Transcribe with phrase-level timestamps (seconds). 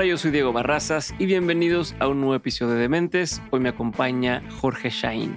[0.00, 3.42] Hola, yo soy Diego Barrazas y bienvenidos a un nuevo episodio de Dementes.
[3.50, 5.36] Hoy me acompaña Jorge Shain.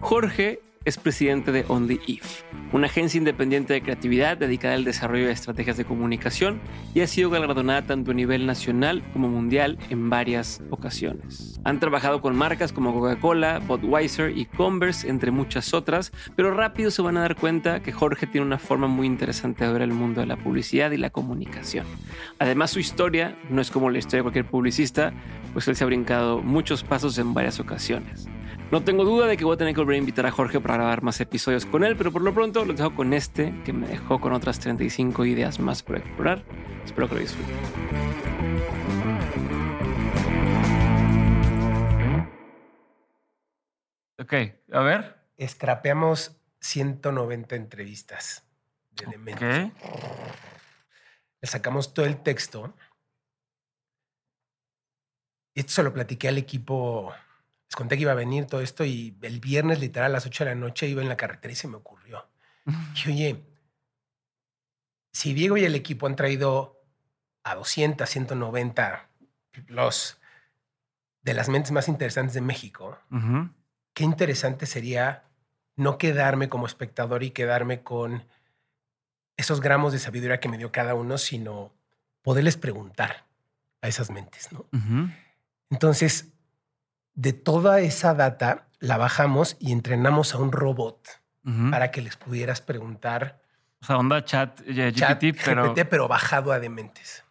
[0.00, 2.42] Jorge es presidente de On the If,
[2.72, 6.60] una agencia independiente de creatividad dedicada al desarrollo de estrategias de comunicación
[6.94, 11.58] y ha sido galardonada tanto a nivel nacional como mundial en varias ocasiones.
[11.64, 17.02] Han trabajado con marcas como Coca-Cola, Budweiser y Converse, entre muchas otras, pero rápido se
[17.02, 20.20] van a dar cuenta que Jorge tiene una forma muy interesante de ver el mundo
[20.20, 21.86] de la publicidad y la comunicación.
[22.38, 25.14] Además, su historia no es como la historia de cualquier publicista,
[25.54, 28.28] pues él se ha brincado muchos pasos en varias ocasiones.
[28.74, 30.74] No tengo duda de que voy a tener que volver a invitar a Jorge para
[30.74, 33.86] grabar más episodios con él, pero por lo pronto lo dejo con este que me
[33.86, 36.44] dejó con otras 35 ideas más por explorar.
[36.84, 37.54] Espero que lo disfruten.
[44.18, 44.32] Ok,
[44.72, 45.20] a ver.
[45.40, 48.44] Scrapeamos 190 entrevistas
[48.90, 49.70] de Dementes.
[51.40, 52.74] Le sacamos todo el texto.
[55.54, 57.14] Y esto se lo platiqué al equipo
[57.68, 60.44] les conté que iba a venir todo esto y el viernes, literal, a las 8
[60.44, 62.28] de la noche iba en la carretera y se me ocurrió.
[63.04, 63.44] Y oye,
[65.12, 66.82] si Diego y el equipo han traído
[67.44, 69.08] a 200, 190
[69.68, 70.18] los
[71.22, 72.98] de las mentes más interesantes de México,
[73.94, 75.24] qué interesante sería
[75.76, 78.26] no quedarme como espectador y quedarme con
[79.36, 81.72] esos gramos de sabiduría que me dio cada uno, sino
[82.22, 83.26] poderles preguntar
[83.80, 84.66] a esas mentes, ¿no?
[85.70, 86.33] Entonces,
[87.14, 91.20] de toda esa data la bajamos y entrenamos a un robot
[91.70, 93.42] para que les pudieras preguntar.
[93.82, 95.74] O sea, onda chat, GPT, pero...
[95.74, 97.24] pero bajado a dementes.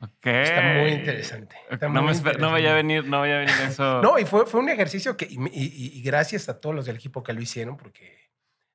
[0.00, 0.42] Okay.
[0.42, 1.56] Está muy interesante.
[1.82, 4.00] no, me no, vaya a venir, no vaya a venir eso.
[4.00, 7.34] no, y fue, fue un ejercicio que, y, gracias a todos los del equipo que
[7.34, 8.30] lo hicieron, porque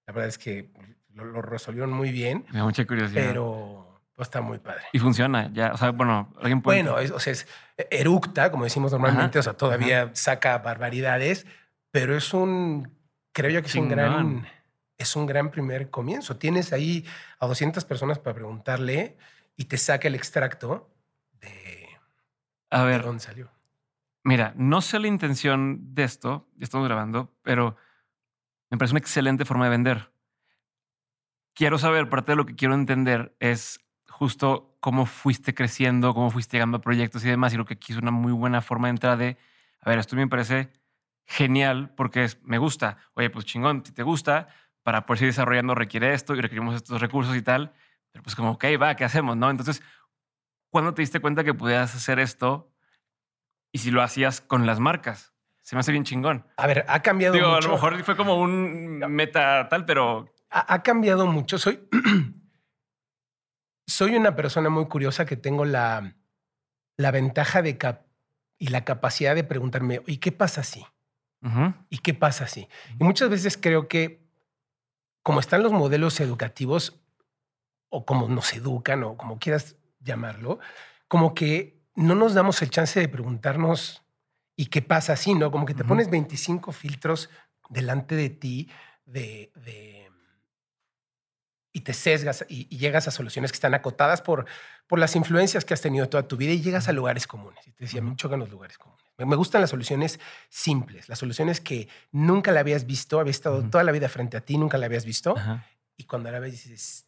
[0.05, 0.71] la verdad es que
[1.13, 2.45] lo, lo resolvieron muy bien.
[2.51, 3.23] Me da mucha curiosidad.
[3.27, 4.83] Pero pues está muy padre.
[4.93, 6.83] Y funciona, ya, o sea, bueno, alguien puede...
[6.83, 7.47] Bueno, es, o sea, es
[7.77, 11.45] eructa, como decimos normalmente, o sea, todavía saca barbaridades,
[11.91, 12.97] pero es un,
[13.31, 14.47] creo yo que es un gran,
[14.97, 16.37] es un gran primer comienzo.
[16.37, 17.05] Tienes ahí
[17.39, 19.17] a 200 personas para preguntarle
[19.57, 20.89] y te saca el extracto
[21.41, 21.87] de,
[22.69, 23.51] a ver, dónde salió.
[24.23, 27.77] Mira, no sé la intención de esto, ya estamos grabando, pero
[28.69, 30.11] me parece una excelente forma de vender.
[31.53, 36.57] Quiero saber, parte de lo que quiero entender es justo cómo fuiste creciendo, cómo fuiste
[36.57, 37.51] llegando a proyectos y demás.
[37.51, 39.35] Y lo que aquí es una muy buena forma de entrar de,
[39.81, 40.69] a ver, esto me parece
[41.25, 42.97] genial porque es, me gusta.
[43.15, 44.47] Oye, pues chingón, si te gusta,
[44.83, 47.73] para poder seguir desarrollando requiere esto y requerimos estos recursos y tal.
[48.11, 49.35] Pero pues como, ok, va, ¿qué hacemos?
[49.35, 49.49] ¿No?
[49.49, 49.81] Entonces,
[50.69, 52.71] ¿cuándo te diste cuenta que podías hacer esto?
[53.71, 55.33] Y si lo hacías con las marcas.
[55.63, 56.45] Se me hace bien chingón.
[56.57, 57.55] A ver, ha cambiado mucho.
[57.55, 60.31] A lo mejor fue como un meta tal, pero...
[60.51, 61.57] Ha, ha cambiado mucho.
[61.57, 61.89] Soy
[63.87, 66.15] soy una persona muy curiosa que tengo la,
[66.97, 67.77] la ventaja de
[68.57, 70.85] y la capacidad de preguntarme, ¿y qué pasa así?
[71.89, 72.67] ¿Y qué pasa así?
[72.99, 74.25] Y muchas veces creo que
[75.21, 76.99] como están los modelos educativos
[77.89, 80.57] o como nos educan o como quieras llamarlo,
[81.07, 84.05] como que no nos damos el chance de preguntarnos
[84.55, 85.33] ¿y qué pasa así?
[85.33, 85.51] ¿No?
[85.51, 87.29] Como que te pones 25 filtros
[87.69, 88.69] delante de ti
[89.05, 89.51] de
[91.75, 94.45] y te sesgas y, llegas a soluciones que están acotadas por,
[94.87, 97.67] por las influencias que has tenido toda tu vida y llegas a lugares comunes.
[97.67, 99.03] Y te decía, me chocan los lugares comunes.
[99.17, 103.83] Me, gustan las soluciones simples, las soluciones que nunca la habías visto, había estado toda
[103.83, 105.35] la vida frente a ti, nunca la habías visto.
[105.97, 107.07] Y cuando la ves dices,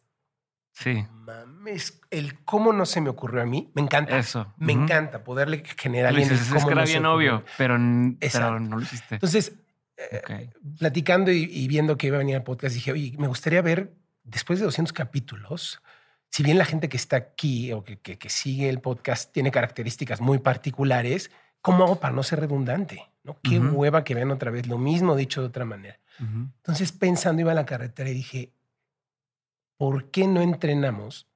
[0.72, 1.02] sí.
[1.12, 4.18] mames, el cómo no se me ocurrió a mí, me encanta.
[4.18, 4.52] Eso.
[4.58, 7.78] Me encanta poderle generar alguien Es que era bien obvio, pero,
[8.20, 9.14] pero, no lo hiciste.
[9.14, 9.54] Entonces,
[9.96, 13.62] eh, platicando y, y, viendo que iba a venir al podcast, dije, oye, me gustaría
[13.62, 13.92] ver
[14.30, 15.82] después de 200 capítulos,
[16.30, 20.20] si bien la gente que está aquí o que, que, sigue el podcast tiene características
[20.20, 21.30] muy particulares,
[21.62, 23.10] ¿cómo hago para no ser redundante?
[23.24, 23.38] ¿no?
[23.42, 25.98] Qué hueva que vean otra vez lo mismo dicho de otra manera.
[26.18, 28.52] Entonces, pensando, iba a la carretera y dije,
[29.76, 31.28] ¿por qué no entrenamos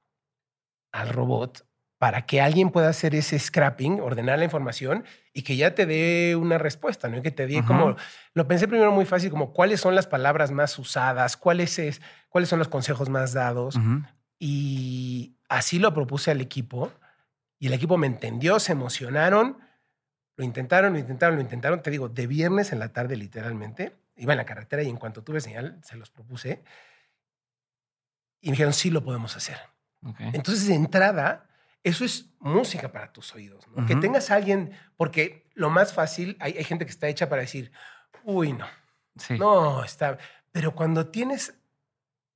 [0.91, 1.65] al robot
[2.03, 6.35] para que alguien pueda hacer ese scrapping, ordenar la información y que ya te dé
[6.35, 7.17] una respuesta, ¿no?
[7.17, 7.95] Y que te dé como,
[8.33, 12.01] lo pensé primero muy fácil, como cuáles son las palabras más usadas, cuáles, es,
[12.33, 13.79] cuáles son los consejos más dados.
[14.39, 16.91] Y así lo propuse al equipo
[17.59, 19.59] y el equipo me entendió, se emocionaron,
[20.35, 24.33] lo intentaron, lo intentaron, lo intentaron, te digo, de viernes en la tarde literalmente, iba
[24.33, 26.63] en la carretera y en cuanto tuve señal, se los propuse
[28.41, 29.57] y me dijeron, sí lo podemos hacer.
[30.17, 31.47] Entonces, de entrada,
[31.83, 33.63] eso es música para tus oídos.
[33.85, 37.71] Que tengas a alguien, porque lo más fácil, hay, gente que está hecha para decir,
[38.23, 38.65] uy, no.
[39.37, 40.17] No, está.
[40.51, 41.53] Pero cuando tienes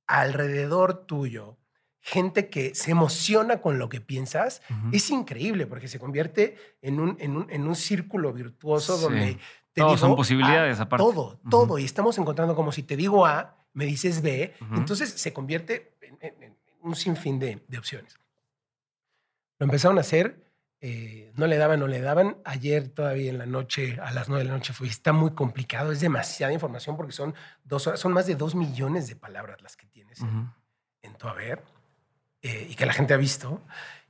[0.08, 1.58] alrededor tuyo
[2.00, 4.62] gente que se emociona con lo que piensas,
[4.92, 9.38] es increíble porque se convierte en un, en un, en un círculo virtuoso donde
[9.72, 11.04] te digo, son posibilidades aparte.
[11.04, 11.78] Todo, todo.
[11.78, 16.56] Y estamos encontrando como si te digo A, me dices B, entonces se convierte en,
[16.80, 18.18] un sinfín de, de, opciones.
[19.58, 20.47] Lo empezaron a hacer,
[20.80, 22.38] eh, no le daban, no le daban.
[22.44, 25.90] Ayer todavía en la noche, a las nueve de la noche fue, está muy complicado,
[25.90, 27.34] es demasiada información porque son
[27.64, 30.20] dos horas, son más de dos millones de palabras las que tienes
[31.02, 31.62] en tu haber
[32.42, 33.60] eh, y que la gente ha visto.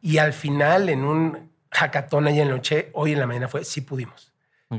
[0.00, 3.64] Y al final, en un hackathon ayer en la noche, hoy en la mañana fue,
[3.64, 4.32] sí pudimos.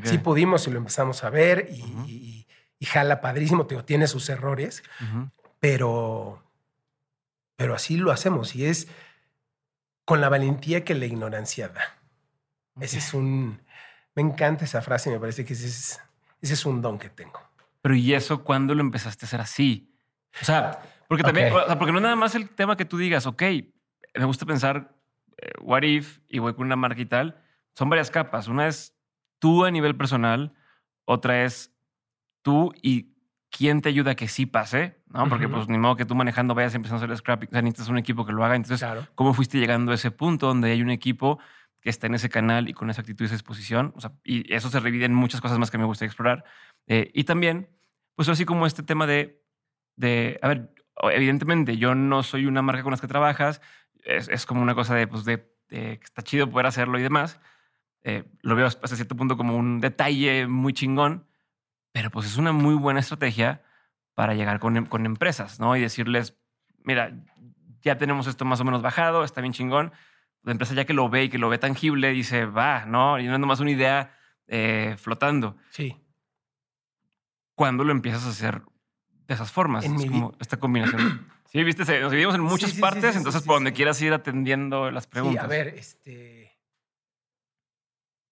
[0.03, 2.45] Sí pudimos y lo empezamos a ver y,
[2.85, 4.83] jala padrísimo, tiene sus errores,
[5.59, 6.43] pero,
[7.55, 8.87] pero así lo hacemos y es
[10.09, 11.83] con la valentía que la ignorancia da.
[12.81, 13.61] Ese es un...
[14.15, 16.01] Me encanta esa frase, me parece que ese es,
[16.41, 17.39] ese es un don que tengo.
[17.83, 19.93] Pero ¿y eso cuándo lo empezaste a hacer así?
[20.41, 23.43] O sea, porque también, porque no es nada más el tema que tú digas, ok,
[24.15, 24.95] me gusta pensar
[25.37, 27.43] eh, what if y voy con una marca y tal.
[27.75, 28.47] Son varias capas.
[28.47, 28.95] Una es
[29.37, 30.55] tú a nivel personal,
[31.05, 31.71] otra es
[32.41, 33.13] tú y
[33.49, 35.27] quién te ayuda a que sí pase, ¿no?
[35.27, 37.89] Porque pues ni modo que tú manejando vayas empezando a hacer scrapping, o sea, necesitas
[37.89, 38.55] un equipo que lo haga.
[38.55, 41.39] Entonces, ¿cómo fuiste llegando a ese punto donde hay un equipo
[41.81, 43.93] que está en ese canal y con esa actitud y esa exposición?
[43.95, 46.43] O sea, y eso se divide en muchas cosas más que me gusta explorar.
[46.87, 47.69] Eh, y también,
[48.15, 49.41] pues así como este tema de,
[49.95, 50.73] de, a ver,
[51.11, 53.61] evidentemente yo no soy una marca con las que trabajas,
[54.03, 57.39] es, como una cosa de, pues, de, que está chido poder hacerlo y demás.
[58.03, 61.25] Eh, lo veo hasta cierto punto como un detalle muy chingón,
[61.91, 63.63] pero pues es una muy buena estrategia
[64.13, 65.75] para llegar con, con empresas, ¿no?
[65.75, 66.37] Y decirles,
[66.83, 67.13] mira,
[67.81, 69.91] ya tenemos esto más o menos bajado, está bien chingón.
[70.43, 73.19] La empresa ya que lo ve y que lo ve tangible, dice, va, ¿no?
[73.19, 74.15] Y no es nomás una idea
[74.47, 75.57] eh, flotando.
[75.71, 75.97] Sí.
[77.55, 78.61] Cuando lo empiezas a hacer
[79.27, 79.85] de esas formas.
[79.85, 81.29] es como esta combinación.
[81.51, 85.43] sí, viste, nos dividimos en muchas partes, entonces por donde quieras ir atendiendo las preguntas.
[85.43, 86.57] Sí, a ver, este.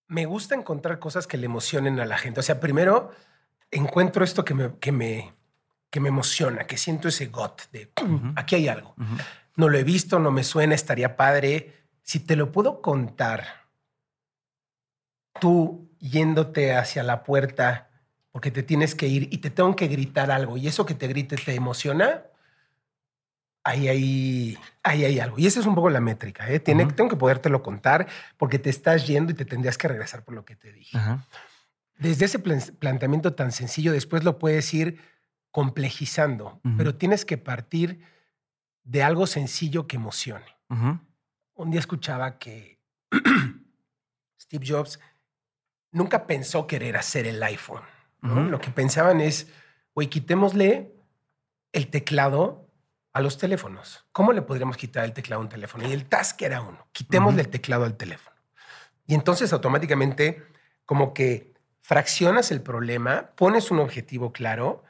[0.07, 2.39] Me gusta encontrar cosas que le emocionen a la gente.
[2.39, 3.12] O sea, primero
[3.72, 5.34] encuentro esto que me, que me,
[5.90, 7.92] que me emociona, que siento ese got de
[8.36, 8.96] aquí hay algo.
[9.56, 11.74] No lo he visto, no me suena, estaría padre.
[12.04, 13.68] Si te lo puedo contar,
[15.40, 17.90] tú yéndote hacia la puerta
[18.31, 21.08] porque te tienes que ir y te tengo que gritar algo y eso que te
[21.08, 22.24] grite te emociona,
[23.64, 25.40] ahí hay, ahí hay algo.
[25.40, 26.50] Y esa es un poco la métrica.
[26.50, 26.60] ¿eh?
[26.60, 30.36] Tiene, Tengo que podértelo contar porque te estás yendo y te tendrías que regresar por
[30.36, 30.98] lo que te dije.
[31.98, 35.00] Desde ese planteamiento tan sencillo, después lo puedes ir
[35.52, 38.02] complejizando, pero tienes que partir
[38.84, 40.46] de algo sencillo que emocione.
[41.56, 42.80] Un día escuchaba que
[44.40, 45.00] Steve Jobs
[45.92, 47.84] nunca pensó querer hacer el iPhone.
[48.22, 49.52] Lo que pensaban es,
[49.96, 50.94] güey, quitémosle
[51.72, 52.70] el teclado
[53.14, 54.06] a los teléfonos.
[54.12, 55.88] ¿Cómo le podríamos quitar el teclado a un teléfono?
[55.88, 58.36] Y el task era uno, quitémosle el teclado al teléfono.
[59.08, 60.46] Y entonces automáticamente
[60.86, 61.56] como que
[61.88, 64.84] fraccionas el problema, pones un objetivo claro,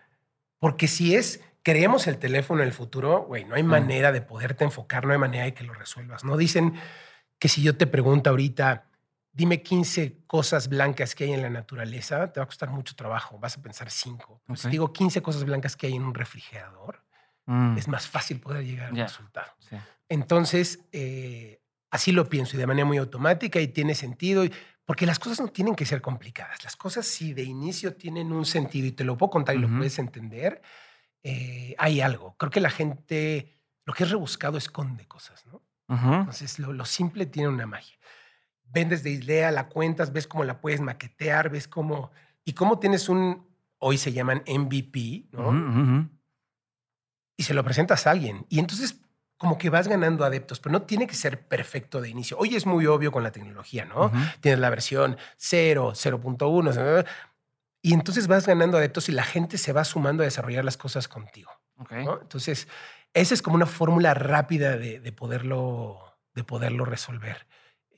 [0.58, 4.64] porque si es, creemos el teléfono en el futuro, güey, no hay manera de poderte
[4.64, 6.24] enfocar, no hay manera de que lo resuelvas.
[6.24, 6.74] No dicen
[7.38, 8.88] que si yo te pregunto ahorita,
[9.32, 13.38] dime 15 cosas blancas que hay en la naturaleza, te va a costar mucho trabajo,
[13.38, 14.42] vas a pensar 5.
[14.56, 17.04] Si digo 15 cosas blancas que hay en un refrigerador,
[17.46, 17.78] mm.
[17.78, 19.52] es más fácil poder llegar al resultado.
[20.10, 24.44] Entonces, eh, así lo pienso y de manera muy automática y tiene sentido,
[24.88, 26.64] porque las cosas no tienen que ser complicadas.
[26.64, 29.70] Las cosas si de inicio tienen un sentido y te lo puedo contar y lo
[29.70, 30.64] puedes entender,
[31.22, 32.36] eh, hay algo.
[32.38, 35.62] Creo que la gente, lo que es rebuscado esconde cosas, ¿no?
[35.90, 37.98] Entonces, lo simple tiene una magia
[38.72, 42.12] vendes de idea, la cuentas, ves cómo la puedes maquetear, ves cómo...
[42.44, 43.46] Y cómo tienes un,
[43.78, 46.10] hoy se llaman MVP, ¿no?
[47.36, 48.46] Y se lo presentas a alguien.
[48.48, 49.02] Y entonces
[49.38, 52.38] como que vas ganando adeptos, pero no tiene que ser perfecto de inicio.
[52.38, 54.12] Hoy es muy obvio con la tecnología, ¿no?
[54.42, 57.06] Tienes la versión 0, 0.1,
[57.84, 61.08] y entonces vas ganando adeptos y la gente se va sumando a desarrollar las cosas
[61.08, 61.52] contigo.
[61.90, 62.68] Entonces,
[63.14, 67.48] esa es como una fórmula rápida de, poderlo, de poderlo resolver.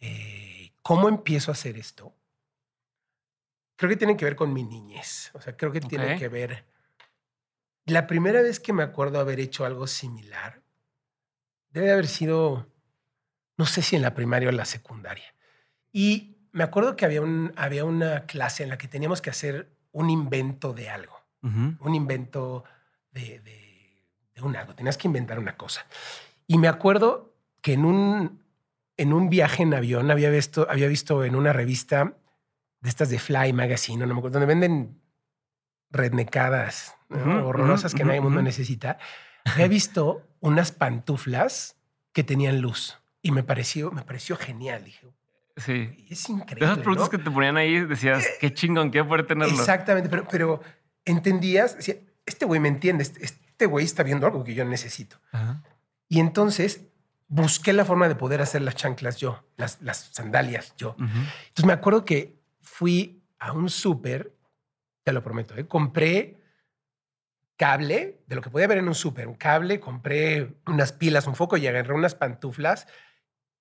[0.02, 2.14] Eh, ¿Cómo empiezo a hacer esto?
[3.78, 5.32] Creo que tiene que ver con mi niñez.
[5.34, 6.66] O sea, creo que tiene que ver.
[7.86, 10.62] La primera vez que me acuerdo haber hecho algo similar
[11.72, 12.68] debe haber sido,
[13.58, 15.34] no sé si en la primaria o en la secundaria.
[15.92, 19.70] Y me acuerdo que había, un, había una clase en la que teníamos que hacer
[19.92, 21.18] un invento de algo.
[21.42, 22.66] Un invento
[23.12, 24.76] de, de un algo.
[24.76, 25.86] Tenías que inventar una cosa.
[26.48, 28.44] Y me acuerdo que en un,
[28.98, 32.18] en un viaje en avión había visto, había visto en una revista
[32.82, 35.02] de estas de Fly Magazine, no me acuerdo, donde venden
[35.92, 38.98] rednecadas horrorosas que nadie mundo necesita.
[39.46, 41.76] Había visto unas pantuflas
[42.14, 42.98] que tenían luz.
[43.22, 44.84] Y me pareció, me pareció genial.
[44.86, 45.08] Dije,
[45.58, 46.06] sí.
[46.10, 46.66] es increíble.
[46.68, 49.54] De esas productos que te ponían ahí, decías, Eh, qué chingón, qué poder tenerlo.
[49.54, 50.62] Exactamente, pero, pero
[51.06, 55.18] entendías, decía, este güey me entiende, este- este güey está viendo algo que yo necesito.
[55.32, 55.64] Ajá.
[56.08, 56.82] Y entonces
[57.28, 60.92] busqué la forma de poder hacer las chanclas yo, las, las sandalias yo.
[60.92, 61.04] Ujú.
[61.04, 64.34] Entonces me acuerdo que fui a un súper,
[65.04, 65.68] te lo prometo, ¿eh?
[65.68, 66.39] compré
[67.60, 71.36] cable, de lo que podía haber en un súper, un cable, compré unas pilas, un
[71.36, 72.88] foco y agarré unas pantuflas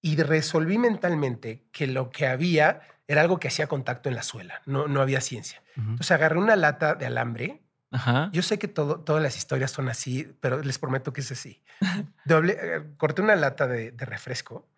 [0.01, 4.63] y resolví mentalmente que lo que había era algo que hacía contacto en la suela,
[4.67, 5.63] no, no había ciencia.
[5.77, 7.61] Entonces agarré una lata de alambre.
[7.91, 8.31] Ajá.
[8.33, 11.61] Yo sé que todo, todas las historias son así, pero les prometo que es así.
[12.25, 14.69] Doble, eh, corté una lata de, de refresco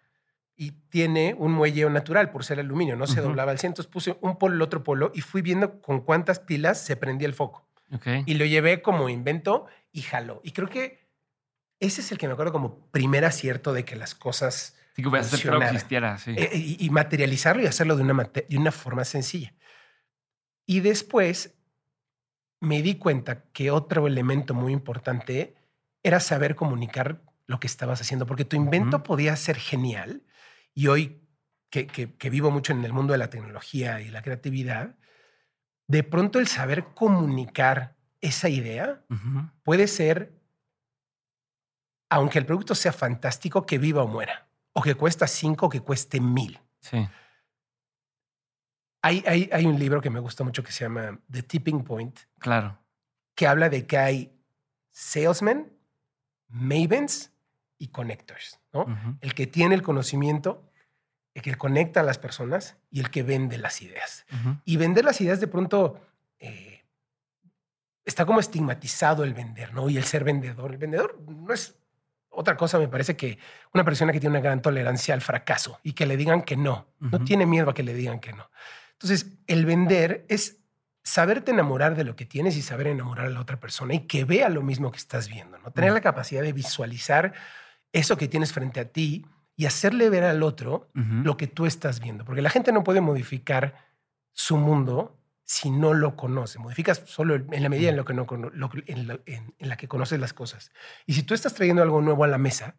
[0.57, 3.83] y tiene un muelle natural por ser aluminio, no se doblaba al centro.
[3.83, 7.29] Entonces puse un polo, el otro polo y fui viendo con cuántas pilas se prendía
[7.29, 7.70] el foco.
[8.27, 10.41] Y lo llevé como invento y jaló.
[10.45, 11.09] Y creo que
[11.81, 15.09] ese es el que me acuerdo como primer acierto de que las cosas Sí, que
[15.21, 16.35] hacer que existiera, sí.
[16.37, 19.55] eh, y, y materializarlo y hacerlo de una, de una forma sencilla.
[20.67, 21.57] Y después
[22.61, 25.57] me di cuenta que otro elemento muy importante
[26.03, 30.23] era saber comunicar lo que estabas haciendo, porque tu invento podía ser genial.
[30.75, 31.23] Y hoy
[31.71, 34.97] que, que- que vivo mucho en el mundo de la tecnología y la creatividad,
[35.91, 39.03] de pronto el saber comunicar esa idea
[39.65, 40.33] puede ser,
[42.09, 45.81] aunque el producto sea fantástico, que viva o muera, o que cuesta cinco, o que
[45.81, 46.61] cueste mil.
[46.81, 47.09] Sí.
[49.03, 52.21] Hay, hay, hay un libro que me gusta mucho que se llama The Tipping Point,
[52.39, 52.79] Claro.
[53.35, 54.33] que habla de que hay
[54.93, 55.73] salesmen,
[56.49, 57.33] mavens
[57.79, 58.87] y connectors, ¿no?
[59.23, 60.70] El que tiene el conocimiento,
[61.35, 64.27] el que conecta a las personas y el que vende las ideas.
[64.65, 66.01] Y vender las ideas de pronto
[66.39, 66.85] eh,
[68.05, 69.89] está como estigmatizado el vender, ¿no?
[69.89, 70.73] Y el ser vendedor.
[70.73, 71.77] El vendedor no es
[72.31, 73.39] otra cosa, me parece que
[73.75, 76.87] una persona que tiene una gran tolerancia al fracaso y que le digan que no,
[76.99, 78.51] no tiene miedo a que le digan que no.
[78.93, 80.59] Entonces, el vender es
[81.03, 84.25] saberte enamorar de lo que tienes y saber enamorar a la otra persona y que
[84.25, 85.73] vea lo mismo que estás viendo, ¿no?
[85.73, 87.33] Tener la capacidad de visualizar
[87.93, 89.27] eso que tienes frente a ti
[89.61, 93.03] y hacerle ver al otro lo que tú estás viendo, porque la gente no puede
[93.03, 93.75] modificar
[94.33, 96.59] su mundo si no lo conoce.
[96.59, 98.25] Modificas solo en la medida en, lo que no,
[98.55, 100.73] lo en, la- en- en la que conoces las cosas.
[101.05, 102.77] Y si tú estás trayendo algo nuevo a la mesa,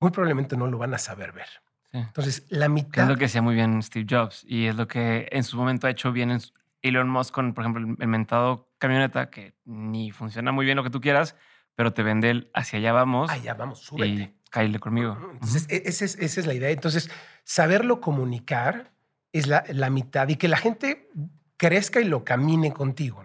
[0.00, 1.46] muy probablemente no lo van a saber ver.
[1.92, 1.98] Sí.
[1.98, 3.04] Entonces, la Que mitad...
[3.04, 5.86] es lo que hacía muy bien Steve Jobs y es lo que en su momento
[5.86, 6.36] ha hecho bien
[6.82, 10.90] Elon Musk con, por ejemplo, el, mentado camioneta que ni funciona muy bien lo que
[10.90, 11.36] tú quieras,
[11.76, 14.34] pero te vende el hacia allá vamos ya, vamos, súbete.
[14.80, 15.16] Conmigo.
[15.32, 16.70] Entonces, e- es- esa es la idea.
[16.70, 17.10] Entonces,
[17.44, 18.92] saberlo comunicar
[19.32, 21.08] es la, la mitad y que la gente
[21.56, 23.24] crezca y lo camine contigo.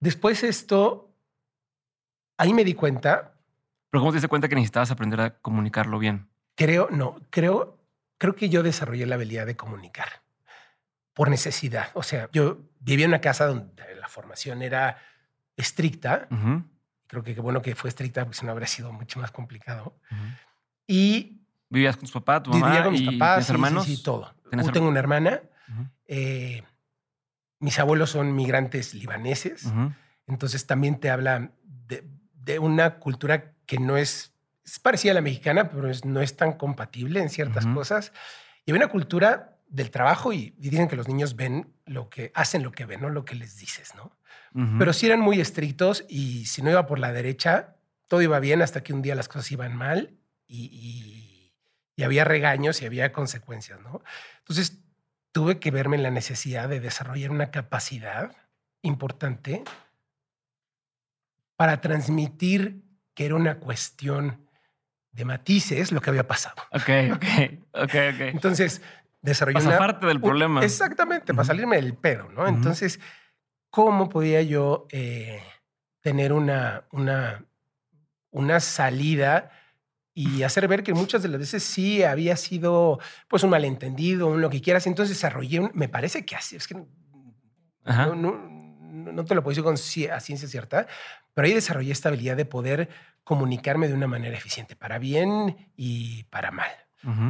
[0.00, 1.14] Después esto,
[2.36, 3.32] ahí me di cuenta,
[3.90, 6.28] Pero ¿cómo te diste cuenta que necesitabas aprender a comunicarlo bien?
[6.54, 7.78] creo, no, creo,
[8.18, 10.22] creo que yo desarrollé la habilidad de comunicar
[11.14, 11.88] por necesidad.
[11.94, 14.98] O sea, yo vivía en una casa donde la formación era
[15.56, 16.28] estricta.
[17.06, 19.96] Creo que qué bueno que fue estricta porque si no habría sido mucho más complicado.
[20.10, 20.22] Ujú.
[20.86, 23.52] Y ¿Vivías con tu papá, tu mamá vivía con mis y papás, tienes sí, sí,
[23.52, 23.84] hermanos?
[23.86, 24.34] sí, todo.
[24.50, 25.42] ¿Tienes Yo tengo una hermana.
[25.68, 25.86] Ujú.
[26.06, 26.62] eh,
[27.58, 29.64] mis abuelos son migrantes libaneses.
[29.64, 29.92] Ujú.
[30.26, 34.32] Entonces también te habla de, de una cultura que no es,
[34.64, 38.12] es parecida a la mexicana, pero es- no es tan compatible en ciertas cosas.
[38.64, 42.30] Y hay una cultura del trabajo y, y dicen que los niños ven lo que
[42.34, 44.16] hacen lo que ven, no lo que les dices, ¿no?
[44.78, 47.76] Pero sí eran muy estrictos y si no iba por la derecha,
[48.08, 51.54] todo iba bien hasta que un día las cosas iban mal y, y-
[51.94, 54.02] y había regaños y había consecuencias, ¿no?
[54.38, 54.78] Entonces
[55.32, 58.34] tuve que verme en la necesidad de desarrollar una capacidad
[58.82, 59.62] importante
[61.56, 62.82] para transmitir
[63.14, 64.46] que era una cuestión
[65.12, 66.56] de matices lo que había pasado.
[66.72, 67.24] Ok, ok,
[67.72, 68.20] ok, ok.
[68.32, 68.82] Entonces
[69.30, 70.64] desarrollé Para una, zafarte del problema.
[70.64, 72.46] Exactamente, para salirme del pedo, ¿no?
[72.48, 72.98] Entonces,
[73.70, 75.40] ¿cómo podía yo eh,
[76.00, 77.44] tener una, una,
[78.30, 79.50] una salida
[80.14, 84.40] y hacer ver que muchas de las veces sí había sido pues un malentendido, un
[84.40, 84.86] lo que quieras?
[84.86, 86.76] Entonces desarrollé, un- me parece que así, es que
[87.84, 88.06] Ajá.
[88.06, 89.74] no, no- no- te lo puedo decir con
[90.14, 90.86] a ciencia cierta,
[91.34, 92.88] pero ahí desarrollé esta habilidad de poder
[93.24, 96.70] comunicarme de una manera eficiente, para bien y para mal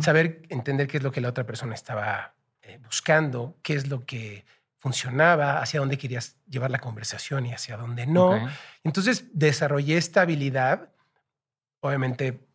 [0.00, 4.06] Saber entender qué es lo que la otra persona estaba eh, buscando, qué es lo
[4.06, 4.46] que
[4.78, 8.48] funcionaba, hacia dónde querías llevar la conversación y hacia dónde no.
[8.84, 10.90] Entonces desarrollé esta habilidad.
[11.80, 12.46] Obviamente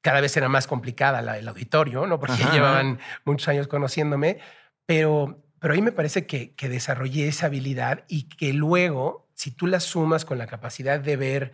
[0.00, 2.18] cada vez era más complicada la, el auditorio, ¿no?
[2.18, 2.52] Porque Ajá.
[2.52, 4.38] llevaban muchos años conociéndome,
[4.86, 9.66] pero, pero ahí me parece que, que desarrollé esa habilidad y que luego, si tú
[9.66, 11.52] la sumas con la capacidad de ver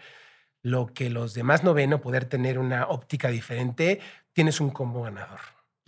[0.62, 4.00] lo que los demás no ven o poder tener una óptica diferente,
[4.36, 5.40] tienes un combo ganador.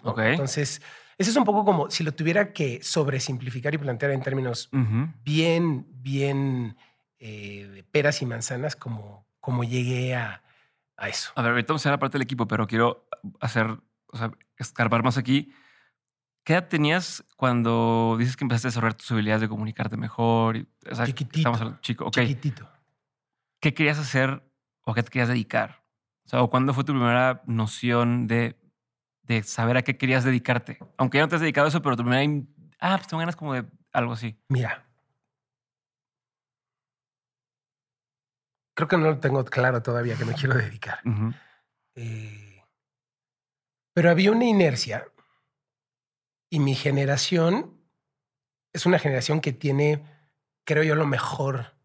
[0.02, 0.80] Entonces,
[1.18, 4.70] eso es un poco como si lo tuviera que sobresimplificar y plantear en términos
[5.22, 6.74] bien, bien
[7.18, 10.42] eh, peras y manzanas, como, como llegué a,
[10.96, 11.30] a eso.
[11.34, 13.06] A ver, ahorita vamos a la parte del equipo, pero quiero
[13.38, 15.52] hacer, o sea, escarbar más aquí.
[16.42, 20.66] ¿Qué edad tenías cuando dices que empezaste a desarrollar tus habilidades de comunicarte mejor?
[20.90, 21.52] O sea, chiquitito.
[21.52, 22.66] Estamos chico, Chiquitito.
[23.60, 24.42] ¿Qué querías hacer
[24.84, 25.77] o qué te querías dedicar?
[26.28, 28.56] O sea, ¿cuándo fue tu primera noción de
[29.28, 30.78] de saber a qué querías dedicarte.
[30.96, 32.22] Aunque ya no te has dedicado a eso, pero tu primera...
[32.80, 34.40] Ah, pues tengo ganas como de algo así.
[34.48, 34.86] Mira.
[38.74, 41.00] Creo que no lo tengo claro todavía que me quiero dedicar.
[41.94, 42.62] Eh,
[43.92, 45.06] pero había una inercia
[46.50, 47.82] y mi generación
[48.72, 50.04] es una generación que tiene,
[50.64, 51.76] creo yo, lo mejor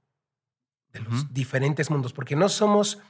[0.90, 3.02] de los diferentes mundos, porque no somos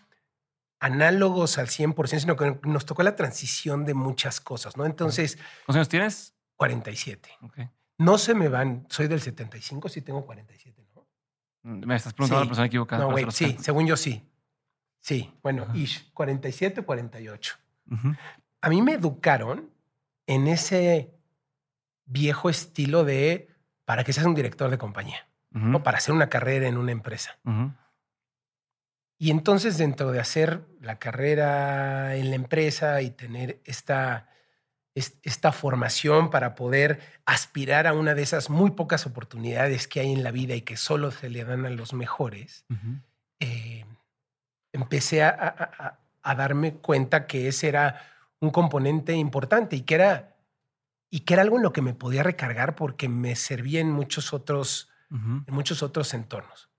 [0.84, 4.86] análogos al 100%, sino que nos tocó la transición de muchas cosas, ¿no?
[4.86, 5.38] Entonces...
[5.66, 6.34] ¿Cuántos años tienes?
[6.58, 7.30] 47.
[7.98, 11.08] No se me van, soy del 75, sí tengo 47, ¿no?
[11.64, 13.06] Mm, me estás preguntando a la persona equivocada.
[13.06, 14.28] No, güey, sí, según yo sí.
[15.00, 17.56] Sí, bueno, ish, 47, 48.
[18.62, 19.70] A mí me educaron
[20.28, 21.14] en ese
[22.06, 23.48] viejo estilo de
[23.86, 25.28] para que seas un director de compañía,
[25.74, 27.38] o para hacer una carrera en una empresa.
[29.18, 34.30] Y entonces dentro de hacer la carrera en la empresa y tener esta,
[34.96, 40.24] esta formación para poder aspirar a una de esas muy pocas oportunidades que hay en
[40.24, 42.66] la vida y que solo se le dan a los mejores,
[43.40, 43.86] eh,
[44.72, 48.02] empecé a, darme cuenta que ese era
[48.40, 50.36] un componente importante y que era,
[51.10, 54.34] y que era algo en lo que me podía recargar porque me servía en muchos
[54.34, 56.70] otros, en muchos otros entornos.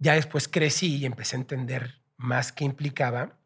[0.00, 3.38] Ya después crecí y empecé a entender más qué implicaba.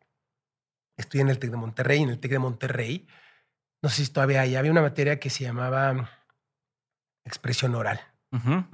[0.96, 2.02] Estudié en el TEC de Monterrey.
[2.02, 3.06] En el TEC de Monterrey,
[3.82, 6.10] no sé si todavía hay, había una materia que se llamaba
[7.24, 8.00] expresión oral.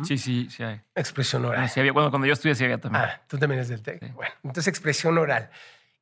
[0.05, 0.81] Sí, sí, sí hay.
[0.95, 1.69] Expresión oral.
[1.69, 3.05] sí había, cuando, yo estudié, sí había también.
[3.05, 4.15] Ah, tú también eres del TEC.
[4.15, 5.51] Bueno, entonces expresión oral.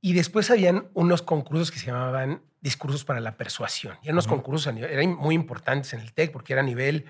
[0.01, 3.97] Y después habían unos concursos que se llamaban discursos para la persuasión.
[4.03, 7.07] Y eran unos concursos eran muy importantes en el TEC porque era a nivel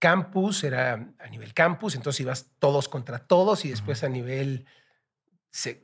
[0.00, 4.66] campus, era a nivel campus, entonces ibas todos contra todos y después a nivel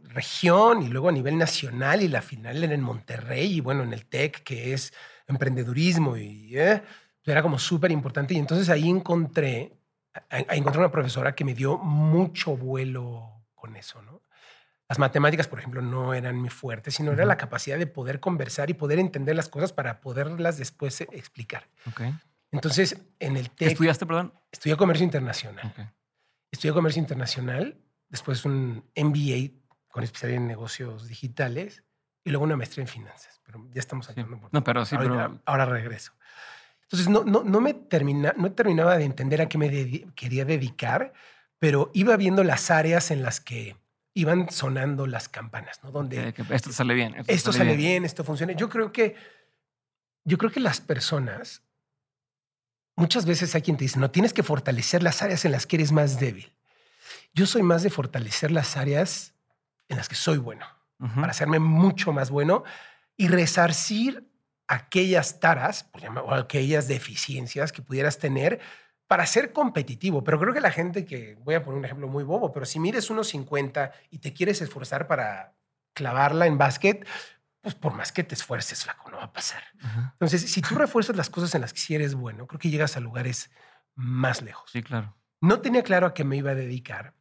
[0.04, 3.92] región y luego a nivel nacional y la final era en Monterrey y bueno, en
[3.92, 4.92] el TEC, que es
[5.26, 6.82] emprendedurismo y eh,
[7.24, 8.34] era como súper importante.
[8.34, 9.76] Y entonces ahí encontré,
[10.30, 14.22] encontré una profesora que me dio mucho vuelo con eso, ¿no?
[14.88, 18.70] Las matemáticas, por ejemplo, no eran mi fuerte, sino era la capacidad de poder conversar
[18.70, 21.68] y poder entender las cosas para poderlas después explicar.
[21.90, 22.14] Okay.
[22.56, 23.72] Entonces, en el TEC...
[23.72, 24.32] ¿Estudiaste, perdón?
[24.50, 25.94] Estudié comercio internacional.
[26.50, 29.52] Estudié comercio internacional, después un MBA
[29.88, 31.82] con especialidad en negocios digitales
[32.24, 33.40] y luego una maestría en finanzas.
[33.44, 34.48] Pero ya estamos hablando.
[34.52, 35.42] No, pero sí, ahora, pero...
[35.44, 36.12] ahora regreso.
[36.82, 41.12] Entonces, no, no, no me termina, no terminaba de entender a qué me quería dedicar,
[41.58, 43.76] pero iba viendo las áreas en las que
[44.14, 45.90] iban sonando las campanas, ¿no?
[45.90, 47.16] Donde esto sale bien.
[47.26, 47.78] Esto, sale, bien.
[47.78, 48.54] bien, esto funciona.
[48.54, 49.14] Yo creo que,
[50.24, 51.65] yo creo que las personas
[52.96, 55.76] muchas veces hay quien te dice, no, tienes que fortalecer las áreas en las que
[55.76, 56.52] eres más débil.
[57.32, 59.34] Yo soy más de fortalecer las áreas
[59.88, 60.66] en las que soy bueno,
[60.98, 62.64] para hacerme mucho más bueno
[63.16, 64.28] y resarcir
[64.66, 65.88] aquellas taras
[66.24, 68.60] o aquellas deficiencias que pudieras tener
[69.06, 70.24] para ser competitivo.
[70.24, 72.80] Pero creo que la gente que, voy a poner un ejemplo muy bobo, pero si
[72.80, 75.54] mires unos 50 y te quieres esforzar para
[75.94, 77.06] clavarla en básquet,
[77.66, 79.60] pues por más que te esfuerces, flaco, no va a pasar.
[80.12, 82.96] Entonces, si tú refuerzas las cosas en las que sí eres bueno, creo que llegas
[82.96, 83.50] a lugares
[83.96, 84.70] más lejos.
[84.70, 85.16] Sí, claro.
[85.40, 87.16] No tenía claro a qué me iba a dedicar.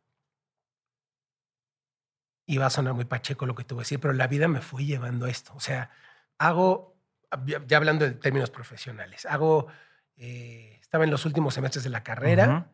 [2.45, 4.61] Iba a sonar muy pacheco lo que te voy a decir, pero la vida me
[4.61, 5.51] fue llevando a esto.
[5.55, 5.89] O sea,
[6.37, 6.95] hago,
[7.65, 9.65] ya hablando de términos profesionales, hago,
[10.15, 12.69] eh, estaba en los últimos semestres de la carrera.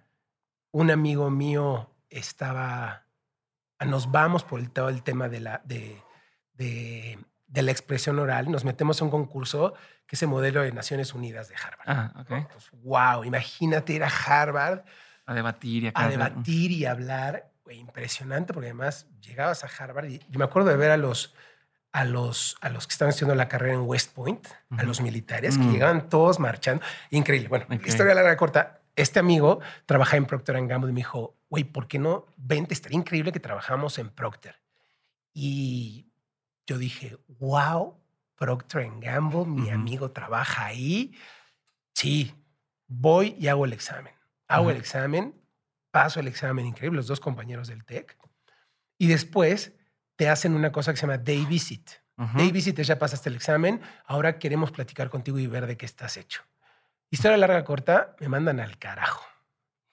[0.71, 3.05] Un amigo mío estaba,
[3.79, 6.03] nos vamos por el, todo el tema de la, de,
[6.51, 9.73] de de la expresión oral, nos metemos a un concurso
[10.07, 11.85] que es el modelo de Naciones Unidas de Harvard.
[11.85, 12.49] Ah, ok.
[12.83, 14.83] wow, imagínate ir a Harvard.
[15.25, 17.51] A debatir y a, a debatir y hablar.
[17.69, 21.33] impresionante, porque además llegabas a Harvard y yo me acuerdo de ver a los,
[21.91, 25.57] a los, a los que estaban haciendo la carrera en West Point, a los militares,
[25.57, 25.71] que mm.
[25.71, 26.83] llegaban todos marchando.
[27.09, 27.49] Increíble.
[27.49, 28.81] Bueno, historia larga corta.
[28.95, 32.27] Este amigo trabaja en Procter Gamble y me dijo, güey, ¿por qué no?
[32.37, 34.61] Vente, estaría increíble que trabajamos en Procter.
[35.33, 36.10] Y
[36.65, 37.99] yo dije, wow,
[38.35, 41.13] Procter Gamble, mi amigo trabaja ahí.
[41.93, 42.33] Sí,
[42.87, 44.13] voy y hago el examen.
[44.47, 45.39] Hago el examen,
[45.91, 48.17] paso el examen increíble, los dos compañeros del TEC.
[48.97, 49.73] Y después
[50.15, 51.89] te hacen una cosa que se llama Day Visit.
[52.35, 56.17] Day Visit ya pasaste el examen, ahora queremos platicar contigo y ver de qué estás
[56.17, 56.43] hecho.
[57.09, 59.30] Historia larga, corta, me mandan al carajo.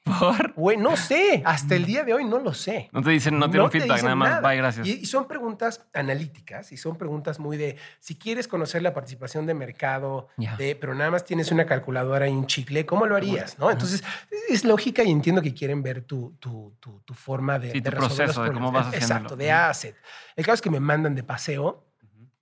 [0.09, 0.55] ¿Por?
[0.79, 1.43] no sé.
[1.45, 2.89] Hasta el día de hoy no lo sé.
[2.93, 4.87] No te dicen, no tienen feedback, nada más, bye, gracias.
[4.87, 9.55] Y, son preguntas analíticas y son preguntas muy de, si quieres conocer la participación de
[9.55, 13.59] mercado, de, pero nada más tienes una calculadora y un chicle, ¿cómo lo harías?
[13.59, 13.71] ¿no?
[13.71, 14.03] Entonces,
[14.49, 18.45] es lógica y entiendo que quieren ver tu, tu, tu, forma de, sí, tu proceso,
[18.45, 19.07] de cómo vas haciendo.
[19.07, 19.97] Exacto, de asset.
[20.37, 21.85] El caso es que me mandan de paseo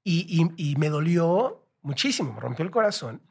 [0.02, 3.22] y, y, y me dolió muchísimo, me rompió el corazón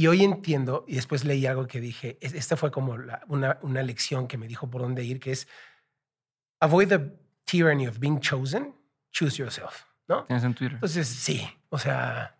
[0.00, 2.96] y hoy entiendo, y después leí algo que dije, esta fue como
[3.28, 5.46] una, una lección que me dijo por dónde ir, que es,
[6.58, 7.12] avoid the
[7.44, 8.74] tyranny of being chosen,
[9.12, 10.24] choose yourself, ¿no?
[10.24, 10.76] Tienes en Twitter.
[10.76, 12.34] Entonces, sí, o sea...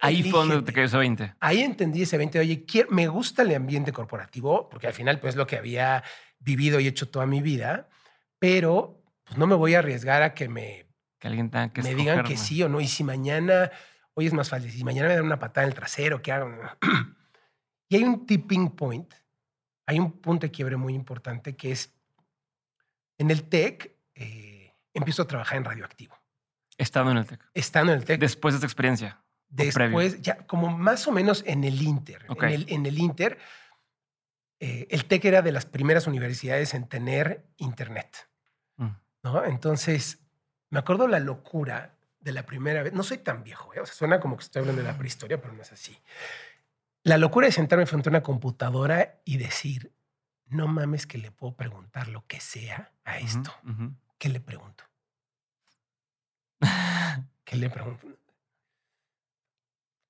[0.00, 1.34] Ahí fue donde te cayó ese 20.
[1.38, 2.38] Ahí entendí ese 20.
[2.38, 6.02] Oye, me gusta el ambiente corporativo, porque al final, pues, lo que había
[6.38, 7.90] vivido y hecho toda mi vida,
[8.38, 10.86] pero pues, no me voy a arriesgar a que me...
[11.18, 12.80] Que alguien tenga que Me digan que sí o no.
[12.80, 13.70] Y si mañana
[14.16, 14.70] hoy es más fácil.
[14.72, 16.50] Si mañana me dan una patada en el trasero, ¿qué hago?
[17.88, 19.14] y hay un tipping point,
[19.86, 21.94] hay un punto de quiebre muy importante que es
[23.18, 26.18] en el TEC, eh, empiezo a trabajar en radioactivo.
[26.76, 27.40] Estando en el TEC.
[27.54, 28.20] Estando en el TEC.
[28.20, 29.22] Después de esta experiencia.
[29.48, 32.26] Después, ya como más o menos en el Inter.
[32.28, 33.38] En, el, en, el, Inter,
[34.60, 38.28] eh, el TEC era de las primeras universidades en tener internet.
[38.76, 38.88] Mm.
[39.22, 39.44] ¿no?
[39.44, 40.18] Entonces,
[40.70, 41.95] me acuerdo la locura
[42.26, 42.92] de la primera vez.
[42.92, 43.80] No soy tan viejo, ¿eh?
[43.80, 45.96] o sea, suena como que estoy hablando de la prehistoria, pero no es así.
[47.04, 49.92] La locura de sentarme frente a una computadora y decir,
[50.48, 53.54] no mames que le puedo preguntar lo que sea a esto.
[54.18, 54.82] ¿Qué le pregunto?
[57.44, 58.08] ¿Qué le pregunto?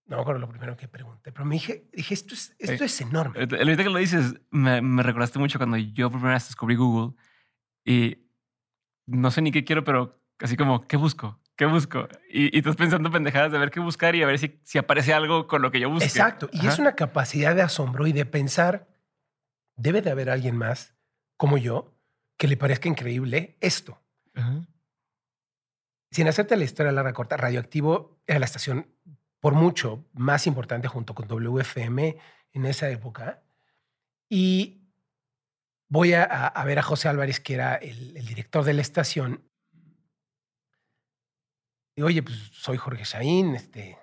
[0.07, 3.01] No me acuerdo lo primero que pregunté, pero me dije, dije esto es, esto es
[3.03, 3.41] enorme.
[3.41, 6.77] El ahorita que lo dices, me, me, recordaste mucho cuando yo por primera vez descubrí
[6.77, 7.15] Google
[7.85, 8.27] y
[9.05, 11.41] no sé ni qué quiero, pero así como, ¿qué busco?
[11.57, 12.09] ¿Qué busco?
[12.31, 15.13] Y, y, estás pensando pendejadas de ver qué buscar y a ver si, si aparece
[15.13, 16.05] algo con lo que yo busco.
[16.05, 16.49] Exacto.
[16.53, 18.89] Y es una capacidad de asombro y de pensar,
[19.77, 20.95] debe de haber alguien más
[21.37, 21.95] como yo
[22.37, 24.01] que le parezca increíble esto.
[26.11, 28.95] Sin hacerte la historia larga corta, Radioactivo era la estación
[29.41, 32.19] por mucho más importante junto con WFM
[32.53, 33.43] en esa época.
[34.29, 34.83] Y
[35.89, 39.43] voy a, ver a José Álvarez, que era el, el director de la estación,
[42.03, 43.99] oye, pues soy Jorge Shaín, este,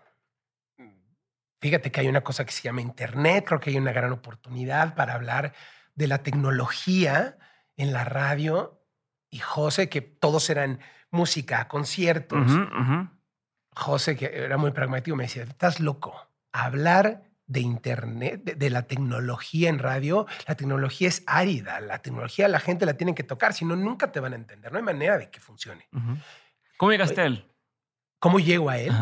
[1.62, 4.96] fíjate que hay una cosa que se llama Internet, creo que hay una gran oportunidad
[4.96, 5.54] para hablar
[5.96, 7.38] de la tecnología
[7.78, 8.84] en la radio.
[9.30, 10.80] Y José, que todos eran
[11.12, 12.52] música, conciertos.
[13.76, 16.30] José, que era muy pragmático, me decía, estás loco.
[16.52, 21.80] Hablar de Internet, de, la tecnología en radio, la tecnología es árida.
[21.82, 24.72] La tecnología la gente la tiene que tocar, si no, nunca te van a entender.
[24.72, 25.88] No hay manera de que funcione.
[26.78, 27.53] ¿Cómo llegaste a él?
[28.24, 28.94] ¿Cómo llego a él?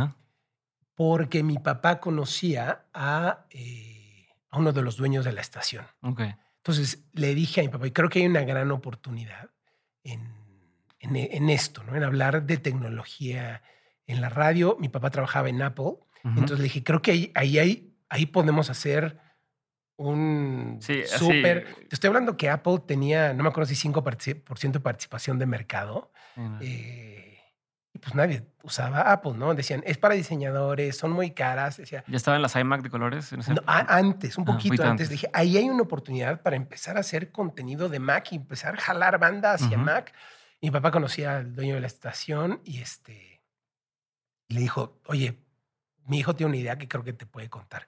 [0.95, 5.85] Porque mi papá conocía a, eh, a, uno de los dueños de la estación.
[6.01, 9.51] Entonces le dije a mi papá, y creo que hay una gran oportunidad
[10.03, 10.27] en,
[11.01, 11.95] en, esto, ¿no?
[11.95, 13.61] en hablar de tecnología
[14.07, 14.75] en la radio.
[14.79, 15.97] Mi papá trabajaba en Apple.
[16.23, 19.19] Entonces le dije, creo que ahí, ahí, ahí, ahí podemos hacer
[19.97, 21.75] un súper.
[21.87, 26.11] Te estoy hablando que Apple tenía, no me acuerdo si 5% de participación de mercado.
[26.59, 27.30] Eh,
[27.93, 29.53] y pues nadie usaba Apple, ¿no?
[29.53, 31.77] Decían, es para diseñadores, son muy caras.
[31.77, 33.33] Decía, ¿Ya estaban las iMac de colores?
[33.65, 35.09] antes, un ah, poquito antes.
[35.09, 38.77] Dije, ahí hay una oportunidad para empezar a hacer contenido de Mac y empezar a
[38.77, 40.13] jalar bandas hacia Mac.
[40.61, 43.31] Y mi papá conocía al dueño de la estación y este
[44.51, 45.39] y le dijo, oye,
[46.03, 47.87] mi hijo tiene una idea que creo que te puede contar.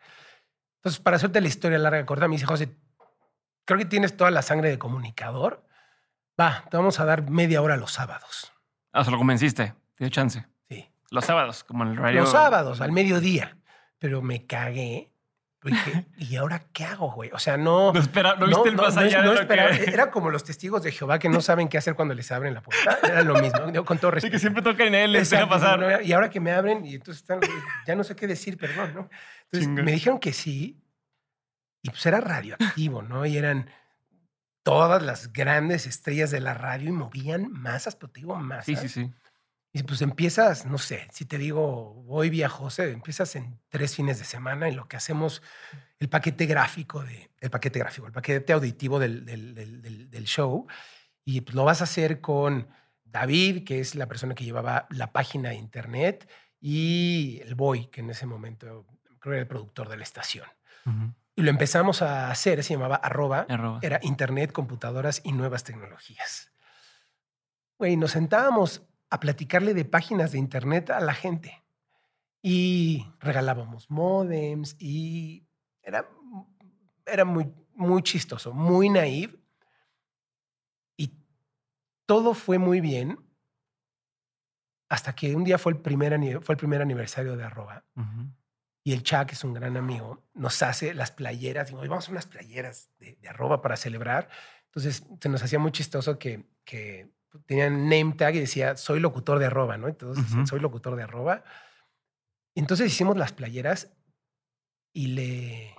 [0.78, 2.74] Entonces, para hacerte la historia larga corta, me dice, José,
[3.66, 5.68] creo que tienes toda la sangre de comunicador.
[6.40, 8.54] Va, te vamos a dar media hora los sábados.
[8.94, 9.74] Ah, se lo convenciste.
[9.96, 10.46] Tiene chance.
[10.70, 10.90] Sí.
[11.12, 12.22] Los sábados, como en el radio.
[12.22, 13.58] Los sábados, al mediodía.
[14.00, 15.14] Pero me cagué.
[16.18, 17.30] ¿y ahora qué hago, güey?
[17.32, 17.94] O sea, no.
[17.94, 19.54] No, espera, no viste el más allá de lo que...
[19.88, 22.62] Era como los testigos de Jehová que no saben qué hacer cuando les abren la
[22.62, 23.00] puerta.
[23.04, 24.28] Era lo mismo, con todo respeto.
[24.28, 26.02] Sí, que siempre tocan en él, les deja pasar.
[26.04, 27.40] y ahora que me abren, y entonces están,
[27.88, 29.10] ya no sé qué decir, perdón, ¿no?
[29.52, 30.84] Entonces me dijeron que sí,
[31.82, 33.26] y pues era radioactivo, ¿no?
[33.26, 33.70] Y eran
[34.64, 38.66] todas las grandes estrellas de la radio y movían masas, pero te digo masas.
[38.66, 39.12] Sí, sí, sí.
[39.76, 44.20] Y pues empiezas, no sé, si te digo, voy vía José, empiezas en tres fines
[44.20, 45.42] de semana en lo que hacemos
[45.98, 50.68] el paquete gráfico, de, el paquete gráfico, el paquete auditivo del, del, show.
[51.26, 52.68] Y pues lo vas a hacer con
[53.04, 58.02] David, que es la persona que llevaba la página de internet, y el Boy, que
[58.02, 58.86] en ese momento
[59.18, 60.46] creo era el productor de la estación.
[61.36, 63.48] Y lo empezamos a hacer, se llamaba arroba,
[63.82, 66.54] era Internet, computadoras y nuevas tecnologías
[67.84, 68.82] güey, nos sentábamos
[69.14, 71.64] a platicarle de páginas de internet a la gente.
[72.42, 75.46] Y regalábamos modems y
[75.84, 76.10] era,
[77.06, 79.40] era muy, muy chistoso, muy naive.
[80.98, 81.14] Y
[82.08, 83.20] todo fue muy bien
[84.90, 87.86] hasta que un día fue el primer, fue el primer aniversario de arroba.
[88.84, 91.68] Y el Cha, que es un gran amigo, nos hace las playeras.
[91.68, 94.28] Digo, vamos a unas playeras de, arroba para celebrar.
[94.66, 97.13] Entonces se nos hacía muy chistoso que, que
[97.46, 99.88] tenían name tag y decía, soy locutor de arroba, ¿no?
[99.88, 101.44] Entonces, soy locutor de arroba.
[102.56, 103.92] Entonces hicimos las playeras
[104.94, 105.76] y le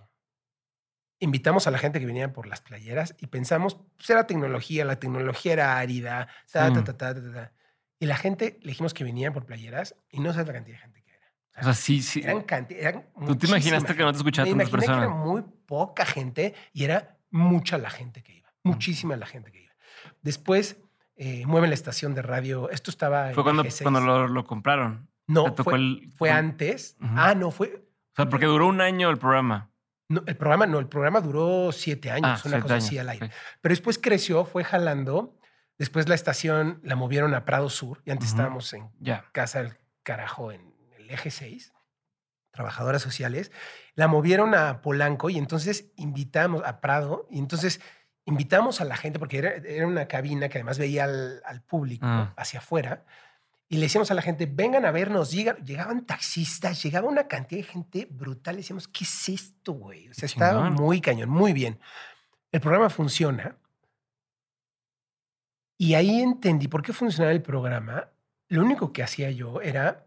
[1.21, 4.99] invitamos a la gente que venía por las playeras y pensamos, pues era tecnología, la
[4.99, 7.53] tecnología era árida, ta, ta, ta, ta, ta,
[7.99, 10.83] Y la gente le dijimos que venían por playeras y no sabes la cantidad de
[10.83, 11.33] gente que era.
[11.61, 12.21] O sea, sí, sí.
[12.21, 13.05] Eran cantidad.
[13.27, 14.99] ¿Tú te imaginaste que no te escuchaban tantas personas?
[14.99, 18.53] que era muy poca gente y era mucha la gente que iba.
[18.65, 19.75] Muchísima la gente que iba.
[20.23, 20.79] Después
[21.17, 22.71] eh, mueven la estación de radio.
[22.71, 23.33] Esto estaba.
[23.33, 25.09] Fue cuando, cuando lo, compraron.
[25.27, 26.97] No, fue, fue, antes.
[27.01, 27.87] Ah, no, fue.
[28.13, 29.71] O sea, porque duró un año el programa.
[30.09, 33.31] No, el programa no, el programa duró siete años, ah, una cosa así al aire.
[33.61, 35.39] Pero después creció, fue jalando.
[35.79, 38.91] Después la estación la movieron a Prado Sur y antes estábamos en
[39.33, 41.73] Casa del Carajo, en el eje 6,
[42.53, 43.51] trabajadoras sociales.
[43.95, 47.81] La movieron a Polanco y entonces invitamos a Prado y entonces
[48.27, 52.33] invitamos a la gente, porque era, una cabina que además veía al, público ah.
[52.37, 53.05] hacia afuera,
[53.69, 57.67] y le decíamos a la gente, vengan a vernos, llegaban taxistas, llegaba una cantidad de
[57.67, 60.09] gente brutal, le decíamos, ¿qué es esto, güey?
[60.09, 61.81] O sea, estaba muy cañón, muy bien.
[62.53, 63.57] El programa funciona.
[65.77, 68.11] Y ahí entendí por qué funcionaba el programa.
[68.49, 70.07] Lo único que hacía yo era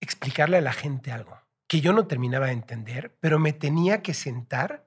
[0.00, 4.14] explicarle a la gente algo que yo no terminaba de entender, pero me tenía que
[4.14, 4.86] sentar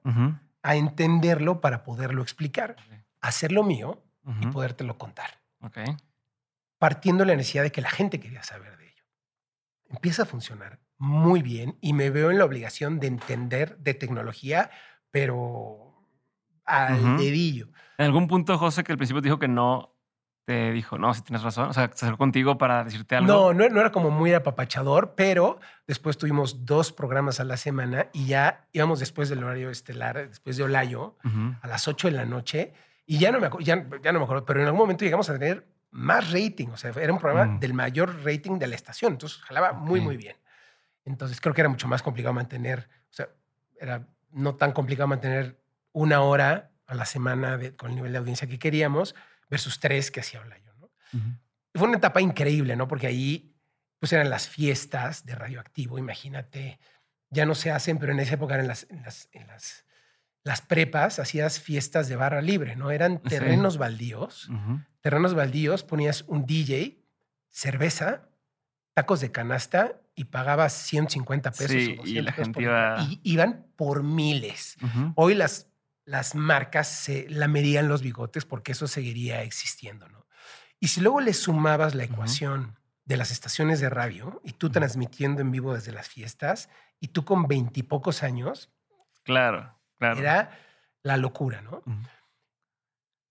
[0.62, 2.76] a entenderlo para poderlo explicar,
[3.20, 4.02] hacerlo mío
[4.40, 5.40] y podértelo contar.
[6.78, 9.04] Partiendo de la necesidad de que la gente quería saber de ello.
[9.88, 14.70] Empieza a funcionar muy bien y me veo en la obligación de entender de tecnología,
[15.10, 16.06] pero
[16.64, 17.68] al dedillo.
[17.98, 19.99] En algún punto, José, que al principio dijo que no
[20.50, 23.28] te dijo, no, si tienes razón, o sea, se acercó contigo para decirte algo.
[23.28, 28.08] No, no, no, era como muy apapachador, pero después tuvimos dos programas a la semana
[28.12, 31.16] y ya íbamos después del horario estelar, después de Olayo,
[31.62, 32.74] a las 8 de la noche,
[33.06, 35.38] y ya no, me ya, ya, no me acuerdo, pero en algún momento llegamos a
[35.38, 39.38] tener más rating, o sea, era un programa del mayor rating de la estación, entonces
[39.42, 40.34] jalaba muy, muy bien.
[41.04, 43.28] Entonces creo que era mucho más complicado mantener, o sea,
[43.78, 45.60] era no tan complicado mantener
[45.92, 49.14] una hora a la semana con el nivel de audiencia que queríamos,
[49.50, 50.72] versus tres que hacía Olayo.
[50.78, 50.90] ¿no?
[51.74, 52.88] Fue una etapa increíble, ¿no?
[52.88, 53.50] Porque ahí
[53.98, 56.78] pues eran las fiestas de radioactivo, imagínate.
[57.28, 59.84] Ya no se hacen, pero en esa época eran las, en las, en las,
[60.42, 62.90] las prepas, hacías fiestas de barra libre, ¿no?
[62.90, 64.48] Eran terrenos baldíos.
[65.02, 67.04] Terrenos baldíos, ponías un DJ,
[67.50, 68.30] cerveza,
[68.94, 72.06] tacos de canasta y pagabas 150 pesos.
[72.06, 72.96] y la gente iba...
[73.02, 74.76] y iban por miles.
[75.14, 75.69] Hoy las
[76.10, 80.26] las marcas se la medían los bigotes porque eso seguiría existiendo, ¿no?
[80.80, 85.40] Y si luego le sumabas la ecuación de las estaciones de radio y tú transmitiendo
[85.40, 86.68] en vivo desde las fiestas
[86.98, 88.72] y tú con veintipocos años.
[89.22, 90.18] Claro, claro.
[90.18, 90.58] Era
[91.04, 91.84] la locura, ¿no?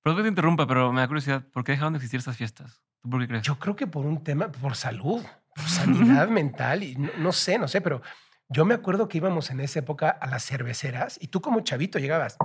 [0.01, 2.81] Perdón que te interrumpa, pero me da curiosidad, ¿por qué dejaron de existir esas fiestas?
[3.01, 3.43] ¿Tú por qué crees?
[3.43, 5.21] Yo creo que por un tema, por salud,
[5.53, 8.01] por sanidad mental, y no, sé, no sé, pero
[8.49, 11.99] yo me acuerdo que íbamos en esa época a las cerveceras y tú como chavito
[11.99, 12.37] llegabas.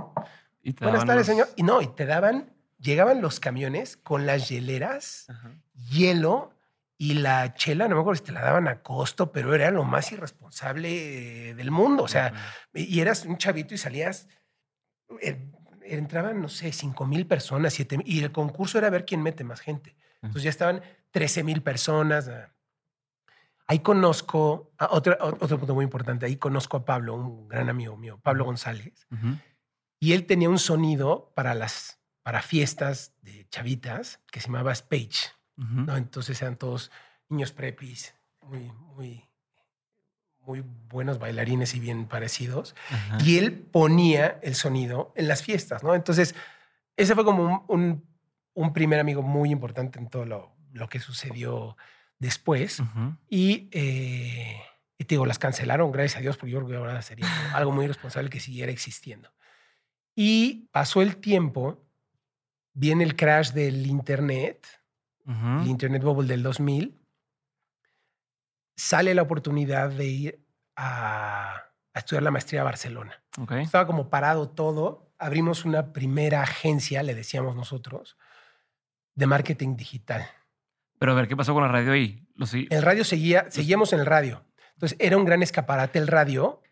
[0.80, 1.48] Buenas tardes, señor.
[1.56, 5.26] Y no, y te daban, llegaban los camiones con las hieleras,
[5.90, 6.52] hielo
[6.96, 9.84] y la chela, no me acuerdo si te la daban a costo, pero era lo
[9.84, 12.04] más irresponsable del mundo.
[12.04, 12.32] O sea,
[12.72, 14.28] y eras un chavito y salías,
[15.20, 15.50] eh,
[15.82, 19.42] entraban, no sé, 5 mil personas, 7 mil, y el concurso era ver quién mete
[19.42, 19.96] más gente.
[20.22, 22.30] Entonces ya estaban 13 mil personas.
[23.66, 28.20] Ahí conozco, otro, otro punto muy importante, ahí conozco a Pablo, un gran amigo mío,
[28.22, 29.06] Pablo González,
[29.98, 35.30] y él tenía un sonido para las para fiestas de chavitas que se llamaba Spage,
[35.56, 35.96] ¿no?
[35.96, 36.90] Entonces eran todos
[37.28, 39.28] niños prepis, muy, muy,
[40.40, 42.74] muy buenos bailarines y bien parecidos,
[43.22, 45.94] y él ponía el sonido en las fiestas, ¿no?
[45.94, 46.34] Entonces,
[46.96, 48.08] ese fue como un,
[48.54, 51.76] un, primer amigo muy importante en todo lo, lo que sucedió
[52.24, 52.82] después.
[53.28, 54.60] y, eh,
[54.98, 57.70] y, te digo, las cancelaron, gracias a Dios, porque yo creo que ahora sería algo
[57.70, 59.30] muy irresponsable que siguiera existiendo.
[60.16, 61.86] Y pasó el tiempo,
[62.72, 64.66] viene el crash del Internet,
[65.26, 67.00] el Internet Bubble del 2000,
[68.76, 71.62] sale la oportunidad de ir a,
[71.94, 73.22] estudiar la maestría a Barcelona.
[73.60, 78.16] Estaba como parado todo, abrimos una primera agencia, le decíamos nosotros,
[79.14, 80.26] de marketing digital.
[81.04, 82.26] Pero a ver, ¿qué pasó con la radio ahí?
[82.70, 84.42] El radio seguía, seguíamos en el radio.
[84.72, 86.62] Entonces era un gran escaparate el radio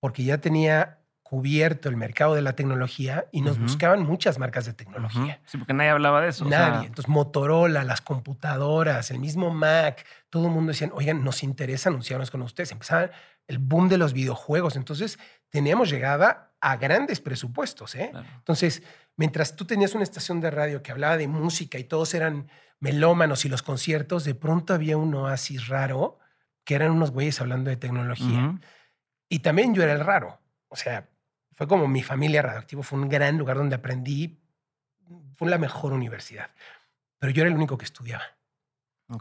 [0.00, 4.72] porque ya tenía cubierto el mercado de la tecnología y nos buscaban muchas marcas de
[4.72, 5.40] tecnología.
[5.46, 6.46] Sí, porque nadie hablaba de eso.
[6.46, 6.88] Nadie.
[6.88, 12.32] Entonces, Motorola, las computadoras, el mismo Mac, todo el mundo decían, oigan, nos interesa anunciarnos
[12.32, 12.72] con ustedes.
[12.72, 13.12] Empezaba
[13.50, 14.76] el boom de los videojuegos.
[14.76, 17.96] Entonces, teníamos llegada a grandes presupuestos.
[17.96, 18.12] ¿eh?
[18.36, 18.82] Entonces,
[19.16, 23.44] mientras tú tenías una estación de radio que hablaba de música y todos eran melómanos
[23.44, 26.20] y los conciertos, de pronto había un oasis raro
[26.64, 28.60] que eran unos güeyes hablando de tecnología.
[29.28, 30.40] Y también yo era el raro.
[30.68, 31.08] O sea,
[31.56, 34.40] fue como mi familia radioactivo, fue un gran lugar donde aprendí,
[35.34, 36.50] fue la mejor universidad.
[37.18, 38.22] Pero yo era el único que estudiaba.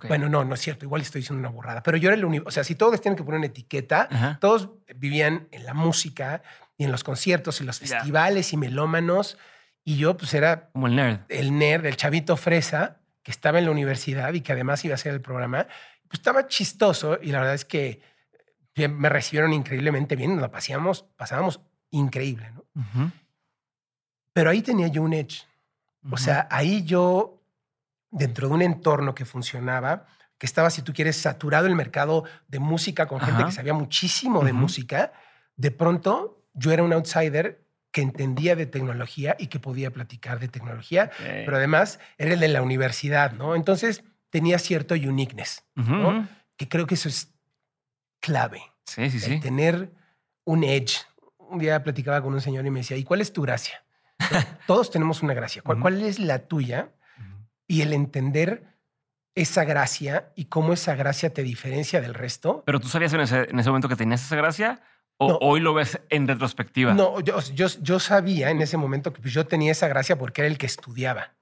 [0.07, 2.47] Bueno, no, no es cierto, igual estoy diciendo una borrada, pero yo era el único,
[2.47, 6.43] o sea, si todos tienen que poner una etiqueta, todos vivían en la música
[6.77, 9.37] y en los conciertos y los festivales y melómanos,
[9.83, 10.69] y yo pues era...
[10.69, 11.21] Como el nerd.
[11.29, 14.95] El nerd, el chavito fresa, que estaba en la universidad y que además iba a
[14.95, 15.65] hacer el programa,
[16.07, 18.01] pues estaba chistoso y la verdad es que
[18.75, 21.59] me recibieron increíblemente bien, nos la pasábamos, pasábamos
[21.91, 23.11] increíble, ¿no?
[24.33, 25.45] Pero ahí tenía yo un edge.
[26.11, 27.38] O sea, ahí yo,
[28.11, 30.05] dentro de un entorno que funcionaba,
[30.37, 34.43] que estaba, si tú quieres, saturado el mercado de música con gente que sabía muchísimo
[34.43, 35.11] de música,
[35.55, 40.47] de pronto yo era un outsider que entendía de tecnología y que podía platicar de
[40.47, 43.55] tecnología, pero además era el de la universidad, ¿no?
[43.55, 46.27] Entonces tenía cierto uniqueness, ¿no?
[46.55, 47.33] Que creo que eso es
[48.19, 48.61] clave.
[48.85, 49.39] Sí, sí, sí.
[49.39, 49.91] tener
[50.45, 50.97] un edge,
[51.37, 53.83] un día platicaba con un señor y me decía, ¿y cuál es tu gracia?
[54.67, 55.61] Todos tenemos una gracia.
[55.61, 56.91] ¿Cuál, es la tuya?
[57.69, 58.63] Y el entender
[59.35, 62.63] esa gracia y cómo esa gracia te diferencia del resto.
[62.65, 64.81] ¿Pero tú sabías en ese, momento que tenías esa gracia?
[65.17, 66.93] ¿O hoy lo ves en retrospectiva?
[66.93, 67.39] No, yo,
[67.81, 70.65] yo, sabía en ese momento que pues, yo tenía esa gracia porque era el que
[70.65, 71.35] estudiaba.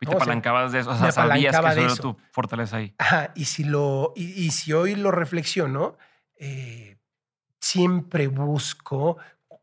[0.00, 0.90] Y te apalancabas de eso.
[0.90, 2.94] O sea, sabías que eso era tu fortaleza ahí.
[2.98, 3.32] Ajá.
[3.34, 5.96] Y si, lo, y, si hoy lo reflexiono,
[6.36, 6.98] eh,
[7.58, 9.16] siempre busco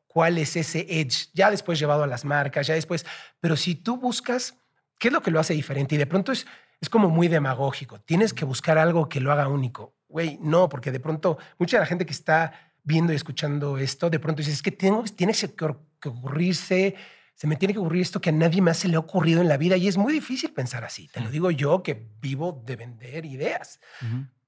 [0.07, 3.05] cuál es ese edge, ya después llevado a las marcas, ya después,
[3.39, 4.62] pero si tú buscas,
[4.99, 5.95] ¿qué es lo que lo hace diferente?
[5.95, 6.45] Y de pronto es,
[6.81, 9.95] es como muy demagógico, tienes que buscar algo que lo haga único.
[10.07, 12.53] Güey, no, porque de pronto mucha de la gente que está
[12.83, 16.95] viendo y escuchando esto, de pronto dice, es que tengo, tiene que ocurrirse,
[17.33, 19.47] se me tiene que ocurrir esto que a nadie más se le ha ocurrido en
[19.47, 21.07] la vida y es muy difícil pensar así.
[21.07, 23.79] Te lo digo yo que vivo de vender ideas.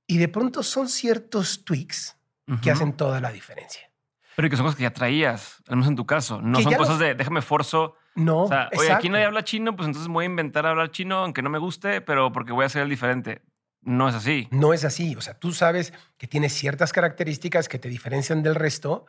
[0.07, 2.17] Y de pronto son ciertos tweaks
[2.61, 3.89] que hacen toda la diferencia.
[4.35, 6.41] Pero que son cosas que ya traías, al menos en tu caso.
[6.41, 7.95] No son cosas de déjame forzo.
[8.15, 8.43] No.
[8.43, 11.41] O sea, oye, aquí nadie habla chino, pues entonces voy a inventar hablar chino, aunque
[11.41, 13.41] no me guste, pero porque voy a hacer el diferente.
[13.81, 14.47] No es así.
[14.51, 15.15] No es así.
[15.15, 19.05] O sea, tú sabes que tienes ciertas características que te diferencian del resto.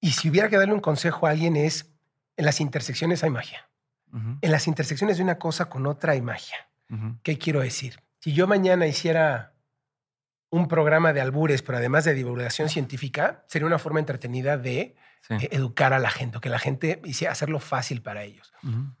[0.00, 1.94] Y si hubiera que darle un consejo a alguien es,
[2.36, 3.68] en las intersecciones hay magia.
[4.42, 6.68] En las intersecciones de una cosa con otra hay magia.
[7.22, 8.00] ¿Qué quiero decir?
[8.18, 9.54] Si yo mañana hiciera
[10.50, 14.96] un programa de albures, pero además de divulgación científica, sería una forma entretenida de
[15.28, 18.52] eh, educar a la gente, que la gente hiciera hacerlo fácil para ellos.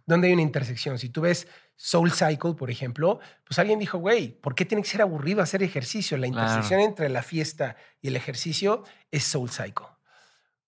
[0.06, 0.98] ¿Dónde hay una intersección?
[0.98, 4.88] Si tú ves Soul Cycle, por ejemplo, pues alguien dijo, güey, ¿por qué tiene que
[4.88, 6.16] ser aburrido hacer ejercicio?
[6.16, 9.86] La intersección entre la fiesta y el ejercicio es Soul Cycle.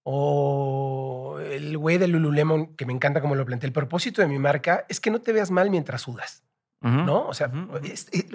[0.03, 3.69] O el güey de Lululemon, que me encanta como lo planteé.
[3.69, 6.45] El propósito de mi marca es que no te veas mal mientras sudas.
[6.81, 7.27] ¿no?
[7.27, 7.51] O sea,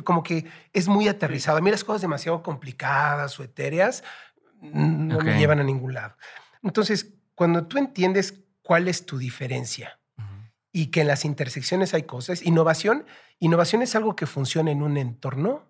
[0.04, 1.60] como que es muy aterrizado.
[1.60, 4.04] A mí las cosas demasiado complicadas o etéreas
[4.62, 6.16] no me llevan a ningún lado.
[6.64, 10.00] Entonces, cuando tú entiendes cuál es tu diferencia
[10.72, 13.06] y que en las intersecciones hay cosas, innovación,
[13.40, 15.64] innovación es algo que funciona en un entorno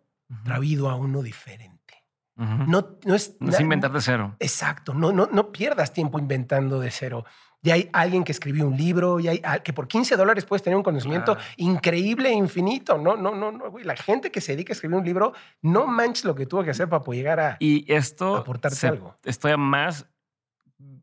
[0.43, 2.03] traído a uno diferente.
[2.35, 4.35] no, no, es, no es inventar de cero.
[4.39, 7.25] Exacto, no, no, no pierdas tiempo inventando de cero
[7.61, 10.77] ya hay alguien que escribió un libro, ya hay que por 15 dólares puedes tener
[10.77, 12.97] un conocimiento increíble e infinito.
[12.97, 16.23] No, no, no, no, La gente que se dedica a escribir un libro, no manches
[16.25, 19.15] lo que tuvo que hacer para poder llegar a, y esto aportarte algo.
[19.23, 20.05] Estoy más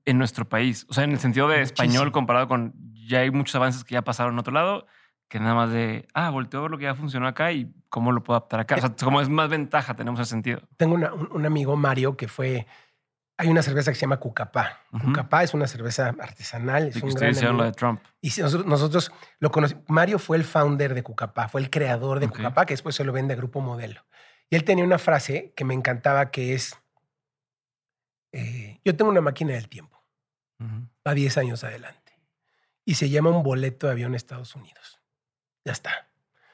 [0.07, 2.75] en nuestro país, o sea, en el sentido de español comparado con
[3.07, 4.87] ya hay muchos avances que ya pasaron en otro lado,
[5.29, 8.13] que nada más de, ah, volteo a ver lo que ya funcionó acá y cómo
[8.13, 8.77] lo puedo adaptar acá.
[8.77, 10.63] O sea, como es más ventaja, tenemos ese sentido.
[10.77, 12.67] Tengo un amigo, Mario, que fue
[13.39, 14.81] hay una cerveza que se llama Cucapá.
[14.91, 16.89] Cucapá es una cerveza artesanal.
[16.89, 18.01] Es un gran de Trump.
[18.23, 18.31] Y
[18.65, 19.85] nosotros, lo conocimos.
[19.89, 23.13] Mario fue el founder de Cucapá, fue el creador de Cucapá, que después se lo
[23.13, 24.07] vende a Grupo Modelo.
[24.49, 26.79] Y él tenía una frase que me encantaba que es,
[28.33, 29.96] eh, yo tengo una máquina del tiempo,
[31.07, 32.19] va 10 años adelante,
[32.85, 35.01] y se llama un boleto de avión a Estados Unidos.
[35.65, 36.09] Ya está.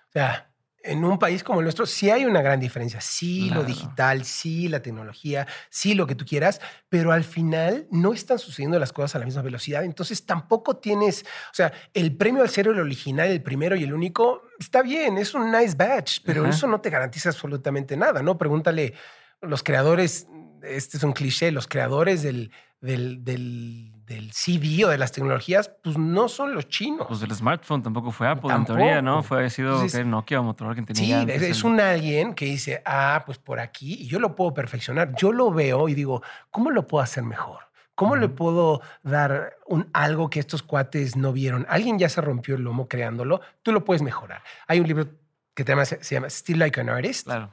[0.09, 0.53] O sea,
[0.85, 3.01] en un país como el nuestro sí hay una gran diferencia.
[3.01, 8.13] Sí, lo digital, sí, la tecnología, sí, lo que tú quieras, pero al final no
[8.13, 9.85] están sucediendo las cosas a la misma velocidad.
[9.85, 13.93] Entonces tampoco tienes, o sea, el premio al ser el original, el primero y el
[13.93, 18.37] único, está bien, es un nice badge, pero eso no te garantiza absolutamente nada, ¿no?
[18.37, 18.95] Pregúntale,
[19.41, 20.27] los creadores,
[20.63, 22.51] este es un cliché, los creadores del,
[22.83, 27.07] del, del del CD o de las tecnologías, pues no son los chinos.
[27.09, 29.23] Pues el smartphone tampoco fue Apple, en teoría, ¿no?
[29.23, 31.23] Fue sido Nokia o Motorola que tenía.
[31.23, 35.15] Sí, es, un alguien que dice, ah, pues por aquí, y yo lo puedo perfeccionar.
[35.17, 37.61] Yo lo veo y digo, ¿cómo lo puedo hacer mejor?
[37.95, 41.67] ¿Cómo le puedo dar un, algo que estos cuates no vieron?
[41.69, 44.43] Alguien ya se rompió el lomo creándolo, tú lo puedes mejorar.
[44.67, 45.09] Hay un libro
[45.55, 45.65] que
[46.01, 47.27] se llama Still Like an Artist.
[47.27, 47.51] Claro.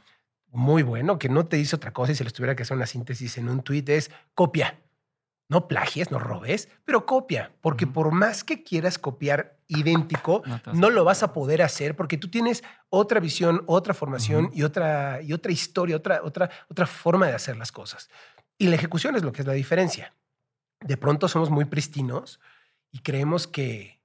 [0.51, 2.87] Muy bueno, que no te dice otra cosa y si les tuviera que hacer una
[2.87, 4.79] síntesis en un tweet es copia
[5.49, 10.43] no plagies, no robes, pero copia, porque por más que quieras copiar idéntico,
[10.73, 15.21] no, lo vas a poder hacer porque tú tienes otra visión, otra formación y, otra,
[15.23, 18.09] y otra historia, otra, otra, otra forma de hacer las cosas.
[18.59, 20.13] Y la ejecución es lo que es la diferencia.
[20.81, 22.39] De pronto somos muy pristinos
[22.91, 23.99] y creemos que,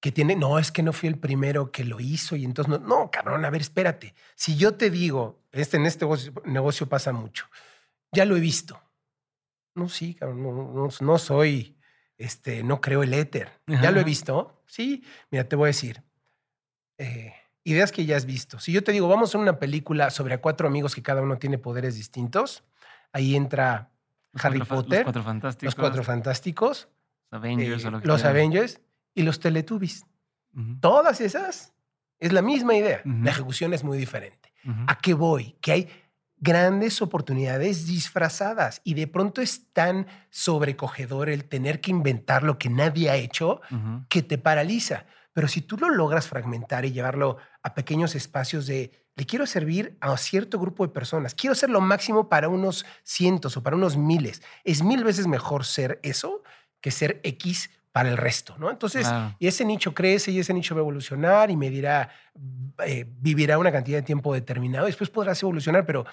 [0.00, 2.78] que tiene, no, es que no fui el primero que lo hizo y entonces no,
[2.78, 4.14] no, cabrón, a ver, espérate.
[4.36, 6.06] Si yo te digo, este, en este
[6.44, 7.46] negocio pasa mucho,
[8.12, 8.80] ya lo he visto
[9.74, 11.76] no, sí, cabrón, no, soy,
[12.18, 13.50] este, no creo el éter.
[13.66, 14.62] Ya lo he visto.
[14.66, 16.02] Sí, mira, te voy a decir.
[16.98, 18.58] Eh, ideas que ya has visto.
[18.60, 21.58] Si yo te digo, vamos a una película sobre cuatro amigos que cada uno tiene
[21.58, 22.64] poderes distintos,
[23.12, 23.90] ahí entra
[24.34, 26.88] Harry Potter, los cuatro fantásticos, los, cuatro fantásticos,
[27.30, 28.80] Avengers, eh, los Avengers
[29.14, 30.06] y los Teletubbies.
[30.80, 31.72] Todas esas
[32.18, 33.00] es la misma idea.
[33.04, 34.52] La ejecución es muy diferente.
[34.86, 35.56] ¿A qué voy?
[35.60, 35.88] Que hay
[36.42, 38.80] grandes oportunidades disfrazadas.
[38.82, 43.60] Y de pronto es tan sobrecogedor el tener que inventar lo que nadie ha hecho
[44.08, 45.06] que te paraliza.
[45.32, 49.96] Pero si tú lo logras fragmentar y llevarlo a pequeños espacios de, le quiero servir
[50.00, 53.96] a cierto grupo de personas, quiero ser lo máximo para unos cientos o para unos
[53.96, 56.42] miles, es mil veces mejor ser eso
[56.80, 58.70] que ser X para el resto, ¿no?
[58.70, 59.06] Entonces,
[59.38, 62.08] y ese nicho crece y ese nicho va a evolucionar y medirá,
[62.84, 66.06] eh, vivirá una cantidad de tiempo determinado, después podrás evolucionar, pero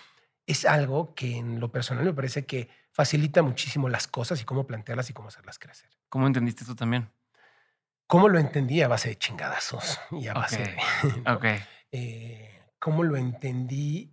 [0.50, 4.66] es algo que en lo personal me parece que facilita muchísimo las cosas y cómo
[4.66, 5.92] plantearlas y cómo hacerlas crecer.
[6.10, 7.12] ¿Cómo entendiste tú también?
[8.08, 8.82] ¿Cómo lo entendí?
[8.82, 10.78] A base de chingadazos y a base de...
[11.32, 11.46] Ok.
[11.92, 14.12] Eh, ¿Cómo lo entendí?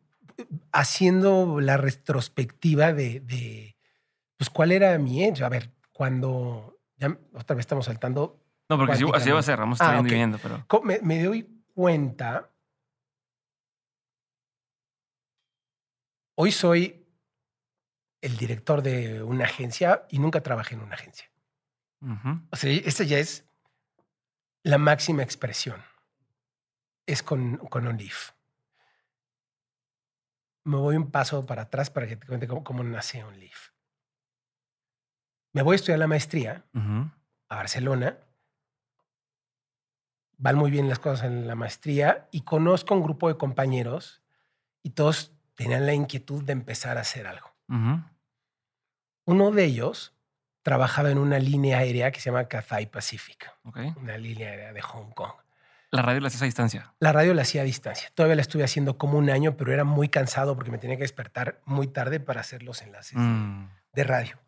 [0.72, 3.74] Haciendo la retrospectiva de,
[4.37, 5.43] pues, cuál era mi edge.
[5.43, 6.78] A ver, cuando...
[6.99, 8.45] Ya otra vez estamos saltando...
[8.68, 10.82] No, porque así va a ser, vamos a estar pero...
[10.84, 12.51] Me, me doy cuenta
[16.39, 17.03] Hoy soy
[18.20, 21.30] el director de una agencia y nunca trabajé en una agencia.
[22.51, 23.47] O sea, esta ya es
[24.62, 25.82] la máxima expresión.
[27.07, 28.32] Es con, con OnLeaf.
[30.64, 33.70] Me voy un paso para atrás para que te cuente cómo, nace OnLeaf.
[35.55, 38.18] Me voy a estudiar la maestría a Barcelona.
[40.37, 44.22] Van muy bien las cosas en la maestría y conozco un grupo de compañeros
[44.82, 47.53] y todos tenían la inquietud de empezar a hacer algo.
[49.25, 50.15] Uno de ellos
[50.63, 53.51] trabajaba en una línea aérea que se llama Cathay Pacific,
[53.97, 55.33] una línea aérea de Hong Kong.
[55.91, 56.95] ¿La radio la hacías a distancia?
[56.99, 58.11] La radio la hacía a distancia.
[58.15, 61.05] Todavía la estuve haciendo como un año, pero era muy cansado porque me tenía que
[61.05, 63.69] despertar muy tarde para hacer los enlaces mm.
[63.93, 64.39] de radio.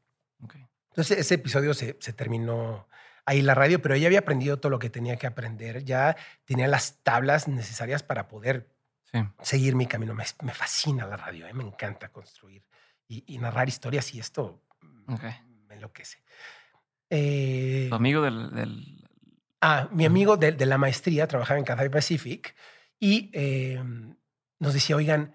[0.90, 2.88] Entonces ese episodio se, se, terminó
[3.24, 5.84] ahí la radio, pero ella había aprendido todo lo que tenía que aprender.
[5.84, 8.68] Ya tenía las tablas necesarias para poder
[9.42, 10.14] seguir mi camino.
[10.14, 11.54] Me, fascina la radio, ¿eh?
[11.54, 12.64] me encanta construir
[13.06, 14.62] y, narrar historias y esto
[15.06, 16.22] me enloquece.
[17.10, 19.08] Eh, ¿Tu amigo del,
[19.60, 22.54] Ah, mi amigo de, la maestría trabajaba en Cathay Pacific
[23.00, 24.16] y em,
[24.60, 25.34] nos decía, oigan,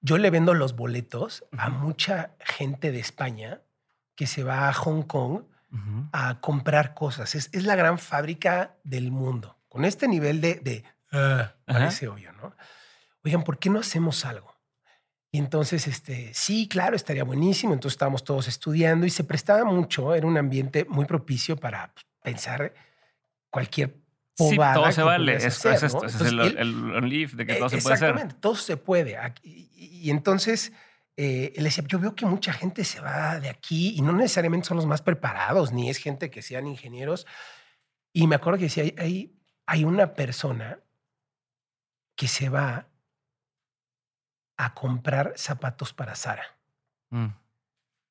[0.00, 3.62] yo le vendo los boletos a mucha gente de España
[4.14, 5.44] que se va a Hong Kong
[6.12, 7.34] a comprar cosas.
[7.34, 9.58] Es, la gran fábrica del mundo.
[9.68, 10.56] Con este nivel de...
[10.56, 12.54] de ah, parece obvio, ¿no?
[13.24, 14.58] Oigan, ¿por qué no hacemos algo?
[15.30, 17.74] Y entonces, este, sí, claro, estaría buenísimo.
[17.74, 21.92] Entonces estábamos todos estudiando y se prestaba mucho, era un ambiente muy propicio para
[22.22, 22.72] pensar
[23.50, 23.94] cualquier
[24.36, 24.74] pobada.
[24.74, 25.36] Sí, todo se vale.
[25.36, 28.08] Es, es, esto, es el, el, de que todo se puede hacer.
[28.08, 29.18] Exactamente, todo se puede.
[29.42, 30.72] Y, entonces
[31.16, 34.68] eh, él decía, yo veo que mucha gente se va de aquí y no necesariamente
[34.68, 37.26] son los más preparados, ni es gente que sean ingenieros.
[38.14, 40.80] Y me acuerdo que decía, hay, hay una persona
[42.16, 42.88] que se va
[44.58, 46.44] a comprar zapatos para Sara.
[47.08, 47.28] Mm.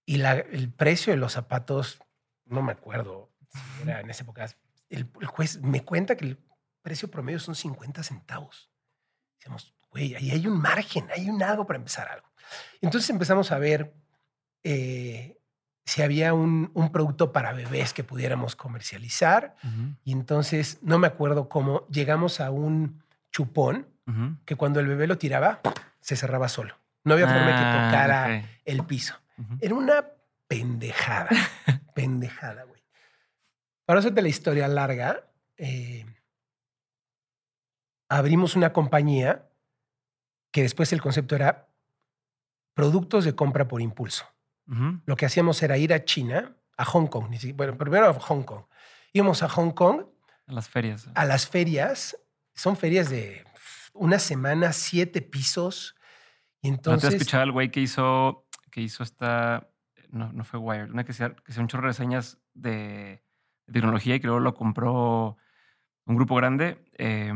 [0.05, 1.99] Y la, el precio de los zapatos,
[2.45, 3.29] no me acuerdo
[3.83, 4.47] era en esa época,
[4.89, 6.39] el, juez me cuenta que el
[6.81, 8.69] precio promedio son 50 centavos.
[9.37, 12.27] Decimos, güey, ahí hay un margen, hay un algo para empezar algo.
[12.81, 13.93] Entonces empezamos a ver
[14.63, 15.37] eh,
[15.85, 19.55] si había un, un, producto para bebés que pudiéramos comercializar.
[20.03, 23.87] Y entonces, no me acuerdo cómo, llegamos a un chupón
[24.45, 25.59] que cuando el bebé lo tiraba,
[26.07, 26.79] se cerraba solo.
[27.03, 29.15] No había forma de que ah, tocara el piso.
[29.59, 30.05] Era una
[30.47, 31.29] pendejada,
[31.95, 32.81] pendejada, güey.
[33.85, 36.05] Para hacerte la historia larga, eh,
[38.07, 39.49] abrimos una compañía
[40.51, 41.67] que después el concepto era
[42.73, 44.25] productos de compra por impulso.
[45.05, 47.29] Lo que hacíamos era ir a China, a Hong Kong.
[47.55, 48.63] Bueno, primero a Hong Kong.
[49.11, 50.05] Íbamos a Hong Kong.
[50.45, 51.07] A las ferias.
[51.15, 52.17] A las ferias.
[52.53, 53.45] Son ferias de
[53.93, 55.96] una semana, siete pisos.
[56.67, 57.03] Entonces.
[57.03, 59.69] ¿No te has escuchado al güey que hizo, que hizo esta.
[60.09, 63.23] No, no fue Wired, una que se que un chorro de reseñas de,
[63.71, 65.37] tecnología y que luego lo compró
[66.05, 66.85] un grupo grande.
[66.97, 67.33] Eh,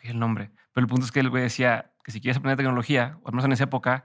[0.00, 0.50] ¿Qué es el nombre?
[0.72, 3.34] Pero el punto es que el güey decía que si quieres aprender tecnología, o al
[3.34, 4.04] menos en esa época,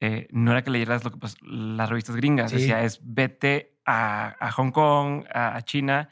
[0.00, 2.50] eh, no era que leyeras lo que pues, las revistas gringas.
[2.50, 6.10] Decía, es vete a, a Hong Kong, a, China,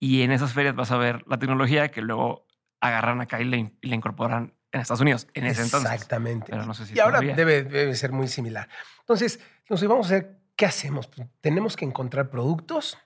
[0.00, 2.46] y en esas ferias vas a ver la tecnología que luego
[2.80, 5.90] agarran acá y y incorporan en Estados Unidos en ese entonces.
[5.90, 6.46] Exactamente.
[6.50, 8.68] Pero no sé si y ahora debe, debe, ser muy similar.
[9.00, 11.08] Entonces, nos vamos a ver qué hacemos.
[11.40, 12.98] Tenemos que encontrar productos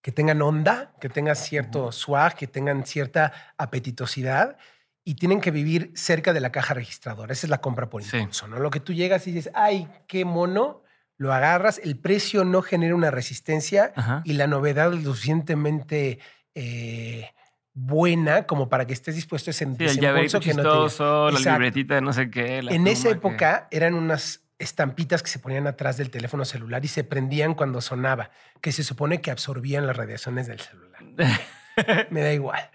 [0.00, 4.56] que tengan onda, que tengan cierto swag, que tengan cierta apetitosidad
[5.04, 7.32] y tienen que vivir cerca de la caja registradora.
[7.32, 8.58] Esa es la compra por impulso, ¿no?
[8.58, 10.82] Lo que tú llegas y dices, ay, qué mono,
[11.16, 13.92] lo agarras, el precio no genera una resistencia
[14.24, 16.18] y la novedad es lo suficientemente
[16.54, 17.30] eh,
[17.74, 21.94] buena como para que estés dispuesto a sí, el llaverito que chistoso, no la libretita
[21.94, 22.58] de no sé qué.
[22.58, 27.04] en esa época eran unas estampitas que se ponían atrás del teléfono celular y se
[27.04, 31.02] prendían cuando sonaba, que se supone que absorbían las radiaciones del celular.
[32.10, 32.70] Me da igual.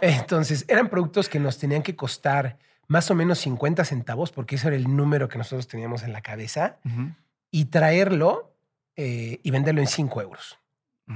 [0.00, 4.68] Entonces, eran productos que nos tenían que costar más o menos 50 centavos, porque ese
[4.68, 6.78] era el número que nosotros teníamos en la cabeza,
[7.50, 8.54] y traerlo
[8.96, 10.58] eh, y venderlo en 5 euros.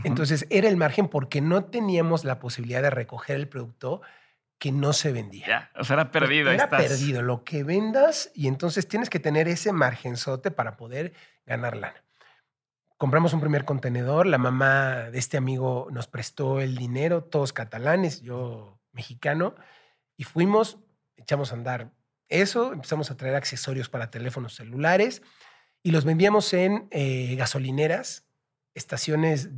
[0.04, 4.02] Entonces, era el margen porque no teníamos la posibilidad de recoger el producto
[4.58, 5.46] que no se vendía.
[5.46, 6.50] Ya, o sea, era perdido.
[6.50, 11.14] Era perdido lo que vendas y entonces tienes que tener ese margenzote para poder
[11.46, 12.02] ganar lana
[12.98, 18.20] compramos un primer contenedor, la mamá de este amigo nos prestó el dinero, todos catalanes,
[18.20, 19.54] yo mexicano,
[20.16, 20.78] y fuimos,
[21.16, 21.92] echamos a andar
[22.28, 25.22] eso, empezamos a traer accesorios para teléfonos celulares
[25.82, 28.27] y los vendíamos en eh, gasolineras,
[28.78, 29.50] estaciones,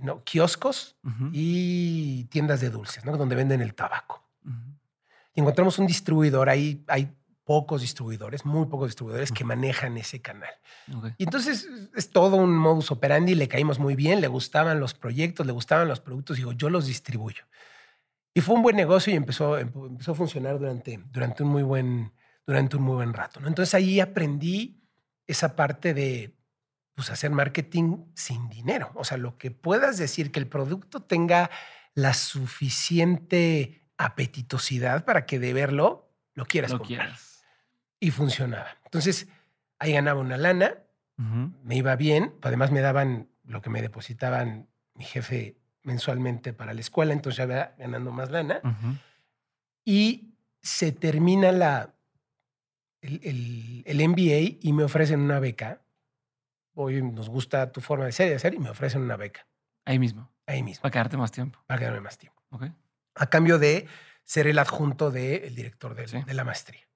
[0.00, 0.96] no, kioscos
[1.32, 3.16] y tiendas de dulces, ¿no?
[3.16, 4.22] donde venden el tabaco.
[5.34, 7.12] Y encontramos un distribuidor, ahí hay
[7.44, 10.52] pocos distribuidores, muy pocos distribuidores que manejan ese canal.
[11.18, 15.46] Y entonces es todo un modus operandi, le caímos muy bien, le gustaban los proyectos,
[15.46, 17.44] le gustaban los productos, digo, yo los distribuyo.
[18.34, 22.12] Y fue un buen negocio y empezó, empezó a funcionar durante, durante, un muy buen,
[22.46, 23.40] durante un muy buen rato.
[23.40, 23.48] ¿no?
[23.48, 24.80] Entonces ahí aprendí
[25.26, 26.34] esa parte de
[27.02, 28.92] pues, hacer marketing sin dinero.
[28.94, 31.50] O sea, lo que puedas decir, que el producto tenga
[31.94, 37.12] la suficiente apetitosidad para que de verlo lo quieras comprar
[37.98, 38.78] y funcionaba.
[38.84, 39.26] Entonces,
[39.80, 40.78] ahí ganaba una lana,
[41.16, 46.80] me iba bien, además me daban lo que me depositaban mi jefe mensualmente para la
[46.80, 48.60] escuela, entonces ya iba ganando más lana.
[49.84, 51.94] Y se termina la,
[53.00, 55.81] el, el, MBA y me ofrecen una beca.
[56.74, 59.46] Hoy nos gusta tu forma de ser y de hacer y me ofrecen una beca.
[59.84, 60.30] Ahí mismo.
[60.46, 60.82] Ahí mismo.
[60.82, 61.62] Para quedarte más tiempo.
[61.66, 62.40] Para quedarme más tiempo.
[63.14, 63.86] A cambio de
[64.24, 66.86] ser el adjunto del director de, de la maestría.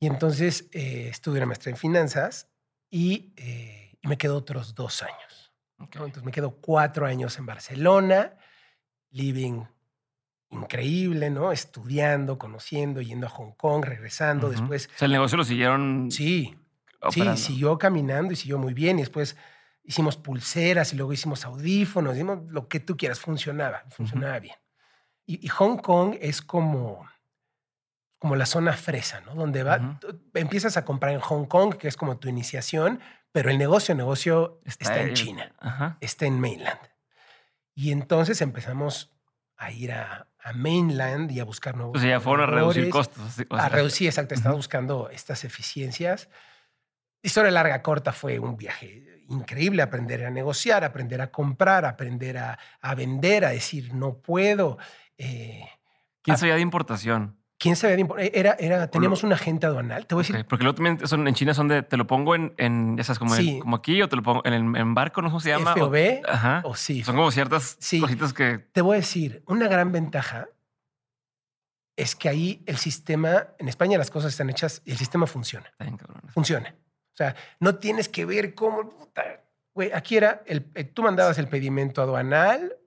[0.00, 2.48] Y entonces eh, estudié una maestría en finanzas
[2.90, 5.52] y, eh, me quedo otros dos años.
[5.78, 8.36] Entonces me quedo cuatro años en Barcelona,
[9.10, 9.64] living
[10.50, 11.52] increíble, ¿no?
[11.52, 14.50] Estudiando, conociendo, yendo a Hong Kong, regresando.
[14.50, 14.88] Después.
[14.94, 16.10] O sea, el negocio lo siguieron.
[16.10, 16.56] Sí.
[17.10, 18.98] Sí, siguió caminando y siguió muy bien.
[18.98, 19.36] Y después
[19.82, 23.20] hicimos pulseras y luego hicimos audífonos, hicimos lo que tú quieras.
[23.20, 24.56] Funcionaba, funcionaba bien.
[25.26, 27.06] y Hong Kong es como
[28.20, 29.34] como la zona fresa, ¿no?
[29.34, 29.98] Donde va,
[30.34, 33.00] empiezas a comprar en Hong Kong, que es como tu iniciación,
[33.32, 35.54] pero el negocio, negocio está, en China,
[36.00, 36.78] está en mainland.
[37.74, 39.10] Y entonces empezamos
[39.56, 41.96] a ir a, mainland y a buscar nuevos.
[41.96, 43.40] O sea, ya fueron a reducir costos.
[43.48, 44.34] a reducir, exacto.
[44.34, 46.28] Estaba buscando estas eficiencias.
[47.22, 49.82] Historia larga, corta, fue un viaje increíble.
[49.82, 52.58] Aprender a negociar, aprender a comprar, aprender a,
[52.94, 54.78] vender, a decir no puedo.
[55.18, 55.64] Eh,
[56.22, 57.36] ¿Quién sabía de importación?
[57.58, 60.06] ¿Quién sabía de Era, era, teníamos un agente aduanal.
[60.06, 60.46] Te voy a decir.
[60.46, 63.18] porque luego también son, en China son de, te lo pongo en, en ya sabes,
[63.18, 65.74] como, como aquí o te lo pongo en, en barco, no sé cómo se llama.
[65.74, 67.04] FOB o, ajá, o sí.
[67.04, 68.58] Son como ciertas cositas que.
[68.72, 70.48] Te voy a decir, una gran ventaja
[71.96, 75.70] es que ahí el sistema, en España las cosas están hechas y el sistema funciona.
[76.28, 76.74] Funciona.
[77.20, 78.94] Sea, no tienes que ver cómo...
[79.74, 82.78] Güey, aquí era, el, eh, tú mandabas el pedimento aduanal,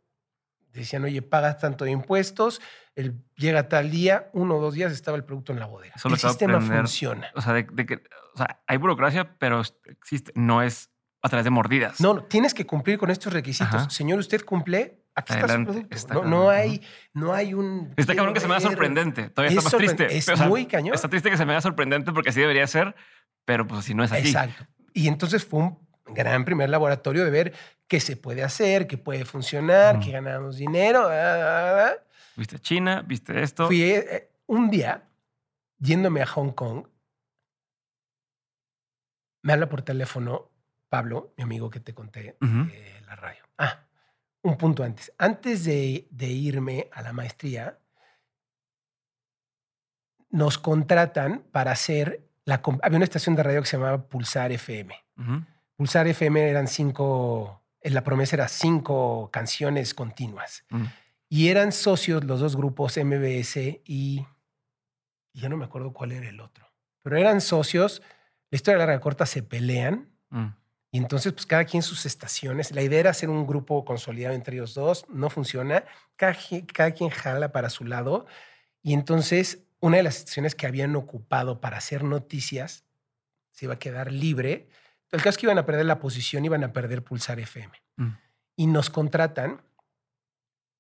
[0.73, 2.59] decían, oye, pagas tanto de impuestos,
[2.95, 5.93] el, llega tal día, uno o dos días estaba el producto en la bodega.
[6.03, 7.31] el sistema funciona.
[7.36, 8.01] O sea, de, que,
[8.34, 10.89] o sea, hay burocracia, pero existe, no es
[11.21, 12.01] a través de mordidas.
[12.01, 13.93] No, tienes que cumplir con estos requisitos.
[13.93, 16.23] Señor, usted cumple, aquí está su producto.
[16.23, 16.81] no, hay,
[17.13, 17.93] no hay un.
[17.95, 19.29] Está cabrón que se me da sorprendente.
[19.29, 20.17] Todavía está más triste.
[20.17, 20.95] Es muy cañón.
[20.95, 22.95] Está triste que se me da sorprendente porque así debería ser,
[23.45, 24.27] pero pues así no es así.
[24.27, 24.65] Exacto.
[24.93, 27.53] Y entonces fue un gran primer laboratorio de ver
[27.87, 31.09] qué se puede hacer, qué puede funcionar, qué ganamos dinero.
[32.35, 33.67] Viste China, viste esto.
[33.67, 35.03] Fui eh, un día
[35.77, 36.87] yéndome a Hong Kong.
[39.43, 40.51] Me habla por teléfono
[40.89, 43.43] Pablo, mi amigo que te conté de la radio.
[43.57, 43.83] Ah,
[44.43, 45.11] un punto antes.
[45.17, 47.79] Antes de, irme a la maestría,
[50.29, 52.61] nos contratan para hacer la.
[52.81, 54.93] Había una estación de radio que se llamaba Pulsar FM.
[55.75, 57.61] Pulsar FM eran cinco.
[57.81, 60.65] La promesa era cinco canciones continuas.
[61.29, 64.27] Y eran socios los dos grupos, MBS y, y.
[65.39, 66.71] Yo no me acuerdo cuál era el otro.
[67.01, 68.01] Pero eran socios.
[68.51, 70.11] La historia larga corta se pelean.
[70.29, 70.47] Mm.
[70.91, 72.71] Y entonces, pues cada quien sus estaciones.
[72.71, 75.05] La idea era hacer un grupo consolidado entre ellos dos.
[75.09, 75.85] No funciona.
[76.15, 76.37] Cada,
[76.71, 78.27] cada quien jala para su lado.
[78.83, 82.86] Y entonces, una de las estaciones que habían ocupado para hacer noticias
[83.51, 84.69] se iba a quedar libre.
[85.11, 87.73] El caso es que iban a perder la posición, iban a perder Pulsar FM.
[87.97, 88.09] Mm.
[88.55, 89.61] Y nos contratan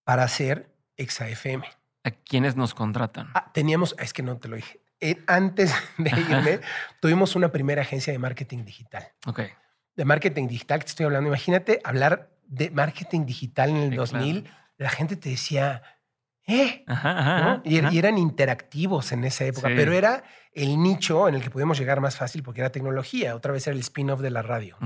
[0.03, 1.65] para hacer Exa FM.
[2.03, 3.29] ¿A quiénes nos contratan?
[3.33, 4.81] Ah, teníamos, es que no te lo dije.
[4.99, 6.59] Eh, antes de irme,
[6.99, 9.11] tuvimos una primera agencia de marketing digital.
[9.27, 9.41] Ok
[9.95, 14.49] de marketing digital que te estoy hablando, imagínate hablar de marketing digital en el 2000,
[14.77, 15.83] la gente te decía,
[16.47, 16.85] ¿eh?
[17.63, 20.23] y, eran interactivos en esa época, pero era
[20.53, 23.73] el nicho en el que podíamos llegar más fácil porque era tecnología, otra vez era
[23.73, 24.77] el spin-off de la radio.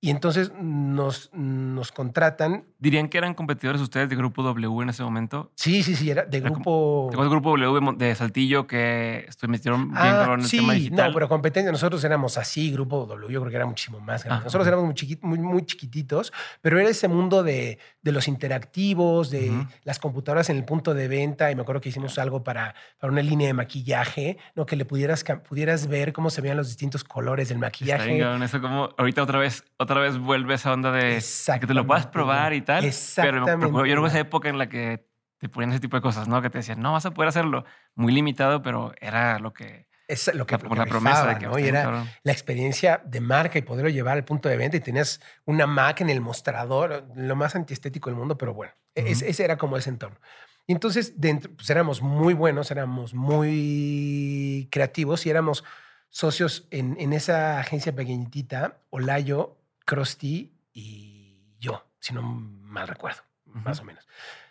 [0.00, 2.69] Y entonces nos, nos contratan.
[2.80, 5.52] ¿Dirían que eran competidores ustedes de Grupo W en ese momento?
[5.54, 7.10] Sí, sí, sí, era de Grupo...
[7.12, 11.08] De Grupo W de Saltillo que metieron bien ah, en el tema digital.
[11.08, 14.44] No, pero competencia, nosotros éramos así, Grupo W, yo creo que era muchísimo más grande.
[14.44, 19.52] nosotros éramos muy, muy, muy, chiquititos, pero era ese mundo de, de los interactivos, de
[19.84, 23.12] las computadoras en el punto de venta, y me acuerdo que hicimos algo para, para
[23.12, 24.64] una línea de maquillaje, ¿no?
[24.64, 28.18] que le pudieras, pudieras ver cómo se veían los distintos colores del maquillaje.
[28.42, 31.22] eso como ahorita otra vez otra vez vuelve esa onda de,
[31.60, 32.69] que te lo puedas probar y tal.
[32.78, 33.66] Exactamente.
[33.66, 35.06] Pero, yo no esa época en la que
[35.38, 36.40] te ponían ese tipo de cosas, ¿no?
[36.42, 37.64] Que te decían, no, vas a poder hacerlo.
[37.94, 39.88] Muy limitado, pero era lo que...
[40.06, 41.56] Es lo que, la, la promesa de que ¿no?
[41.56, 45.20] y era la experiencia de marca y poderlo llevar al punto de venta y tenías
[45.44, 49.56] una Mac en el mostrador, lo más antiestético del mundo, pero bueno, e-, ese era
[49.56, 50.18] como ese entorno.
[50.66, 55.64] Y entonces dentro, pues éramos muy buenos, éramos muy creativos y éramos
[56.08, 63.80] socios en, en esa agencia pequeñitita, Olayo, Krusty y yo, si no mal recuerdo, más
[63.80, 64.06] o menos.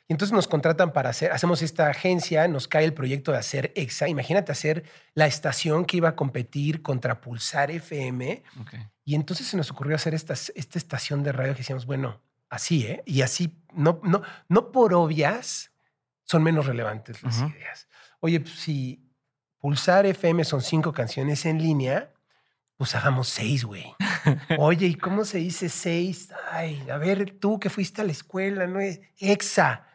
[0.08, 3.72] Y entonces nos contratan para hacer, hacemos esta agencia, nos cae el proyecto de hacer
[3.76, 4.08] EXA.
[4.08, 4.84] Imagínate hacer
[5.14, 8.44] la estación que iba a competir contra Pulsar FM.
[9.06, 12.88] Y entonces se nos ocurrió hacer esta, esta estación de radio que decíamos, bueno, así,
[12.88, 13.04] ¿eh?
[13.06, 15.72] Y así, no, no, no por obvias,
[16.24, 17.88] son menos relevantes las ideas.
[18.20, 19.08] Oye, pues, si
[19.60, 22.12] Pulsar FM son cinco canciones en línea,
[22.80, 23.94] pues hagamos seis, güey.
[24.58, 26.30] Oye, ¿y cómo se dice seis?
[26.50, 28.80] Ay, a ver, tú que fuiste a la escuela, ¿no?
[29.18, 29.86] Exa.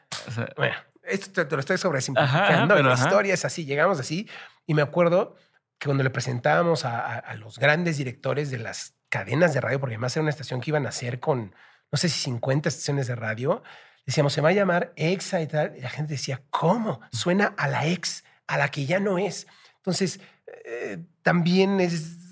[0.54, 2.74] bueno, esto te, lo estoy sobresimplificando.
[2.82, 4.28] la historia es así, llegamos así.
[4.66, 5.34] Y me acuerdo
[5.78, 10.14] que cuando le presentábamos a, los grandes directores de las cadenas de radio, porque además
[10.14, 11.54] era una estación que iban a hacer con,
[11.90, 13.62] no sé si 50 estaciones de radio,
[14.04, 15.74] decíamos, se va a llamar Exa y tal.
[15.74, 17.00] Y la gente decía, ¿cómo?
[17.12, 19.46] Suena a la ex, a la que ya no es.
[19.76, 20.20] Entonces,
[20.66, 22.23] eh, también es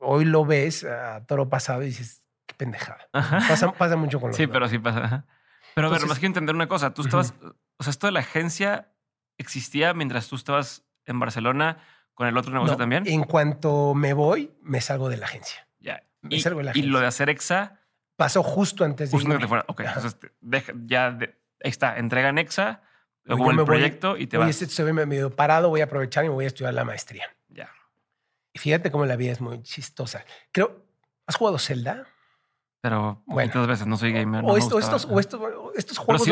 [0.00, 3.08] hoy lo ves a toro pasado y dices, qué pendejada.
[3.12, 5.26] Pasa, mucho con los Sí, pero sí pasa.
[5.74, 6.94] Pero a ver, más quiero entender una cosa.
[6.94, 7.34] Tú estabas,
[7.78, 8.92] o sea, esto de la agencia
[9.38, 11.78] existía mientras tú estabas en Barcelona
[12.14, 13.06] con el otro negocio también.
[13.06, 15.68] En cuanto me voy, me salgo de la agencia.
[15.80, 16.04] Ya.
[16.22, 16.88] Me y, salgo de la agencia.
[16.88, 17.80] Y lo de hacer EXA.
[18.16, 19.16] Pasó justo antes de.
[19.16, 19.64] Justo antes de fuera.
[19.66, 20.16] Ok, entonces
[20.86, 22.82] ya de, está, entregan EXA,
[23.24, 24.48] luego el proyecto y te vas.
[24.48, 27.24] Este se ve medio parado, voy a aprovechar y me voy a estudiar la maestría.
[28.54, 28.58] Ya.
[28.58, 30.24] Y fíjate cómo la vida es muy chistosa.
[30.52, 30.86] Creo,
[31.26, 32.06] ¿has jugado Zelda?
[32.84, 34.44] Pero bueno, veces no soy gamer.
[34.44, 35.08] o, estos, o, estos,
[35.74, 36.28] estos, juegos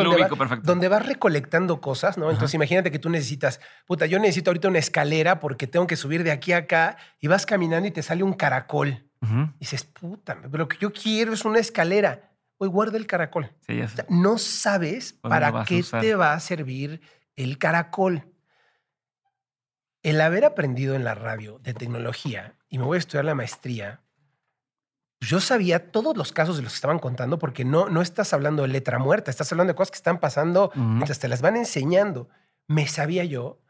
[0.63, 2.31] donde, vas recolectando cosas, ¿no?
[2.31, 6.23] Entonces imagínate que tú necesitas, puta, yo necesito ahorita una escalera porque tengo que subir
[6.25, 9.09] de aquí a acá y vas caminando y te sale un caracol.
[9.23, 12.33] Y dices, puta, pero lo que yo quiero es una escalera.
[12.59, 13.51] Hoy guarda el caracol.
[13.67, 17.01] Sí, no sabes para qué te va a servir
[17.35, 18.27] el caracol.
[20.03, 24.01] El haber aprendido en la radio de tecnología y me voy a estudiar la maestría,
[25.21, 28.63] yo sabía todos los casos de los que estaban contando porque no, no estás hablando
[28.63, 32.29] de letra muerta, estás hablando de cosas que están pasando mientras te las van enseñando.
[32.67, 33.61] Me sabía yo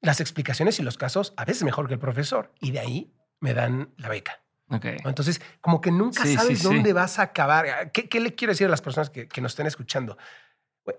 [0.00, 3.52] las explicaciones y los casos a veces mejor que el profesor y de ahí me
[3.52, 4.40] dan la beca.
[4.70, 7.90] Entonces, como que nunca sabes dónde vas a acabar.
[7.90, 10.16] ¿Qué, le quiero decir a las personas que, que nos estén escuchando?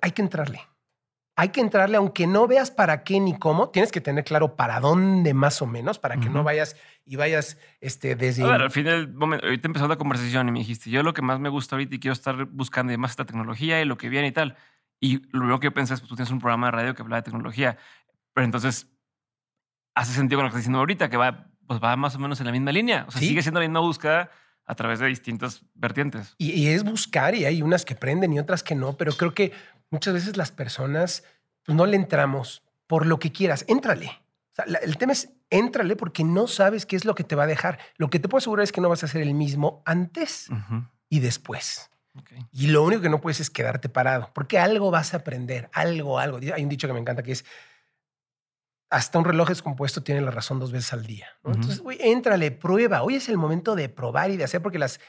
[0.02, 0.62] Hay que entrarle
[1.36, 4.80] hay que entrarle, aunque no veas para qué ni cómo, tienes que tener claro para
[4.80, 6.76] dónde más o menos, para que no vayas
[7.06, 8.44] y vayas este, desde...
[8.44, 11.14] A ver, al fin del momento, ahorita empezó la conversación y me dijiste, yo lo
[11.14, 14.10] que más me gusta ahorita y quiero estar buscando más esta tecnología y lo que
[14.10, 14.56] viene y tal.
[15.00, 17.18] Y lo que yo pensé es, pues tú tienes un programa de radio que habla
[17.18, 17.78] de tecnología,
[18.34, 18.88] pero entonces
[19.96, 22.40] hace sentido con lo que estás diciendo ahorita, que va, pues va más o menos
[22.40, 23.06] en la misma línea.
[23.08, 24.30] O sea, sigue siendo la misma búsqueda
[24.66, 26.36] a través de distintas vertientes.
[26.38, 29.34] Y, y, es buscar y hay unas que prenden y otras que no, pero creo
[29.34, 29.52] que
[29.94, 31.24] muchas veces las personas
[31.64, 33.64] pues, no le entramos por lo que quieras.
[33.68, 34.24] Éntrale.
[34.82, 37.80] el tema es éntrale porque no sabes qué es lo que te va a dejar.
[37.98, 40.50] Lo que te puedo asegurar es que no vas a hacer el mismo antes
[41.10, 41.92] y después.
[42.52, 46.20] Y lo único que no puedes es quedarte parado, porque algo vas a aprender, algo,
[46.20, 46.40] algo.
[46.54, 47.46] Hay un dicho que me encanta que es,
[48.90, 51.28] hasta un reloj descompuesto tiene la razón dos veces al día.
[51.44, 53.02] Entonces, güey, éntrale, prueba.
[53.02, 55.00] Hoy es el momento de probar y de hacer porque las,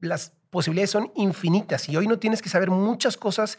[0.00, 3.58] las posibilidades son infinitas y hoy no tienes que saber muchas cosas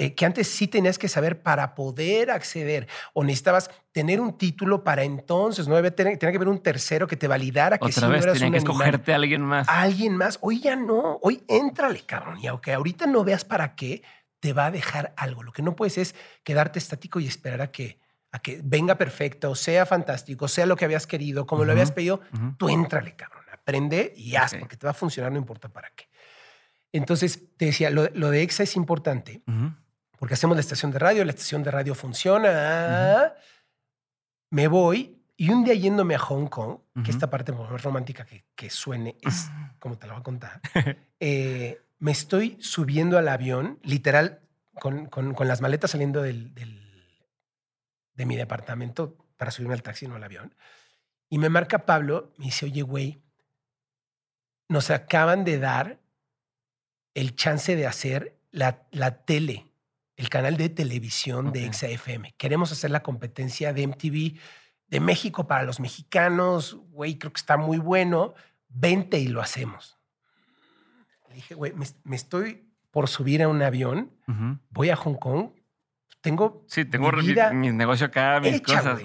[0.00, 4.82] eh, que antes sí tenías que saber para poder acceder o necesitabas tener un título
[4.82, 5.76] para entonces, ¿no?
[5.92, 9.16] Tenía, que haber un tercero que te validara que Otra vez, tenía que escogerte a
[9.16, 9.68] alguien más.
[9.68, 10.38] A alguien más.
[10.40, 11.18] Hoy ya no.
[11.20, 12.38] Hoy éntrale, cabrón.
[12.40, 14.02] Y aunque ahorita no veas para qué,
[14.38, 15.42] te va a dejar algo.
[15.42, 18.00] Lo que no puedes es quedarte estático y esperar a que,
[18.32, 22.22] a que venga perfecto, sea fantástico, sea lo que habías querido, como lo habías pedido.
[22.56, 23.44] Tú éntrale, cabrón.
[23.52, 26.08] Aprende y haz, porque te va a funcionar, no importa para qué.
[26.90, 29.42] Entonces, te decía, lo, de EXA es importante
[30.20, 33.32] porque hacemos la estación de radio, la estación de radio funciona.
[34.50, 38.68] Me voy y un día yéndome a Hong Kong, que esta parte más romántica que,
[38.68, 39.48] suene es
[39.78, 40.60] como te la voy a contar,
[41.20, 44.42] eh, me estoy subiendo al avión, literal,
[44.78, 45.08] con,
[45.48, 46.52] las maletas saliendo del,
[48.12, 50.54] de mi departamento para subirme al taxi, no al avión.
[51.30, 53.22] Y me marca Pablo, me dice, oye, güey,
[54.68, 55.98] nos acaban de dar
[57.14, 59.69] el chance de hacer la, la tele
[60.20, 62.34] el canal de televisión de XFM.
[62.36, 64.38] Queremos hacer la competencia de MTV
[64.86, 66.76] de México para los mexicanos.
[66.90, 68.34] Güey, creo que está muy bueno.
[68.68, 69.98] Vente y lo hacemos.
[71.30, 74.12] Le dije, güey, me, estoy por subir a un avión.
[74.68, 75.52] Voy a Hong Kong.
[76.20, 76.66] Tengo.
[76.68, 79.00] Sí, tengo mi, mi, negocio acá, mis cosas.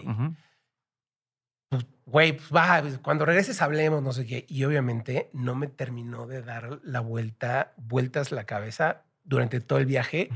[1.69, 4.45] Pues, güey, pues va, cuando regreses hablemos, no sé qué.
[4.49, 9.85] Y obviamente no me terminó de dar la vuelta, vueltas la cabeza durante todo el
[9.85, 10.29] viaje.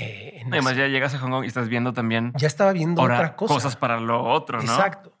[0.00, 2.32] Eh, Además, ya llegas a Hong Kong y estás viendo también.
[2.36, 3.54] Ya estaba viendo otra cosa.
[3.54, 4.72] Cosas para lo otro, ¿no?
[4.72, 5.16] Exacto.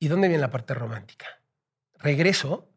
[0.00, 1.26] ¿Y dónde viene la parte romántica?
[1.98, 2.68] Regreso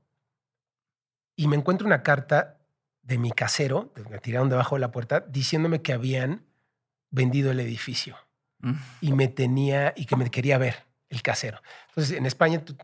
[1.36, 2.60] y me encuentro una carta
[3.02, 6.46] de mi casero, me tiraron debajo de la puerta, diciéndome que habían
[7.10, 8.16] vendido el edificio
[8.60, 8.74] mm.
[9.02, 11.62] y me tenía y que me quería ver el casero.
[11.90, 12.76] Entonces, en España tú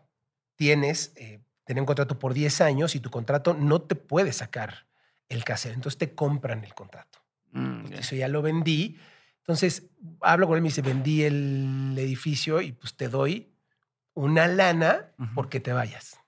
[0.55, 4.87] tienes, eh, tener un contrato por 10 años y tu contrato no te puede sacar
[5.29, 5.75] el casero.
[5.75, 7.20] Entonces te compran el contrato.
[7.51, 8.99] Mm, eso ya lo vendí.
[9.39, 9.89] Entonces
[10.21, 13.53] hablo con él, me dice, vendí el edificio y pues te doy
[14.13, 16.19] una lana porque te vayas.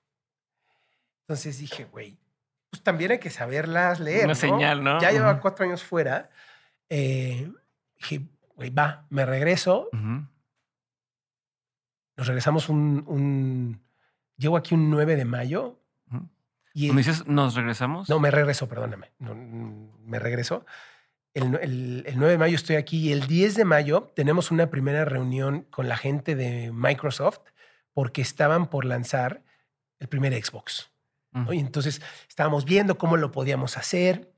[1.20, 2.18] Entonces dije, güey,
[2.70, 4.24] pues también hay que saberlas leer.
[4.24, 5.00] Una señal, ¿no?
[5.00, 6.30] Ya llevaba cuatro años fuera.
[6.88, 7.50] Eh,
[7.96, 9.88] dije, güey, va, me regreso.
[12.16, 13.80] Nos regresamos un, un,
[14.36, 15.80] Llego aquí un 9 de mayo.
[16.72, 18.08] y ¿Me dices, nos regresamos?
[18.08, 19.12] No, me regreso, perdóname.
[19.18, 20.66] me regreso
[21.34, 25.62] el, 9 de mayo estoy aquí y el 10 de mayo tenemos una primera reunión
[25.70, 27.40] con la gente de Microsoft
[27.92, 29.42] porque estaban por lanzar
[29.98, 30.90] el primer Xbox.
[31.50, 34.32] Y entonces estábamos viendo cómo lo podíamos hacer.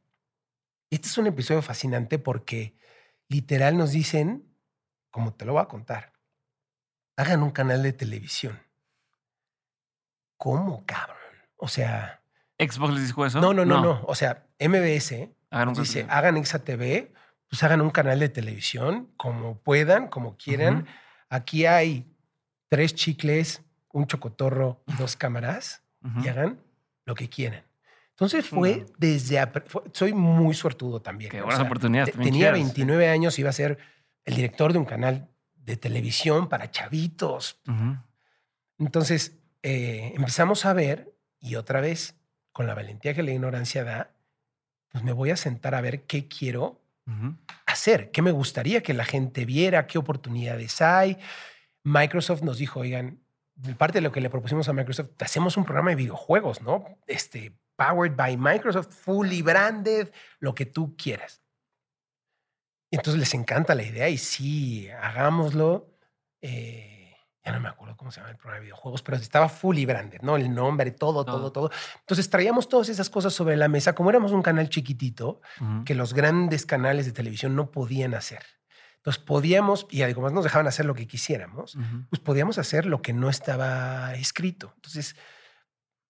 [0.89, 2.75] Este es un episodio fascinante porque
[3.29, 4.51] literal nos dicen,
[5.11, 6.15] como te lo voy a contar,
[7.17, 8.59] hagan un canal de televisión.
[10.39, 11.19] ¿Cómo, cabrón?
[11.57, 12.23] O sea...
[12.59, 13.43] ¿Xbox les dijo eso?
[13.43, 14.03] No, no, no, no.
[14.07, 17.13] O sea, MBS Hagan Dice, hagan XATV,
[17.49, 20.87] pues hagan un canal de televisión como puedan, como quieran.
[21.29, 22.07] Aquí hay
[22.69, 25.83] tres chicles, un chocotorro y dos cámaras
[26.23, 26.61] y hagan
[27.05, 27.65] lo que quieran.
[28.11, 29.39] Entonces fue desde...
[29.93, 31.31] soy muy suertudo también.
[31.31, 32.15] Qué buenas oportunidades.
[32.15, 33.79] Tenía 29 años, iba a ser
[34.25, 37.61] el director de un canal de televisión para chavitos.
[38.79, 42.17] Entonces eh, empezamos a ver y otra vez,
[42.53, 44.16] con la valentía que la ignorancia da,
[44.91, 46.81] pues me voy a sentar a ver qué quiero
[47.67, 51.19] hacer, qué me gustaría que la gente viera, qué oportunidades hay.
[51.85, 53.21] Microsoft nos dijo, oigan,
[53.79, 56.99] parte de lo que le propusimos a Microsoft, hacemos un programa de videojuegos, ¿no?
[57.07, 60.11] Este, powered by Microsoft, fully branded,
[60.41, 61.43] lo que tú quieras.
[62.91, 65.93] Y entonces les encanta la idea y sí, hagámoslo.
[66.41, 66.96] Eh,
[67.47, 70.21] ya no me acuerdo cómo se llama el programa de videojuegos, pero estaba fully branded,
[70.23, 70.35] ¿no?
[70.35, 71.71] El nombre, todo, todo, todo.
[72.01, 73.95] Entonces traíamos todas esas cosas sobre la mesa.
[73.95, 75.41] Como éramos un canal chiquitito,
[75.85, 78.45] que los grandes canales de televisión no podían hacer.
[78.97, 81.79] Entonces podíamos, y además nos dejaban hacer lo que quisiéramos,
[82.11, 84.73] pues podíamos hacer lo que no estaba escrito.
[84.75, 85.15] Entonces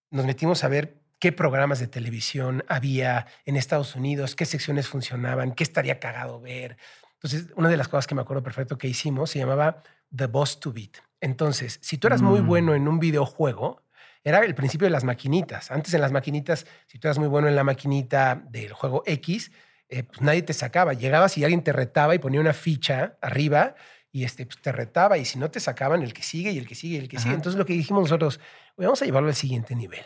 [0.09, 5.53] nos metimos a ver qué programas de televisión había en Estados Unidos, qué secciones funcionaban,
[5.53, 6.77] qué estaría cagado ver.
[7.13, 9.83] Entonces, una de las cosas que me acuerdo perfecto que hicimos se llamaba
[10.15, 10.97] The Boss to Beat.
[11.21, 12.47] Entonces, si tú eras muy mm.
[12.47, 13.81] bueno en un videojuego,
[14.23, 15.71] era el principio de las maquinitas.
[15.71, 19.51] Antes en las maquinitas, si tú eras muy bueno en la maquinita del juego X,
[19.89, 20.93] eh, pues nadie te sacaba.
[20.93, 23.75] Llegabas y alguien te retaba y ponía una ficha arriba
[24.11, 25.17] y este, pues te retaba.
[25.17, 27.19] Y si no te sacaban, el que sigue y el que sigue y el que
[27.19, 27.35] sigue.
[27.35, 28.39] Entonces lo que dijimos nosotros,
[28.75, 30.05] vamos a llevarlo al siguiente nivel.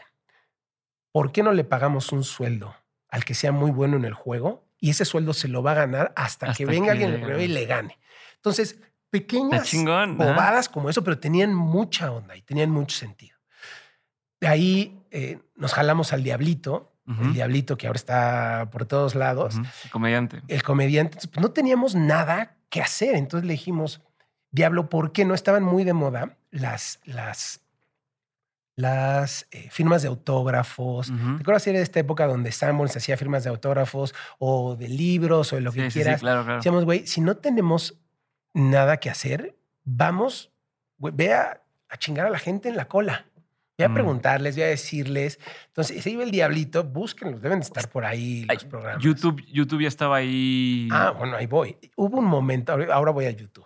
[1.12, 2.76] ¿Por qué no le pagamos un sueldo
[3.10, 4.68] al que sea muy bueno en el juego?
[4.80, 8.00] Y ese sueldo se lo va a ganar hasta, que venga alguien y le gane.
[8.36, 8.80] Entonces,
[9.12, 9.72] pequeñas
[10.16, 13.38] bobadas como eso, pero tenían mucha onda y tenían mucho sentido.
[14.40, 19.58] De ahí eh, nos jalamos al Diablito, el Diablito que ahora está por todos lados.
[19.84, 20.42] El comediante.
[20.48, 21.18] El comediante.
[21.28, 23.16] Pues, no teníamos nada que hacer.
[23.16, 24.02] Entonces le dijimos,
[24.50, 27.62] Diablo, ¿por qué no estaban muy de moda las, las,
[28.78, 31.08] las eh, firmas de autógrafos?
[31.08, 35.58] ¿Te acuerdas de esta época donde Sanborns hacía firmas de autógrafos o de libros o
[35.58, 36.20] de lo que quieras?
[36.20, 36.58] Sí, claro, claro.
[36.60, 38.01] Decíamos, güey, si no tenemos
[38.54, 40.52] nada que hacer, vamos,
[40.98, 41.62] ve a,
[41.98, 43.26] chingar a la gente en la cola.
[43.78, 43.94] Voy a mm.
[43.94, 45.40] preguntarles, voy a decirles.
[45.68, 49.04] Entonces, se iba el diablito, búsquenlos, deben de estar por ahí los programas.
[49.04, 50.88] YouTube, YouTube ya estaba ahí.
[50.92, 51.78] Ah, bueno, ahí voy.
[51.96, 53.66] Hubo un momento, ahora voy a YouTube.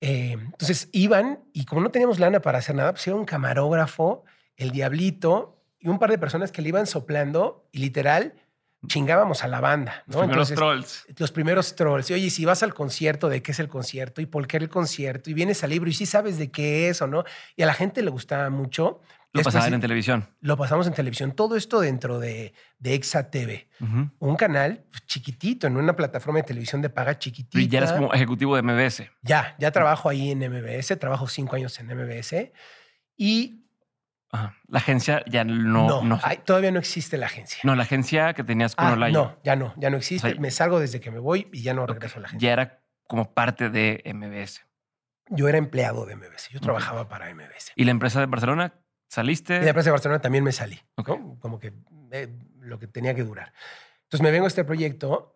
[0.00, 4.24] Eh, entonces iban y como no teníamos lana para hacer nada, pues iba un camarógrafo,
[4.56, 8.34] el diablito y un par de personas que le iban soplando y literal
[8.86, 10.02] chingábamos a la banda.
[10.06, 11.06] Los primeros trolls.
[11.16, 12.10] Los primeros trolls.
[12.10, 14.20] Y oye, si vas al concierto, ¿de qué es el concierto?
[14.20, 15.30] ¿Y por qué el concierto?
[15.30, 17.24] Y vienes al libro y sí sabes de qué es o no.
[17.56, 19.00] Y a la gente le gustaba mucho.
[19.32, 20.28] Lo pasaban en televisión.
[20.40, 21.32] Lo pasamos en televisión.
[21.32, 23.68] Todo esto dentro de, de Exa TV.
[24.20, 27.60] Un canal chiquitito, en una plataforma de televisión de paga chiquitita.
[27.60, 29.02] Y ya eres como ejecutivo de MBS.
[29.22, 30.96] Ya, ya trabajo ahí en MBS.
[31.00, 32.52] Trabajo cinco años en MBS.
[33.16, 33.63] Y
[34.68, 36.02] la agencia ya no.
[36.02, 37.60] No, todavía no existe la agencia.
[37.64, 40.34] No, la agencia que tenías con ah, No, ya no, ya no existe.
[40.36, 42.48] me salgo desde que me voy y ya no regreso a la agencia.
[42.48, 44.62] Ya era como parte de MBS.
[45.30, 46.48] Yo era empleado de MBS.
[46.50, 47.72] Yo trabajaba para MBS.
[47.76, 48.74] ¿Y la empresa de Barcelona?
[49.08, 49.56] ¿Saliste?
[49.56, 50.80] Y la empresa de Barcelona también me salí.
[50.96, 51.72] Como que
[52.12, 52.28] eh,
[52.60, 53.52] lo que tenía que durar.
[54.04, 55.34] Entonces me vengo a este proyecto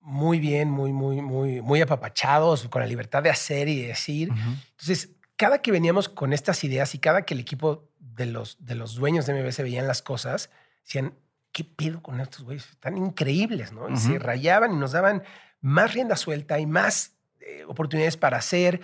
[0.00, 4.30] muy bien, muy, muy, muy, muy apapachados, con la libertad de hacer y decir.
[4.30, 7.87] Entonces, cada que veníamos con estas ideas y cada que el equipo
[8.18, 10.50] de los, de los dueños de MBS veían las cosas,
[10.84, 11.14] decían,
[11.52, 12.68] ¿qué pedo con estos güeyes?
[12.68, 13.88] Están increíbles, ¿no?
[13.88, 15.22] Y se rayaban y nos daban
[15.60, 18.80] más rienda suelta y más eh, oportunidades para hacer.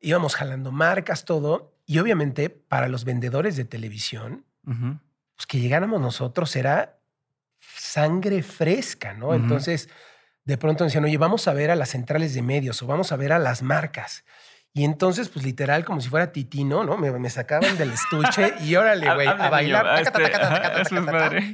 [0.00, 1.74] Íbamos jalando marcas, todo.
[1.84, 6.98] Y obviamente para los vendedores de televisión, pues que llegáramos nosotros era
[7.60, 9.34] sangre fresca, ¿no?
[9.34, 9.88] Entonces,
[10.44, 13.16] de pronto decían, oye, vamos a ver a las centrales de medios o vamos a
[13.16, 14.24] ver a las marcas.
[14.76, 16.98] Y entonces, pues literal, como si fuera titino, ¿no?
[16.98, 19.86] Me, sacaban del estuche y órale, güey, a bailar.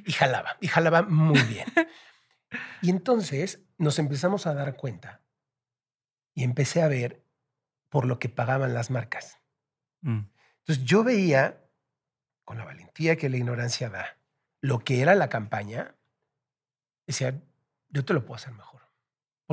[0.05, 1.69] Y jalaba, y jalaba muy bien.
[2.81, 5.21] Y entonces nos empezamos a dar cuenta
[6.35, 7.25] y empecé a ver
[7.91, 9.39] por lo que pagaban las marcas.
[10.01, 10.23] Mm.
[10.59, 11.63] Entonces yo veía,
[12.45, 14.19] con la valentía que la ignorancia da,
[14.61, 15.95] lo que era la campaña,
[17.07, 17.41] decía,
[17.89, 18.72] yo te lo puedo hacer mejor.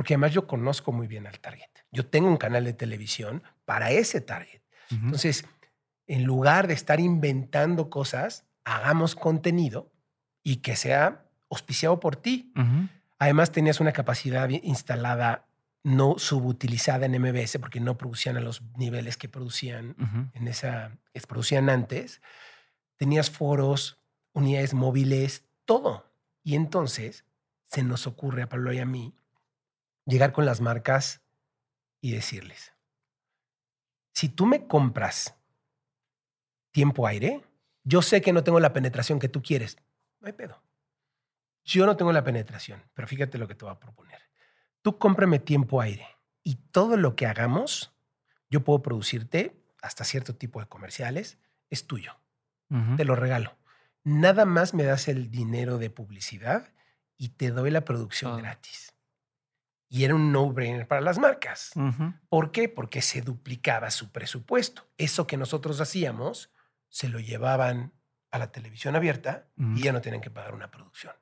[0.00, 1.68] Porque además yo conozco muy bien al target.
[1.92, 4.62] Yo tengo un canal de televisión para ese target.
[4.90, 5.44] Entonces,
[6.06, 9.92] en lugar de estar inventando cosas, hagamos contenido
[10.42, 12.50] y que sea auspiciado por ti.
[13.18, 15.44] Además, tenías una capacidad instalada
[15.82, 19.96] no subutilizada en MBS porque no producían a los niveles que producían
[20.32, 22.22] en esa que producían antes.
[22.96, 23.98] Tenías foros,
[24.32, 26.10] unidades móviles, todo.
[26.42, 27.26] Y entonces
[27.66, 29.14] se nos ocurre a Pablo y a mí
[30.06, 31.22] llegar con las marcas
[32.00, 32.72] y decirles,
[34.12, 35.36] si tú me compras
[36.72, 37.44] tiempo aire,
[37.84, 39.76] yo sé que no tengo la penetración que tú quieres.
[40.20, 40.62] No hay pedo.
[41.64, 44.20] Yo no tengo la penetración, pero fíjate lo que te voy a proponer.
[44.82, 46.06] Tú cómprame tiempo aire
[46.42, 47.94] y todo lo que hagamos,
[48.48, 51.38] yo puedo producirte hasta cierto tipo de comerciales,
[51.68, 52.16] es tuyo.
[52.96, 53.56] Te lo regalo.
[54.04, 56.72] Nada más me das el dinero de publicidad
[57.16, 58.94] y te doy la producción gratis.
[59.92, 61.72] Y era un no-brainer para las marcas.
[62.28, 62.68] ¿Por qué?
[62.68, 64.88] Porque se duplicaba su presupuesto.
[64.96, 66.52] Eso que nosotros hacíamos
[66.88, 67.92] se lo llevaban
[68.30, 71.12] a la televisión abierta y ya no tienen que pagar una producción.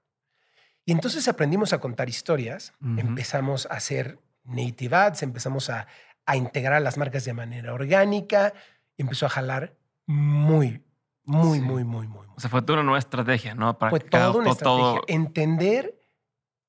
[0.84, 5.86] Y entonces aprendimos a contar historias, empezamos a hacer native ads, empezamos a,
[6.26, 8.52] a integrar las marcas de manera orgánica,
[8.98, 10.84] empezó a jalar muy,
[11.24, 12.26] muy, muy, muy, muy.
[12.36, 13.78] O sea, fue toda una nueva estrategia, ¿no?
[13.78, 15.00] Para fue toda una estrategia.
[15.08, 15.98] Entender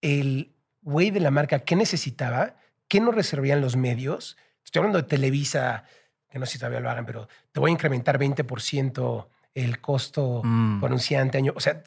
[0.01, 2.55] el güey de la marca qué necesitaba,
[2.87, 4.37] qué nos reservían los medios.
[4.63, 5.83] Estoy hablando de Televisa,
[6.29, 10.41] que no sé si todavía lo hagan, pero te voy a incrementar 20% el costo
[10.43, 10.79] mm.
[10.79, 11.53] por anunciante año.
[11.55, 11.83] O sea,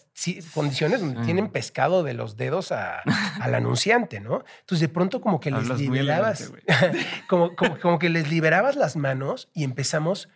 [0.53, 4.45] condiciones donde tienen pescado de los dedos al anunciante, ¿no?
[4.61, 6.53] Entonces, de pronto, como que les liberabas,
[7.29, 10.29] como, como, que les liberabas las manos y empezamos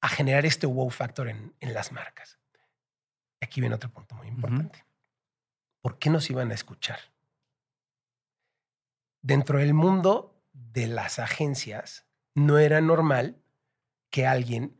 [0.00, 2.38] a generar este wow factor en, en las marcas.
[3.40, 4.84] Aquí viene otro punto muy importante.
[5.80, 6.98] ¿Por qué nos iban a escuchar?
[9.22, 13.36] Dentro del mundo de las agencias, no era normal
[14.10, 14.76] que alguien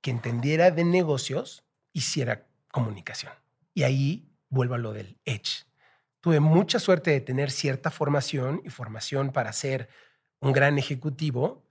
[0.00, 3.32] que entendiera de negocios hiciera comunicación.
[3.74, 5.64] Y ahí vuelvo a lo del Edge.
[6.20, 9.88] Tuve mucha suerte de tener cierta formación y formación para ser
[10.40, 11.64] un gran ejecutivo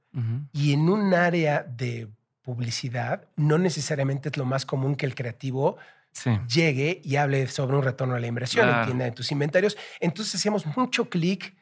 [0.53, 2.09] y en un área de
[2.41, 5.77] publicidad no necesariamente es lo más común que el creativo
[6.47, 9.77] llegue y hable sobre un retorno a la inversión, entienda de tus inventarios.
[9.99, 11.55] Entonces hacíamos mucho clic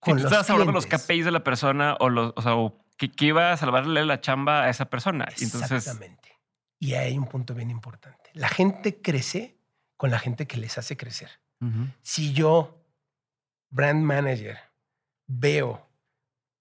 [0.00, 2.54] con los estabas hablando de los KPIs de la persona o los, o sea,
[2.96, 5.24] que, iba a salvarle la chamba a esa persona.
[5.24, 6.36] Exactamente.
[6.78, 8.30] Y hay un punto bien importante.
[8.34, 9.58] La gente crece
[9.96, 11.30] con la gente que les hace crecer.
[12.02, 12.84] Si yo,
[13.70, 14.58] brand manager,
[15.26, 15.88] veo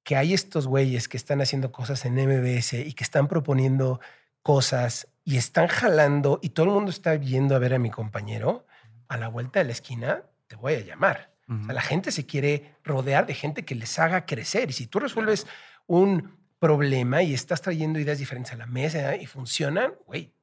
[0.04, 4.00] que hay estos güeyes que están haciendo cosas en MBS y que están proponiendo
[4.42, 8.66] cosas y están jalando y todo el mundo está viendo a ver a mi compañero,
[9.10, 11.34] a la vuelta de la esquina te voy a llamar.
[11.48, 14.70] la gente se quiere rodear de gente que les haga crecer.
[14.70, 15.46] Y si tú resuelves
[15.86, 20.34] un problema y estás trayendo ideas diferentes a la mesa y funcionan, güey,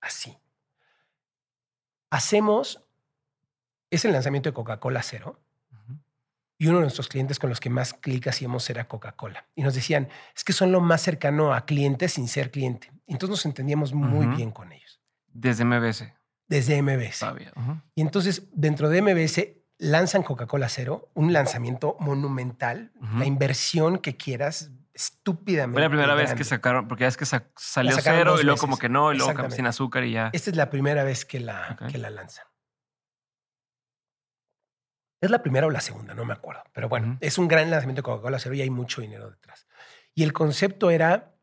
[0.00, 0.38] así.
[2.08, 2.80] Hacemos,
[3.90, 5.40] es el lanzamiento de Coca-Cola Cero.
[6.62, 9.48] Y uno de nuestros clientes con los que más clic hacíamos era Coca-Cola.
[9.56, 12.92] Y nos decían, es que son lo más cercano a clientes sin ser cliente.
[13.08, 15.00] Entonces nos entendíamos muy bien con ellos.
[15.26, 16.04] Desde MBS.
[16.46, 17.26] Desde MBS.
[17.96, 19.48] Y entonces dentro de MBS
[19.78, 25.74] lanzan Coca-Cola Cero, un lanzamiento monumental, la inversión que quieras, estúpidamente.
[25.74, 28.78] Fue la primera vez que sacaron, porque ya es que salió cero y luego como
[28.78, 30.30] que no, y luego sin azúcar y ya.
[30.32, 32.44] Esta es la primera vez que la, que la lanzan.
[35.22, 36.64] Es la primera o la segunda, no me acuerdo.
[36.72, 39.68] Pero bueno, es un gran lanzamiento de Coca-Cola Cero y hay mucho dinero detrás.
[40.16, 41.36] Y el concepto era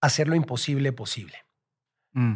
[0.00, 1.44] hacer lo imposible posible.
[2.12, 2.34] Mm.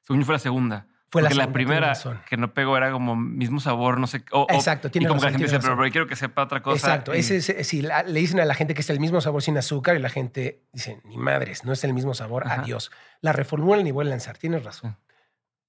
[0.00, 0.86] Según fue la segunda.
[1.10, 1.92] Fue la, la primera
[2.26, 4.24] que no pegó era como mismo sabor, no sé.
[4.48, 6.86] Exacto, tiene Y como que la gente dice, pero, quiero que sepa otra cosa.
[6.86, 7.12] Exacto.
[7.12, 9.98] Ese, si le dicen a la gente que es el mismo sabor sin azúcar y
[9.98, 12.90] la gente dice, ni madres, no es el mismo sabor, adiós.
[13.20, 14.38] La reformulan y vuelven a lanzar.
[14.38, 14.96] Tienes razón.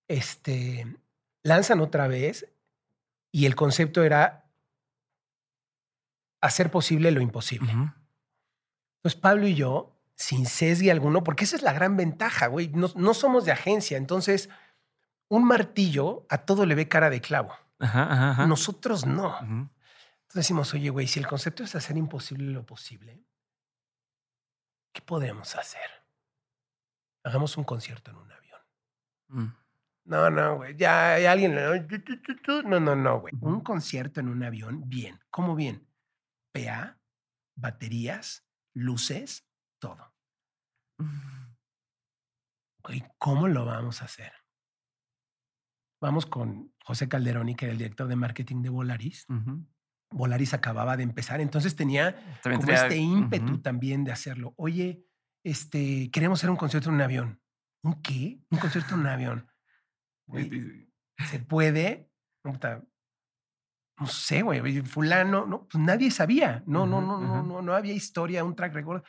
[0.07, 0.88] Este,
[1.41, 2.53] lanzan otra vez
[3.34, 4.45] y el concepto era
[6.39, 7.71] hacer posible lo imposible.
[7.71, 12.89] Entonces, Pablo y yo, sin sesgue alguno, porque esa es la gran ventaja, güey, no,
[12.95, 14.49] no somos de agencia, entonces
[15.29, 17.57] un martillo a todo le ve cara de clavo.
[18.47, 19.39] Nosotros no.
[19.39, 19.71] Entonces
[20.34, 23.25] decimos, oye, güey, si el concepto es hacer imposible lo posible,
[24.93, 26.05] ¿qué podemos hacer?
[27.23, 28.61] Hagamos un concierto en un avión.
[29.29, 29.62] Mm.
[30.06, 31.56] No, no, güey, ya hay alguien.
[31.56, 33.34] No, no, no, güey.
[33.39, 35.20] Un concierto en un avión, bien.
[35.30, 35.88] ¿Cómo bien?
[36.51, 36.99] PA,
[37.56, 39.47] baterías, luces,
[39.80, 40.14] todo.
[40.97, 41.43] Mm.
[42.84, 44.34] Güey, ¿cómo lo vamos a hacer?
[46.01, 49.26] Vamos con José Calderoni, que era el director de marketing de Volaris.
[50.12, 54.54] Volaris acababa de empezar, entonces tenía como este ímpetu también de hacerlo.
[54.58, 55.06] Oye,
[55.45, 57.41] este, queremos hacer un concierto en un avión.
[57.84, 58.41] ¿Un qué?
[58.51, 59.53] Un concierto en un avión.
[61.30, 62.09] ¿Se puede?
[63.99, 66.63] No, sé, güey, fulano, no, pues nadie sabía.
[66.65, 69.03] No, no, no, no, no, no había historia, un track record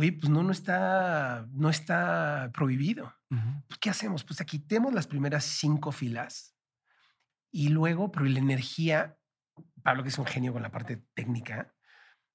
[0.00, 3.14] oye, pues no, no está, no está prohibido.
[3.28, 4.24] Pues, ¿Qué hacemos?
[4.24, 6.56] Pues quitemos las primeras cinco filas
[7.52, 9.18] y luego, pero la energía,
[9.82, 11.74] Pablo, que es un genio con la parte técnica,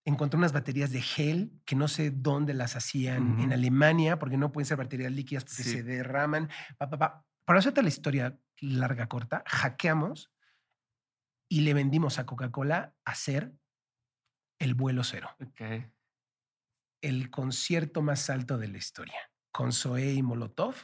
[0.05, 4.51] encontró unas baterías de gel que no sé dónde las hacían en Alemania, porque no
[4.51, 6.49] pueden ser baterías líquidas porque se derraman.
[7.45, 10.31] Para hacerte la historia larga, corta, hackeamos
[11.49, 13.53] y le vendimos a Coca-Cola hacer
[14.59, 15.29] el vuelo cero.
[15.51, 15.91] Okay
[17.05, 19.19] el concierto más alto de la historia,
[19.51, 20.75] con Zoé y Molotov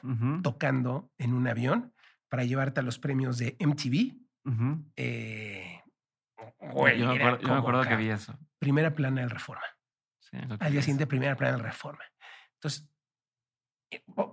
[0.43, 1.95] tocando en un avión
[2.29, 4.17] para llevarte a los premios de MTV.
[4.95, 5.81] Eh,
[6.59, 8.37] Güey, yo, me acuerdo, yo me como acuerdo que vi eso.
[8.59, 9.65] Primera plana del Reforma.
[10.19, 12.03] Sí, Al día siguiente, primera plana del Reforma.
[12.53, 12.87] Entonces,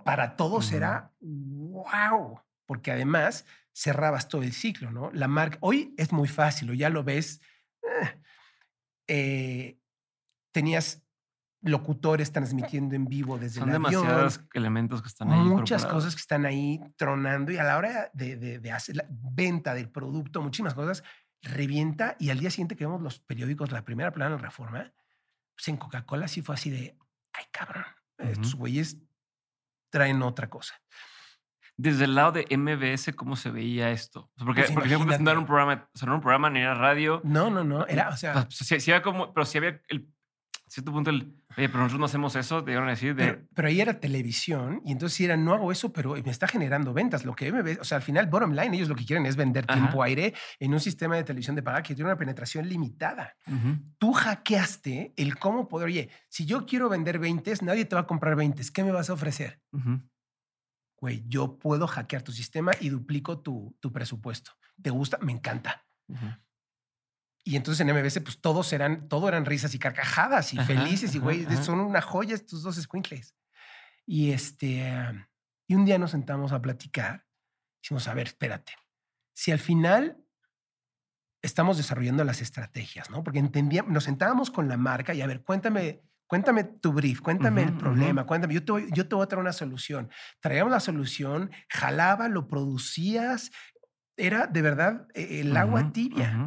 [0.05, 0.75] para todos Ujú.
[0.77, 5.11] era wow, porque además cerrabas todo el ciclo, ¿no?
[5.11, 7.41] La marca, hoy es muy fácil, o ya lo ves.
[7.83, 8.21] eh,
[9.07, 9.79] eh,
[10.51, 11.03] tenías
[11.61, 15.39] locutores transmitiendo en vivo desde Son el avión, demasiados elementos que están ahí.
[15.39, 19.05] muchas cosas que están ahí tronando y a la hora de, de- de hacer la
[19.09, 21.03] venta del producto, muchísimas cosas,
[21.41, 24.93] revienta y al día siguiente que vemos los periódicos, la primera plana reforma,
[25.55, 26.97] pues en Coca-Cola sí fue así de,
[27.33, 27.85] ay cabrón,
[28.17, 28.59] estos Ujú.
[28.59, 28.97] güeyes
[29.89, 30.75] traen otra cosa.
[31.77, 34.29] Desde el lado de MBS, ¿cómo se veía esto?
[34.37, 35.23] O porque, Pues yo imagínate.
[35.23, 37.21] no era un programa, o sea, no era un programa ni era radio.
[37.23, 40.13] No, no, no, era, o O sea, sí, sí había como, pero sí había el
[40.69, 43.47] cierto punto el, oye, pero nosotros no hacemos eso, te iban a decir de, pero,
[43.53, 47.25] pero ahí era televisión y entonces era, no hago eso, pero me está generando ventas.
[47.25, 49.35] Lo que me ve, o sea, al final, bottom line, ellos lo que quieren es
[49.35, 49.79] vender Ajá.
[49.79, 53.35] tiempo aire en un sistema de televisión de paga que tiene una penetración limitada.
[53.97, 58.07] Tú hackeaste el cómo poder, oye, si yo quiero vender 20, nadie te va a
[58.07, 59.61] comprar 20, ¿qué me vas a ofrecer?
[60.97, 64.51] Güey, yo puedo hackear tu sistema y duplico tu, tu presupuesto.
[64.81, 65.17] ¿Te gusta?
[65.21, 65.85] Me encanta.
[67.49, 71.15] Y entonces en MBS, pues todos eran, todo eran risas y carcajadas y Ajá, felices
[71.15, 71.65] y ajá, güey, ajá.
[71.65, 73.35] son una joya estos dos squinkles.
[74.05, 74.93] Y este,
[75.67, 77.27] y un día nos sentamos a platicar.
[77.83, 78.73] Dijimos, a ver, espérate.
[79.33, 80.25] Si al final
[81.41, 83.23] estamos desarrollando las estrategias, ¿no?
[83.23, 87.63] Porque entendíamos, nos sentábamos con la marca y a ver, cuéntame, cuéntame tu brief, cuéntame
[87.63, 88.25] el Ujú, problema, ujú.
[88.25, 90.11] cuéntame, yo te, voy, yo te voy a traer una solución.
[90.41, 93.51] Traíamos la solución, jalaba, lo producías,
[94.17, 96.45] era de verdad eh, el agua Ujú, tibia.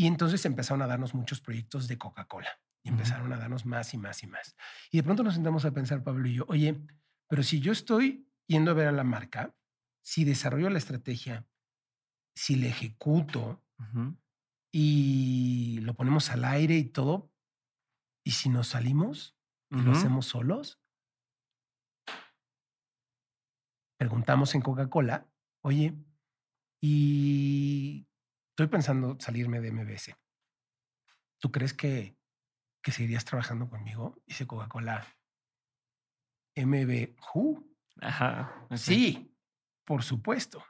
[0.00, 2.48] Y entonces empezaron a darnos muchos proyectos de Coca-Cola
[2.82, 4.56] y empezaron a darnos más y más y más.
[4.90, 6.80] Y de pronto nos sentamos a pensar, Pablo y yo, oye,
[7.28, 9.54] pero si yo estoy yendo a ver a la marca,
[10.00, 11.46] si desarrollo la estrategia,
[12.34, 13.62] si la ejecuto
[14.72, 17.30] y lo ponemos al aire y todo,
[18.24, 19.36] y si nos salimos
[19.68, 20.80] y lo hacemos solos,
[23.98, 25.28] preguntamos en Coca-Cola,
[25.60, 25.94] oye,
[26.80, 28.06] y
[28.62, 30.14] estoy pensando salirme de MBS.
[31.38, 32.18] ¿Tú crees que,
[32.82, 34.22] que seguirías trabajando conmigo?
[34.26, 35.06] Dice Coca-Cola,
[36.56, 37.64] MB, ¿who?
[38.02, 38.66] Ajá.
[38.74, 39.34] Sí,
[39.86, 40.62] por supuesto.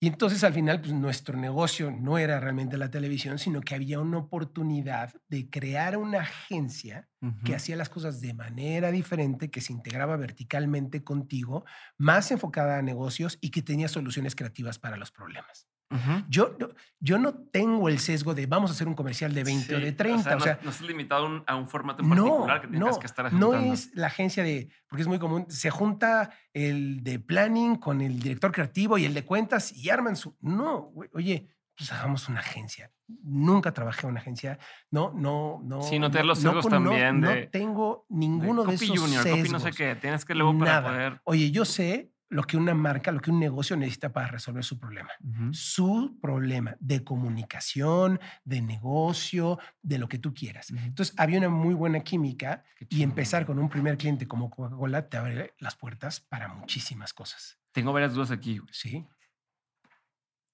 [0.00, 4.00] Y entonces al final, pues nuestro negocio no era realmente la televisión, sino que había
[4.00, 7.08] una oportunidad de crear una agencia
[7.44, 11.64] que hacía las cosas de manera diferente, que se integraba verticalmente contigo,
[11.96, 15.68] más enfocada a negocios y que tenía soluciones creativas para los problemas.
[15.90, 16.24] Ujú.
[16.28, 16.68] Yo, no-
[17.00, 19.84] yo no tengo el sesgo de vamos a hacer un comercial de 20 o Sí,
[19.84, 20.36] de 30.
[20.36, 22.66] O sea, no, no estás limitado a un, a un formato en no, particular que
[22.68, 23.72] tengas no, que estar no ejecutando.
[23.74, 28.20] es la agencia de, porque es muy común, se junta el de planning con el
[28.20, 32.90] director creativo y el de cuentas y arman su, no, oye, pues hagamos una agencia.
[33.22, 34.58] Nunca trabajé en una agencia,
[34.90, 35.80] no, no, no.
[35.80, 38.84] Sí, no tener los no, sesgos no, también No, de- tengo De ninguno de, copy
[38.84, 39.76] esos junior, copy no sé sesgos.
[39.76, 39.94] qué.
[39.94, 40.88] Tienes que luego para Nada.
[40.90, 41.20] poder...
[41.24, 44.78] Oye, yo sé lo que una marca, lo que un negocio necesita para resolver su
[44.78, 45.10] problema
[45.52, 50.70] su problema de comunicación, de negocio, de lo que tú quieras.
[50.70, 50.80] Ujú.
[50.84, 55.16] Entonces, había una muy buena química y empezar con un primer cliente como Coca-Cola te
[55.16, 57.58] abre las puertas para muchísimas cosas.
[57.72, 58.60] Tengo varias dudas aquí.
[58.70, 59.06] Sí.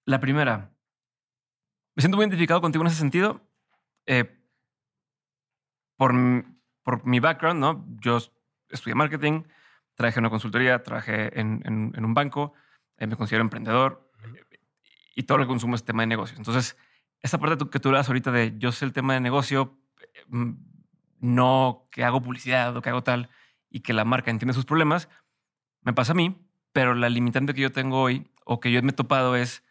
[0.05, 0.71] La primera,
[1.97, 3.41] me siento muy identificado contigo en ese sentido.
[4.07, 4.41] eh,
[5.97, 6.13] por,
[6.83, 7.87] por mi background, ¿no?
[8.01, 8.19] Yo
[8.69, 9.45] estudié marketing,
[9.95, 12.55] trabajé en una consultoría, trabajé en, un banco,
[12.97, 14.11] eh, me considero emprendedor
[15.15, 16.39] y todo lo que consumo es tema de negocios.
[16.39, 16.77] Entonces,
[17.23, 19.79] esa parte que tú das ahorita de yo sé el tema de negocio,
[20.29, 20.53] mm,
[21.21, 23.31] no que hago publicidad o que hago tal
[23.71, 25.09] y que la marca entiende sus problemas,
[25.83, 26.37] me pasa a mí,
[26.73, 29.65] pero la limitante que yo tengo hoy o que yo me he topado es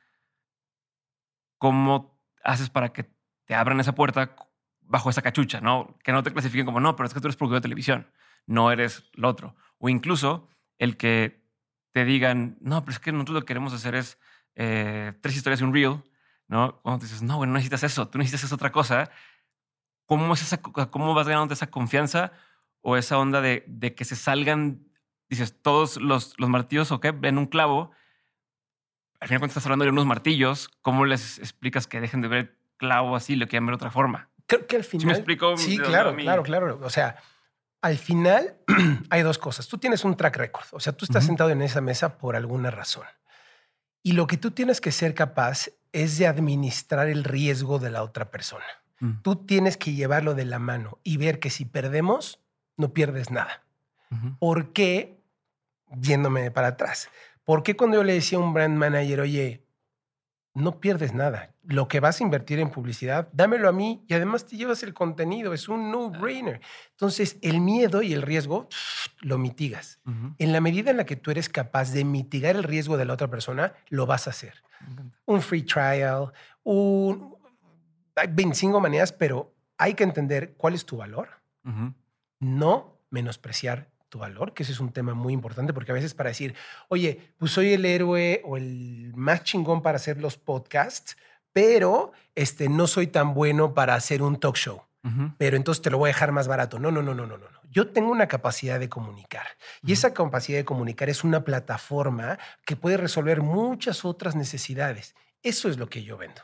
[1.58, 3.10] cómo haces para que
[3.46, 4.36] te abran esa puerta
[4.82, 5.98] bajo esa cachucha, ¿no?
[6.04, 8.08] Que no te clasifiquen como, no, pero es que tú eres productor de televisión,
[8.46, 9.56] no eres lo otro.
[9.84, 10.48] O incluso
[10.78, 11.44] el que
[11.92, 14.18] te digan, no, pero es que nosotros lo que queremos hacer es
[14.56, 16.02] eh, tres historias y un reel,
[16.48, 16.80] ¿no?
[16.82, 19.12] Cuando te dices, no, bueno, no necesitas eso, tú necesitas esa otra cosa.
[20.06, 22.32] ¿Cómo, es esa, cómo vas ganando esa confianza
[22.80, 24.88] o esa onda de, de que se salgan,
[25.28, 27.92] dices, todos los, los martillos, ok, ven un clavo,
[29.20, 32.58] al final cuando estás hablando de unos martillos, ¿cómo les explicas que dejen de ver
[32.78, 34.30] clavo así y lo quieran ver de otra forma?
[34.46, 35.02] Creo que al final.
[35.02, 35.58] ¿Sí me explico?
[35.58, 36.80] Sí, claro, claro, claro.
[36.82, 37.18] O sea,
[37.84, 38.56] al final
[39.10, 39.68] hay dos cosas.
[39.68, 40.66] Tú tienes un track record.
[40.72, 43.04] O sea, tú estás sentado en esa mesa por alguna razón.
[44.02, 48.02] Y lo que tú tienes que ser capaz es de administrar el riesgo de la
[48.02, 48.64] otra persona.
[49.00, 52.40] Mm, Tú tienes que llevarlo de la mano y ver que si perdemos,
[52.78, 53.64] no pierdes nada.
[54.40, 55.20] ¿Por qué?
[56.00, 57.10] Yéndome para atrás.
[57.44, 59.63] ¿Por qué cuando yo le decía a un brand manager, oye,
[60.54, 61.52] no pierdes nada.
[61.64, 64.94] Lo que vas a invertir en publicidad, dámelo a mí y además te llevas el
[64.94, 65.54] contenido.
[65.54, 66.62] Es un no-brainer.
[66.92, 68.68] Entonces, el miedo y el riesgo
[69.22, 70.00] lo mitigas.
[70.38, 73.14] En la medida en la que tú eres capaz de mitigar el riesgo de la
[73.14, 74.64] otra persona, lo vas a hacer.
[75.26, 76.32] Un free trial,
[76.64, 77.36] un...
[78.16, 81.30] Hay 25 maneras, pero hay que entender cuál es tu valor.
[82.40, 86.30] No menospreciar tu valor, que ese es un tema muy importante, porque a veces para
[86.30, 86.54] decir,
[86.88, 91.18] oye, pues soy el héroe o el más chingón para hacer los podcasts,
[91.52, 94.84] pero este, no soy tan bueno para hacer un talk show.
[95.38, 96.80] Pero entonces te lo voy a dejar más barato.
[96.80, 97.48] No, no, no, no, no, no.
[97.70, 99.48] Yo tengo una capacidad de comunicar
[99.82, 105.16] y esa capacidad de comunicar es una plataforma que puede resolver muchas otras necesidades.
[105.42, 106.42] Eso es lo que yo vendo.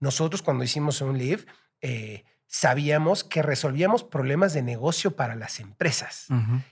[0.00, 1.46] Nosotros cuando hicimos un live,
[1.80, 6.26] eh, sabíamos que resolvíamos problemas de negocio para las empresas.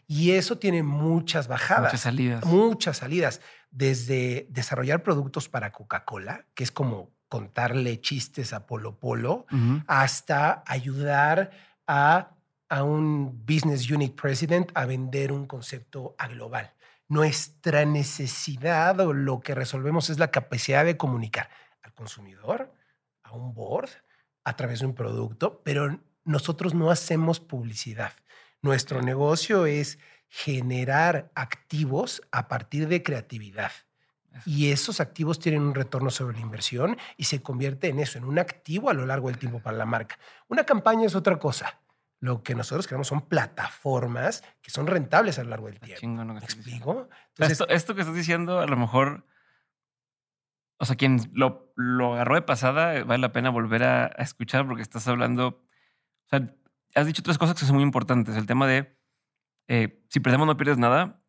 [0.06, 1.84] Y eso tiene muchas bajadas.
[1.84, 2.44] Muchas salidas.
[2.44, 3.40] Muchas salidas.
[3.70, 9.46] Desde desarrollar productos para Coca-Cola, que es como contarle chistes a Polo Polo,
[9.86, 11.50] hasta ayudar
[11.86, 12.36] a,
[12.68, 16.74] a un business unit president a vender un concepto a global.
[17.08, 21.48] Nuestra necesidad o lo que resolvemos es la capacidad de comunicar
[21.82, 22.70] al consumidor,
[23.22, 23.88] a un board,
[24.44, 28.12] a través de un producto, pero nosotros no hacemos publicidad.
[28.62, 29.98] Nuestro negocio es
[30.28, 33.72] generar activos a partir de creatividad.
[34.46, 38.24] Y esos activos tienen un retorno sobre la inversión y se convierte en eso, en
[38.24, 40.18] un activo a lo largo del tiempo para la marca.
[40.48, 41.80] Una campaña es otra cosa.
[42.20, 46.06] Lo que nosotros queremos son plataformas que son rentables a lo largo del tiempo.
[46.06, 47.08] ¿Me explico?
[47.38, 49.24] esto, esto que estás diciendo, a lo mejor
[50.80, 54.80] o sea, quien lo, lo agarró de pasada, vale la pena volver a, escuchar porque
[54.80, 56.56] estás hablando, o sea,
[56.94, 58.34] has dicho tres cosas que son muy importantes.
[58.34, 58.96] El tema de,
[59.68, 61.22] eh, si perdemos no pierdes nada,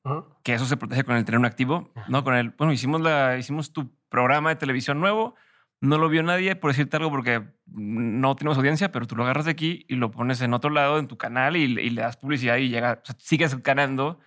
[0.44, 2.24] que eso se protege con el tener un activo, ¿no?
[2.24, 5.36] Con el, bueno, hicimos, la, hicimos tu programa de televisión nuevo,
[5.82, 9.46] no lo vio nadie, por decirte algo, porque no tenemos audiencia, pero tú lo agarras
[9.46, 12.56] de aquí y lo pones en otro lado, en tu canal, y, le das publicidad
[12.56, 14.20] y llega, o sea, sigues ganando.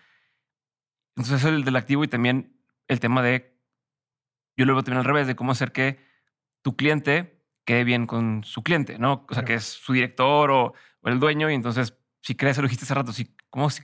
[1.17, 3.54] Entonces, el del activo y también el tema de
[4.57, 5.99] yo lo veo también al revés, de cómo hacer que
[6.63, 9.27] tu cliente quede bien con su cliente, ¿no?
[9.29, 10.75] O sea, que es su director o,
[11.05, 13.83] el dueño y entonces, si crees, lo dijiste hace rato, si, ¿cómo si,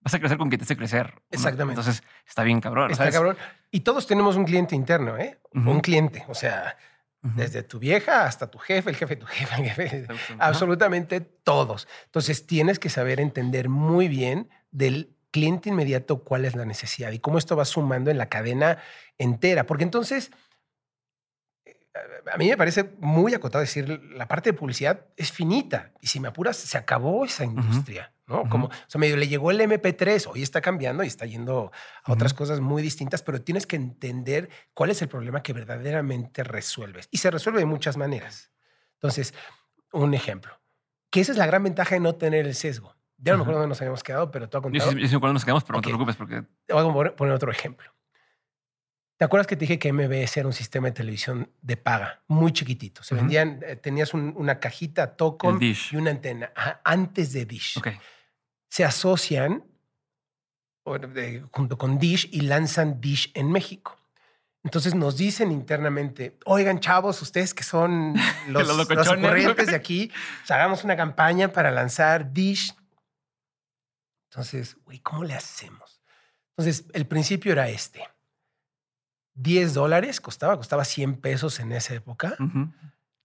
[0.00, 1.20] vas a crecer con quien te hace crecer?
[1.30, 1.80] Exactamente.
[1.80, 2.90] Entonces, está bien cabrón.
[2.90, 3.36] Está cabrón.
[3.72, 5.40] Y todos tenemos un cliente interno, ¿eh?
[5.52, 6.76] Un cliente, o sea...
[7.20, 10.06] Desde tu vieja hasta tu jefe, el jefe de tu jefe, el jefe,
[10.38, 11.88] absolutamente todos.
[12.04, 17.18] Entonces tienes que saber entender muy bien del cliente inmediato cuál es la necesidad y
[17.18, 18.78] cómo esto va sumando en la cadena
[19.18, 19.66] entera.
[19.66, 20.30] Porque entonces,
[21.64, 21.76] eh,
[22.32, 26.20] a mí me parece muy acotado decir, la parte de publicidad es finita y si
[26.20, 28.12] me apuras, se acabó esa industria.
[28.26, 28.48] ¿no?
[28.48, 31.72] Como, o sea, medio le llegó el MP3, hoy está cambiando y está yendo
[32.04, 36.44] a otras cosas muy distintas, pero tienes que entender cuál es el problema que verdaderamente
[36.44, 37.08] resuelves.
[37.10, 38.52] Y se resuelve de muchas maneras.
[38.94, 39.32] Entonces,
[39.92, 40.60] un ejemplo,
[41.10, 42.97] que esa es la gran ventaja de no tener el sesgo.
[43.18, 44.92] Ya no me acuerdo dónde nos habíamos quedado, pero tú has contado.
[44.92, 46.44] Yo sí, me nos quedamos, pero no te preocupes porque...
[46.66, 47.92] Te voy a poner otro ejemplo.
[49.18, 52.52] ¿Te acuerdas que te dije que MBS era un sistema de televisión de paga, muy
[52.52, 53.02] chiquitito?
[53.02, 56.52] Se vendían, eh, tenías una cajita Tocom y una antena
[56.84, 57.80] antes de Dish.
[58.68, 59.64] Se asocian
[61.50, 63.96] junto con Dish y lanzan Dish en México.
[64.62, 68.14] Entonces nos dicen internamente, oigan chavos, ustedes que son
[68.48, 72.72] los, los, los de aquí, pues, hagamos una campaña para lanzar Dish
[74.30, 76.02] entonces, güey, ¿cómo le hacemos?
[76.56, 78.02] Entonces, el principio era este.
[79.34, 82.36] 10 dólares costaba, costaba 100 pesos en esa época.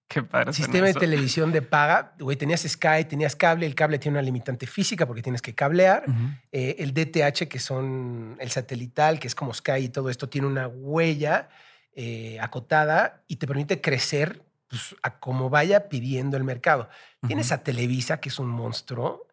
[0.08, 0.54] Qué padre.
[0.54, 2.14] Sistema de televisión de paga.
[2.20, 3.66] Güey, tenías Sky, tenías cable.
[3.66, 6.06] El cable tiene una limitante física porque tienes que cablear.
[6.52, 10.48] Eh, el DTH, que son el satelital, que es como Sky y todo esto, tiene
[10.48, 11.50] una huella
[11.96, 16.90] eh, acotada y te permite crecer pues, a como vaya pidiendo el mercado.
[17.26, 19.28] Tienes a Televisa, que es un monstruo,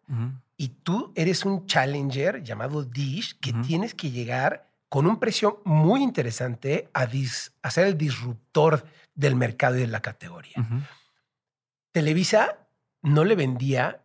[0.61, 6.03] y tú eres un challenger llamado Dish que tienes que llegar con un precio muy
[6.03, 7.07] interesante a,
[7.71, 8.85] ser el disruptor
[9.15, 10.53] del mercado y de la categoría.
[11.91, 12.59] Televisa
[13.01, 14.03] no le vendía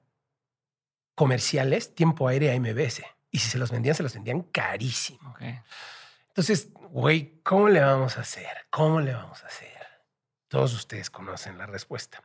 [1.15, 3.03] comerciales tiempo aéreo a MBS.
[3.31, 5.37] Y si se los vendían, se los vendían carísimo.
[6.29, 8.67] Entonces, güey, ¿cómo le vamos a hacer?
[8.71, 9.87] ¿Cómo le vamos a hacer?
[10.49, 12.23] Todos ustedes conocen la respuesta.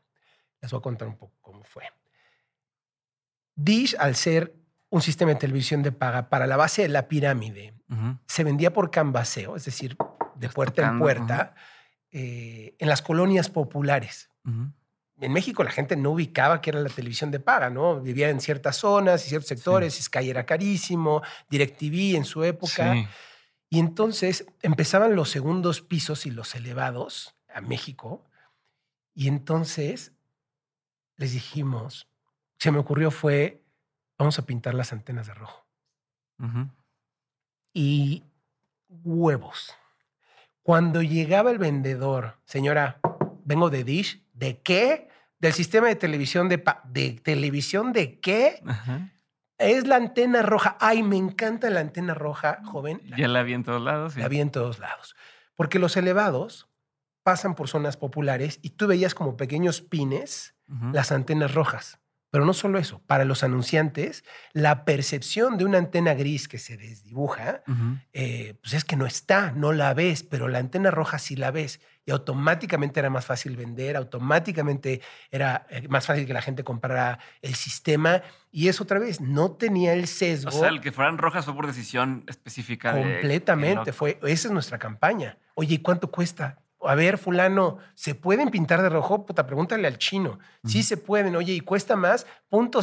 [0.61, 1.83] Les voy a contar un poco cómo fue.
[3.55, 4.55] Dish, al ser
[4.89, 7.73] un sistema de televisión de paga para la base de la pirámide,
[8.27, 9.97] se vendía por canvaseo, es decir,
[10.35, 11.55] de puerta en puerta,
[12.11, 14.29] eh, en las colonias populares.
[14.43, 18.01] En México la gente no ubicaba que era la televisión de paga, ¿no?
[18.01, 22.95] Vivía en ciertas zonas y ciertos sectores, Sky era carísimo, DirecTV en su época.
[23.69, 28.25] Y entonces empezaban los segundos pisos y los elevados a México.
[29.13, 30.11] Y entonces
[31.15, 32.10] les dijimos,
[32.61, 33.63] se me ocurrió fue,
[34.19, 35.65] vamos a pintar las antenas de rojo.
[37.73, 38.23] Y
[38.87, 39.73] huevos.
[40.61, 42.99] Cuando llegaba el vendedor, señora,
[43.45, 45.09] vengo de Dish, ¿de qué?
[45.39, 46.63] Del sistema de televisión de...
[46.83, 48.61] ¿De televisión de qué?
[49.57, 50.77] Es la antena roja.
[50.79, 53.01] Ay, me encanta la antena roja, joven.
[53.17, 54.15] Ya la vi en todos lados.
[54.17, 55.15] La vi en todos lados.
[55.55, 56.69] Porque los elevados
[57.23, 60.53] pasan por zonas populares y tú veías como pequeños pines
[60.93, 62.00] las antenas rojas.
[62.31, 66.77] Pero no solo eso, para los anunciantes, la percepción de una antena gris que se
[66.77, 67.61] desdibuja,
[68.13, 71.51] eh, pues es que no está, no la ves, pero la antena roja sí la
[71.51, 71.81] ves.
[72.05, 77.19] Y automáticamente era más fácil vender, automáticamente era eh, más fácil que la gente comprara
[77.41, 78.21] el sistema.
[78.49, 80.49] Y eso otra vez, no tenía el sesgo.
[80.49, 82.93] O sea, el que fueran rojas fue por decisión específica.
[82.93, 85.37] Completamente, fue, esa es nuestra campaña.
[85.53, 86.61] Oye, ¿y cuánto cuesta?
[86.83, 89.25] A ver, fulano, ¿se pueden pintar de rojo?
[89.25, 90.39] Puta, pregúntale al chino.
[90.65, 91.35] Sí se pueden.
[91.35, 92.25] Oye, ¿y cuesta más?
[92.49, 92.81] Punto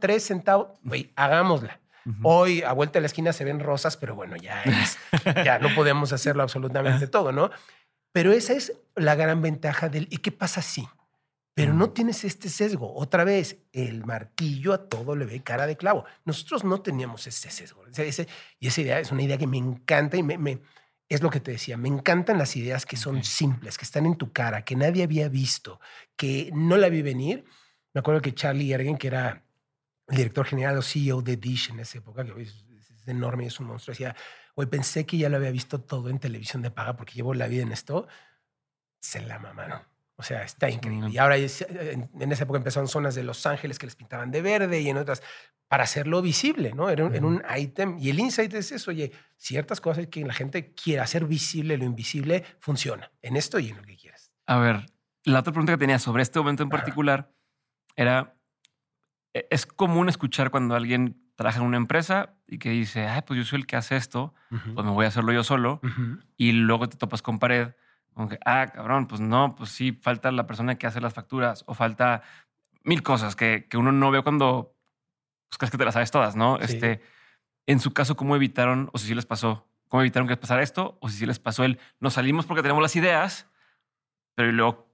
[0.00, 0.78] tres centavos.
[0.82, 1.80] Güey, hagámosla.
[2.22, 4.96] Hoy, a vuelta de la esquina, se ven rosas, pero bueno, ya es,
[5.44, 7.50] ya no podemos hacerlo absolutamente todo, ¿no?
[8.12, 10.88] Pero esa es la gran ventaja del, ¿y qué pasa si?
[11.54, 12.94] Pero no tienes este sesgo.
[12.94, 16.04] Otra vez, el martillo a todo le ve cara de clavo.
[16.24, 17.82] Nosotros no teníamos ese sesgo.
[18.60, 20.60] y esa idea es una idea que me encanta y me, me
[21.08, 24.16] es lo que te decía, me encantan las ideas que son simples, que están en
[24.16, 25.80] tu cara, que nadie había visto,
[26.16, 27.44] que no la vi venir.
[27.94, 29.44] Me acuerdo que Charlie Ergen, que era
[30.08, 32.64] el director general o CEO de Dish en esa época, que hoy es,
[33.06, 34.16] enorme, es un monstruo, decía,
[34.56, 37.46] hoy pensé que ya lo había visto todo en televisión de paga porque llevo la
[37.46, 38.08] vida en esto.
[39.00, 39.82] Se la mamaron.
[40.18, 41.10] O sea, está increíble.
[41.10, 44.80] Y ahora en, esa época empezaron zonas de Los Ángeles que les pintaban de verde
[44.80, 45.22] y en otras
[45.68, 46.88] para hacerlo visible, ¿no?
[46.88, 47.98] Era, en un ítem.
[47.98, 51.84] Y el insight es eso, oye, ciertas cosas que la gente quiere hacer visible lo
[51.84, 54.32] invisible, funciona en esto y en lo que quieras.
[54.46, 54.86] A ver,
[55.24, 57.32] la otra pregunta que tenía sobre este momento en particular
[57.94, 58.36] era,
[59.34, 63.36] e, es común escuchar cuando alguien trabaja en una empresa y que dice, ay, pues
[63.36, 65.80] yo soy el que hace esto, pues me voy a hacerlo yo solo.
[66.38, 67.72] Y luego te topas con pared
[68.16, 71.64] como que, ah, cabrón, pues no, pues sí, falta la persona que hace las facturas
[71.66, 72.22] o falta
[72.82, 74.74] mil cosas que, que uno no ve cuando
[75.50, 76.58] pues, crees que te las sabes todas, ¿no?
[76.58, 77.02] Este,
[77.66, 80.62] en su caso, ¿cómo evitaron, o si sí les pasó, cómo evitaron que les pasara
[80.62, 83.50] esto, o si sí les pasó el, nos salimos porque tenemos las ideas,
[84.34, 84.90] pero luego,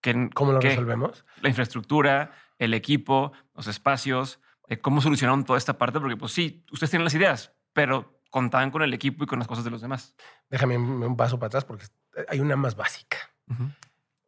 [0.00, 1.24] ¿qué, ¿cómo lo resolvemos?
[1.42, 4.38] La infraestructura, el equipo, los espacios,
[4.68, 5.98] eh, ¿cómo solucionaron toda esta parte?
[5.98, 9.48] Porque, pues sí, ustedes tienen las ideas, pero contaban con el equipo y con las
[9.48, 10.14] cosas de los demás.
[10.48, 11.86] Déjame un paso para atrás porque
[12.28, 13.18] hay una más básica.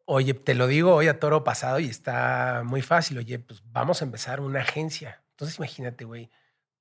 [0.05, 3.19] Oye, te lo digo hoy a toro pasado y está muy fácil.
[3.19, 5.23] Oye, pues vamos a empezar una agencia.
[5.31, 6.31] Entonces imagínate, güey,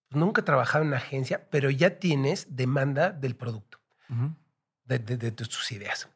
[0.10, 3.80] nunca he trabajado en una agencia, pero ya tienes demanda del producto,
[4.86, 6.10] de, tus ideas.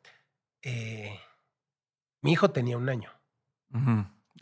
[0.61, 1.19] Eh,
[2.21, 3.11] mi hijo tenía un año.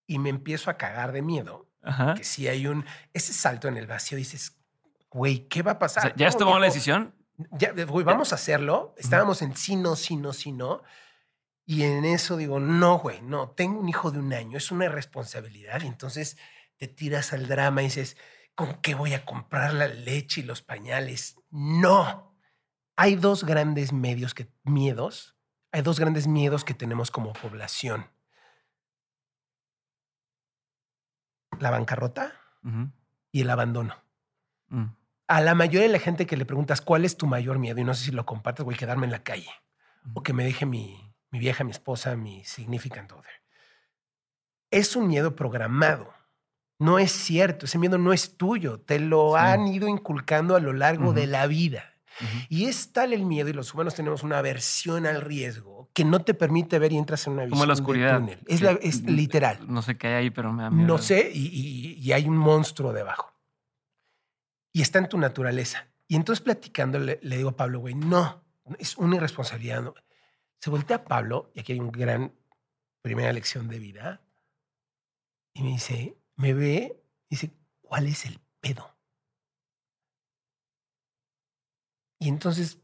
[0.07, 1.69] y, me empiezo a cagar de miedo.
[2.15, 2.83] Que si hay un.
[3.13, 4.57] Ese salto en el vacío, dices,
[5.11, 6.15] güey, ¿qué va a pasar?
[6.15, 7.13] ¿Ya has tomado la decisión?
[7.51, 8.95] Ya, güey, vamos a hacerlo.
[8.97, 10.81] Estábamos en sí, no, sí, no, sí, no.
[11.65, 14.87] Y en eso digo, no, güey, no, tengo un hijo de un año, es una
[14.87, 15.81] responsabilidad.
[15.81, 16.37] Y entonces
[16.77, 18.17] te tiras al drama y dices,
[18.55, 21.37] ¿con qué voy a comprar la leche y los pañales?
[21.51, 22.35] No
[22.95, 25.35] hay dos grandes medios que, miedos,
[25.71, 28.07] hay dos grandes miedos que tenemos como población.
[31.59, 32.33] La bancarrota
[33.31, 33.95] y el abandono.
[34.67, 34.85] Mm.
[35.27, 37.83] A la mayoría de la gente que le preguntas cuál es tu mayor miedo, y
[37.83, 39.49] no sé si lo compartes, voy a quedarme en la calle
[40.13, 43.41] o que me deje mi, mi vieja, mi esposa, mi significant other.
[44.71, 46.13] Es un miedo programado.
[46.77, 50.73] No es cierto, ese miedo no es tuyo, te lo han ido inculcando a lo
[50.73, 51.95] largo de la vida.
[52.49, 56.21] Y es tal el miedo, y los humanos tenemos una aversión al riesgo, que no
[56.21, 58.19] te permite ver y entras en una visión Como la oscuridad.
[58.19, 58.39] túnel.
[58.47, 59.59] Es, es, literal.
[59.67, 60.87] No sé qué hay ahí, pero me da miedo.
[60.87, 63.33] No sé, y, hay un monstruo debajo.
[64.71, 65.87] Y está en tu naturaleza.
[66.07, 68.43] Y entonces platicando le, digo a Pablo, güey, no,
[68.79, 69.93] es una irresponsabilidad.
[70.59, 72.33] Se voltea a Pablo, y aquí hay una gran
[73.01, 74.21] primera lección de vida,
[75.53, 77.51] y me dice, me ve, y dice,
[77.81, 78.95] ¿cuál es el pedo?
[82.19, 82.79] Y entonces,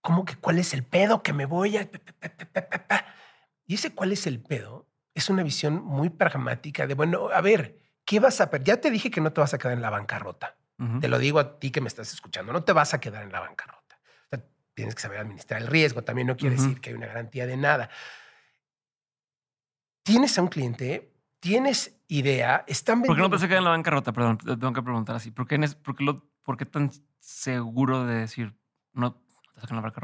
[0.00, 1.90] ¿cómo que cuál es el pedo que me voy a...
[3.66, 7.78] Y ese cuál es el pedo es una visión muy pragmática de, bueno, a ver,
[8.04, 8.66] ¿qué vas a perder?
[8.66, 10.56] Ya te dije que no te vas a quedar en la bancarrota.
[11.00, 13.32] Te lo digo a ti que me estás escuchando, no te vas a quedar en
[13.32, 13.98] la bancarrota.
[14.74, 16.02] tienes que saber administrar el riesgo.
[16.02, 17.90] También no quiere decir que hay una garantía de nada.
[20.02, 21.13] Tienes a un cliente,
[21.44, 23.08] tienes idea, están vendiendo.
[23.08, 24.14] ¿Por qué no te se queda en la bancarrota?
[24.14, 25.30] Perdón, te tengo que preguntar así.
[25.30, 28.56] ¿Por qué, por qué, lo, por qué tan seguro de decir
[28.94, 29.22] no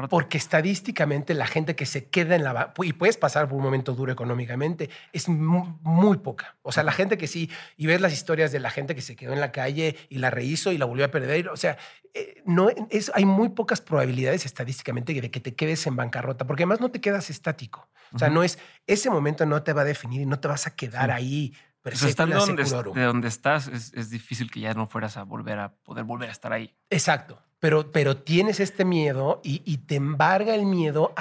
[0.09, 3.93] porque estadísticamente la gente que se queda en la y puedes pasar por un momento
[3.93, 6.55] duro económicamente es muy, poca.
[6.61, 9.15] O sea, la gente que sí y ves las historias de la gente que se
[9.15, 11.49] quedó en la calle y la rehizo y la volvió a perder.
[11.49, 11.77] O sea,
[12.13, 16.63] eh, no es hay muy pocas probabilidades estadísticamente de que te quedes en bancarrota, porque
[16.63, 17.89] además no te quedas estático.
[18.13, 18.57] O sea, no es
[18.87, 21.53] ese momento no te va a definir y no te vas a quedar ahí.
[21.81, 25.57] Pero estando donde, de donde estás, es, es difícil que ya no fueras a volver
[25.59, 26.75] a poder volver a estar ahí.
[26.89, 31.13] Exacto pero, pero tienes este miedo y, te embarga el miedo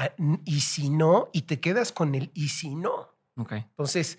[0.46, 3.14] y si no, y te quedas con el y si no.
[3.36, 3.52] Ok.
[3.52, 4.18] Entonces,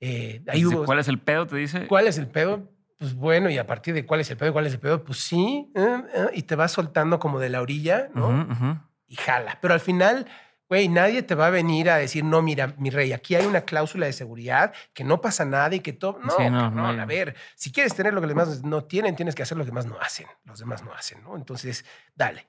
[0.00, 1.46] eh, ahí ¿cuál es el pedo?
[1.46, 1.86] Te dice.
[1.86, 2.68] ¿Cuál es el pedo?
[2.98, 5.20] Pues bueno, y a partir de cuál es el pedo, cuál es el pedo, pues
[5.20, 8.84] sí, eh, eh, y te vas soltando como de la orilla, ¿no?
[9.06, 9.58] Y jala.
[9.62, 10.26] Pero al final
[10.72, 13.60] Güey, nadie te va a venir a decir, no, mira, mi rey, aquí hay una
[13.60, 16.18] cláusula de seguridad, que no pasa nada y que todo.
[16.20, 19.34] No, no, no, a ver, si quieres tener lo que los demás no tienen, tienes
[19.34, 20.26] que hacer lo que demás no hacen.
[20.44, 21.36] Los demás no hacen, ¿no?
[21.36, 21.84] Entonces,
[22.14, 22.46] dale.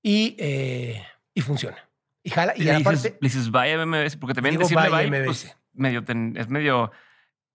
[0.00, 1.04] Y, eh,
[1.34, 1.78] y funciona.
[2.22, 2.52] Y jala.
[2.54, 3.18] Y, aparte.
[3.20, 5.24] dices, vaya MBS, porque también decirle vaya MBS.
[5.24, 6.04] Pues, medio
[6.36, 6.92] es medio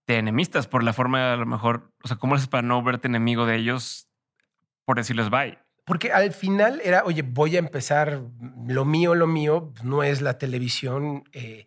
[0.06, 3.08] de enemistas por la forma, a lo mejor, o sea, ¿cómo haces para no verte
[3.08, 4.06] enemigo de ellos
[4.84, 5.63] por decirles bye?
[5.84, 8.22] Porque al final era, oye, voy a empezar,
[8.66, 11.66] lo mío, lo mío, no es la televisión, eh,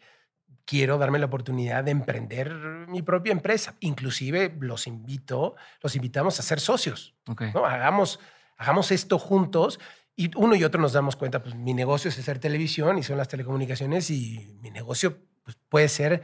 [0.65, 2.52] quiero darme la oportunidad de emprender
[2.88, 3.76] mi propia empresa.
[3.80, 7.15] Inclusive los invito, los invitamos a ser socios.
[7.53, 7.65] ¿no?
[7.65, 8.19] Hagamos,
[8.57, 9.80] hagamos esto juntos
[10.15, 13.18] y uno y otro nos damos cuenta, pues mi negocio es hacer televisión y son
[13.18, 16.23] las telecomunicaciones y mi negocio pues, puede ser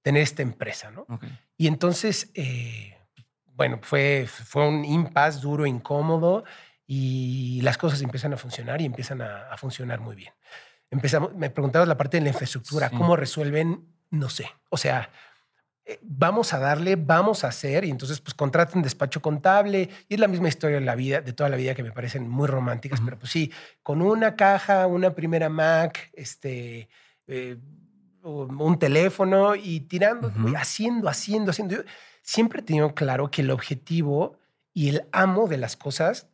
[0.00, 1.06] tener esta empresa, ¿no?
[1.56, 2.96] Y entonces, eh,
[3.46, 6.44] bueno, fue, fue un impasse duro, incómodo
[6.86, 10.32] y las cosas empiezan a funcionar y empiezan a, funcionar muy bien.
[10.90, 13.84] Empezamos, me preguntabas la parte de la infraestructura, ¿cómo resuelven?
[14.10, 14.48] No sé.
[14.68, 15.10] O sea,
[15.84, 20.20] eh, vamos a darle, vamos a hacer, y entonces pues contratan despacho contable, y es
[20.20, 23.00] la misma historia de la vida, de toda la vida que me parecen muy románticas,
[23.04, 23.52] pero pues sí,
[23.82, 26.88] con una caja, una primera Mac, este,
[27.26, 27.56] eh,
[28.22, 31.76] un teléfono y tirando, haciendo, haciendo, haciendo.
[31.76, 31.82] Yo
[32.22, 34.38] siempre he tenido claro que el objetivo
[34.74, 36.28] y el amo de las cosas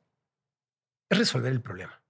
[1.12, 2.00] es resolver el problema.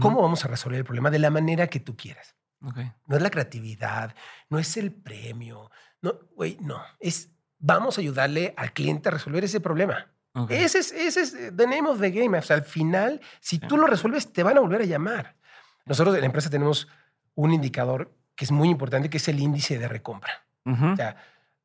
[0.00, 1.10] ¿Cómo vamos a resolver el problema?
[1.10, 2.36] De la manera que tú quieras.
[2.60, 4.14] No es la creatividad,
[4.48, 5.70] no es el premio,
[6.02, 6.80] no, güey, no.
[6.98, 7.30] Es
[7.60, 10.06] vamos a ayudarle al cliente a resolver ese problema.
[10.48, 12.36] Ese, es, ese es the name of the game.
[12.38, 15.36] O sea, al final, si tú lo resuelves, te van a volver a llamar.
[15.84, 16.88] Nosotros en la empresa tenemos
[17.34, 20.46] un indicador que es muy importante, que es el índice de recompra.
[20.64, 21.16] O sea,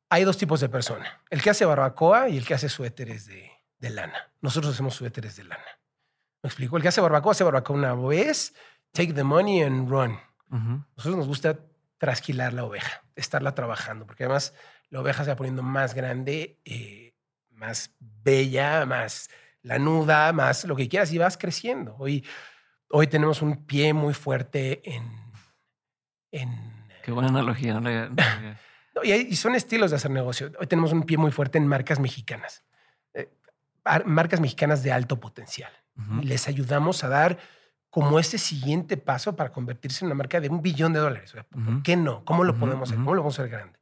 [0.08, 1.22] hay dos tipos de persona.
[1.30, 4.32] El que hace barbacoa y el que hace suéteres de, de lana.
[4.40, 5.64] Nosotros hacemos suéteres de lana.
[6.42, 6.76] Me explico.
[6.76, 8.54] El que hace barbacoa hace barbacoa una vez,
[8.92, 10.18] take the money and run.
[10.48, 11.58] Nosotros nos gusta
[11.98, 14.54] trasquilar la oveja, estarla trabajando, porque además
[14.90, 17.14] la oveja se va poniendo más grande, eh,
[17.50, 19.28] más bella, más
[19.62, 21.96] lanuda, más lo que quieras y vas creciendo.
[21.98, 22.24] Hoy,
[22.90, 25.10] hoy tenemos un pie muy fuerte en...
[26.30, 27.80] en Qué buena analogía.
[28.94, 29.04] ¿no?
[29.04, 30.52] y, son estilos de hacer negocio.
[30.58, 32.64] Hoy tenemos un pie muy fuerte en marcas mexicanas,
[33.14, 33.32] eh,
[34.04, 35.72] marcas mexicanas de alto potencial
[36.22, 37.38] les ayudamos a dar
[37.90, 41.34] como ese siguiente paso para convertirse en una marca de un billón de dólares.
[41.48, 42.24] ¿Por qué no?
[42.24, 42.98] ¿Cómo lo podemos hacer?
[42.98, 43.78] ¿Cómo lo vamos a hacer grande?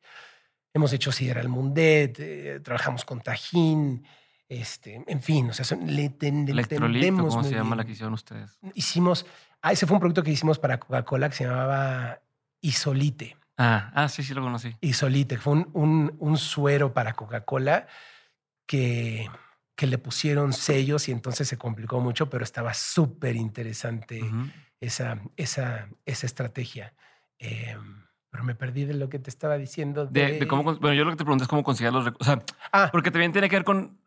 [0.73, 4.05] Hemos hecho Sideral Mundet, eh, trabajamos con Tajín,
[4.49, 8.59] este, en fin, o sea, son, le, ¿cómo se llama la que hicieron ustedes?
[8.75, 9.25] Hicimos,
[9.63, 12.21] ah, ese fue un producto que hicimos para Coca-Cola que se llamaba
[12.61, 13.37] Isolite.
[13.57, 14.77] Ah, ah, sí, sí lo conocí.
[14.81, 17.87] Isolite, fue un, un, un suero para Coca-Cola
[18.67, 19.31] que
[19.77, 24.23] que le pusieron sellos y entonces se complicó mucho, pero estaba súper interesante
[24.81, 26.95] esa, esa, esa estrategia.
[27.39, 30.07] Em, pero me perdí de lo que te estaba diciendo.
[30.07, 32.27] De, cómo, bueno, yo lo que te pregunto es cómo conseguir los recursos.
[32.27, 32.89] Sea, ah.
[32.93, 34.01] porque también tiene que ver con.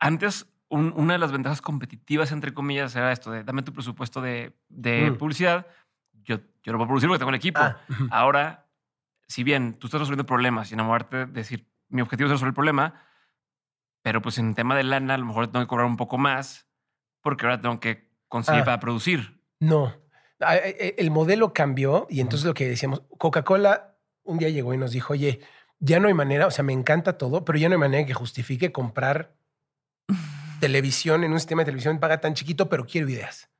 [0.00, 4.52] Antes, una de las ventajas competitivas, entre comillas, era esto de dame tu presupuesto de,
[4.68, 5.16] de mm.
[5.16, 5.66] publicidad.
[6.24, 7.60] Yo, yo lo puedo producir porque tengo un equipo.
[7.60, 7.80] Ah,
[8.10, 8.66] Ahora,
[9.26, 12.54] si bien tú estás resolviendo problemas y enamorarte de decir mi objetivo es resolver el
[12.54, 12.94] problema,
[14.08, 16.66] pero pues en tema de lana, a lo mejor tengo que cobrar un poco más
[17.20, 19.42] porque ahora tengo que conseguir para producir.
[19.60, 19.94] No,
[20.40, 24.72] Ah, eh, eh, el modelo cambió y entonces lo que decíamos, Coca-Cola un día llegó
[24.72, 25.40] y nos dijo, oye,
[25.80, 28.14] ya no hay manera, o sea, me encanta todo, pero ya no hay manera que
[28.14, 29.36] justifique comprar
[30.60, 33.50] televisión en un sistema de televisión paga tan chiquito, pero quiero ideas.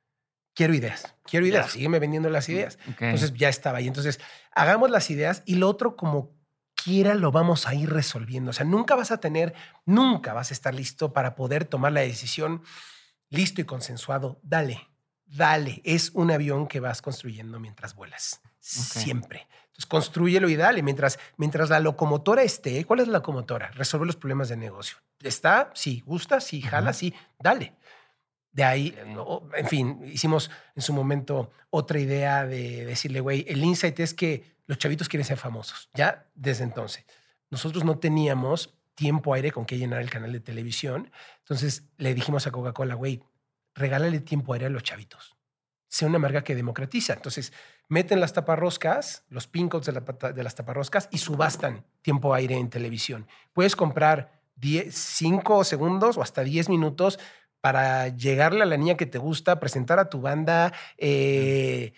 [0.55, 2.79] Quiero ideas, quiero ideas, sígueme vendiendo las ideas.
[2.99, 3.87] Entonces ya estaba ahí.
[3.87, 4.19] Entonces,
[4.51, 6.35] hagamos las ideas y lo otro como
[6.83, 8.51] quiera lo vamos a ir resolviendo.
[8.51, 9.53] O sea, nunca vas a tener,
[9.85, 12.63] nunca vas a estar listo para poder tomar la decisión
[13.29, 14.39] listo y consensuado.
[14.43, 14.87] Dale,
[15.25, 15.81] dale.
[15.83, 18.41] Es un avión que vas construyendo mientras vuelas.
[18.59, 19.47] Siempre.
[19.67, 20.83] Entonces, construyelo y dale.
[20.83, 23.71] Mientras, mientras la locomotora esté, ¿cuál es la locomotora?
[23.71, 24.97] Resolver los problemas de negocio.
[25.21, 25.71] ¿Está?
[25.73, 26.03] Sí.
[26.05, 26.39] ¿Gusta?
[26.41, 26.61] Sí.
[26.61, 26.93] ¿Jala?
[26.93, 27.13] Sí.
[27.39, 27.75] Dale.
[28.51, 28.95] De ahí,
[29.55, 34.57] en fin, hicimos en su momento otra idea de decirle, güey, el insight es que
[34.65, 37.05] los chavitos quieren ser famosos, ya desde entonces.
[37.51, 42.47] Nosotros no teníamos tiempo aire con que llenar el canal de televisión, entonces le dijimos
[42.47, 43.21] a Coca-Cola, güey,
[43.75, 45.35] regálale tiempo aire a los chavitos.
[45.87, 47.13] Sea una marca que democratiza.
[47.13, 47.51] Entonces,
[47.87, 53.27] meten las taparroscas, los pin de, de las taparroscas y subastan tiempo aire en televisión.
[53.53, 57.19] Puedes comprar 5 segundos o hasta 10 minutos
[57.61, 61.93] para llegarle a la niña que te gusta, presentar a tu banda, eh,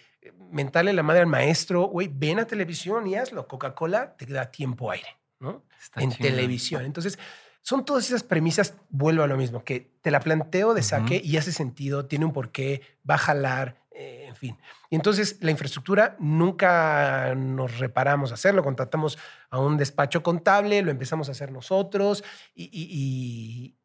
[0.51, 3.47] mentarle la madre al maestro, güey, ven a televisión y hazlo.
[3.47, 5.63] Coca-Cola te da tiempo aire, ¿no?
[5.95, 6.85] en televisión.
[6.85, 7.17] Entonces,
[7.61, 11.37] son todas esas premisas, vuelvo a lo mismo, que te la planteo de saque y
[11.37, 14.57] hace sentido, tiene un porqué, va a jalar, eh, en fin.
[14.89, 19.19] Y entonces la infraestructura nunca nos reparamos a hacerlo, contratamos
[19.51, 22.23] a un despacho contable, lo empezamos a hacer nosotros
[22.55, 23.75] y, y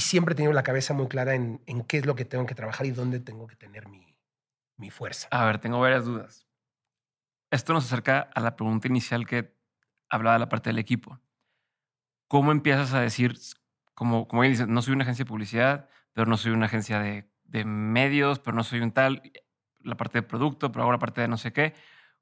[0.00, 2.86] siempre he tenido la cabeza muy clara en, qué es lo que tengo que trabajar
[2.86, 4.16] y dónde tengo que tener mi,
[4.76, 5.28] mi fuerza.
[5.30, 6.46] A ver, tengo varias dudas.
[7.50, 9.56] Esto nos acerca a la pregunta inicial que
[10.08, 11.20] hablaba de la parte del equipo.
[12.28, 13.38] ¿Cómo empiezas a decir,
[13.94, 17.30] como, como dices, no soy una agencia de publicidad, pero no soy una agencia de,
[17.44, 19.22] de medios, pero no soy un tal,
[19.80, 21.74] la parte de producto, pero ahora la parte de no sé qué?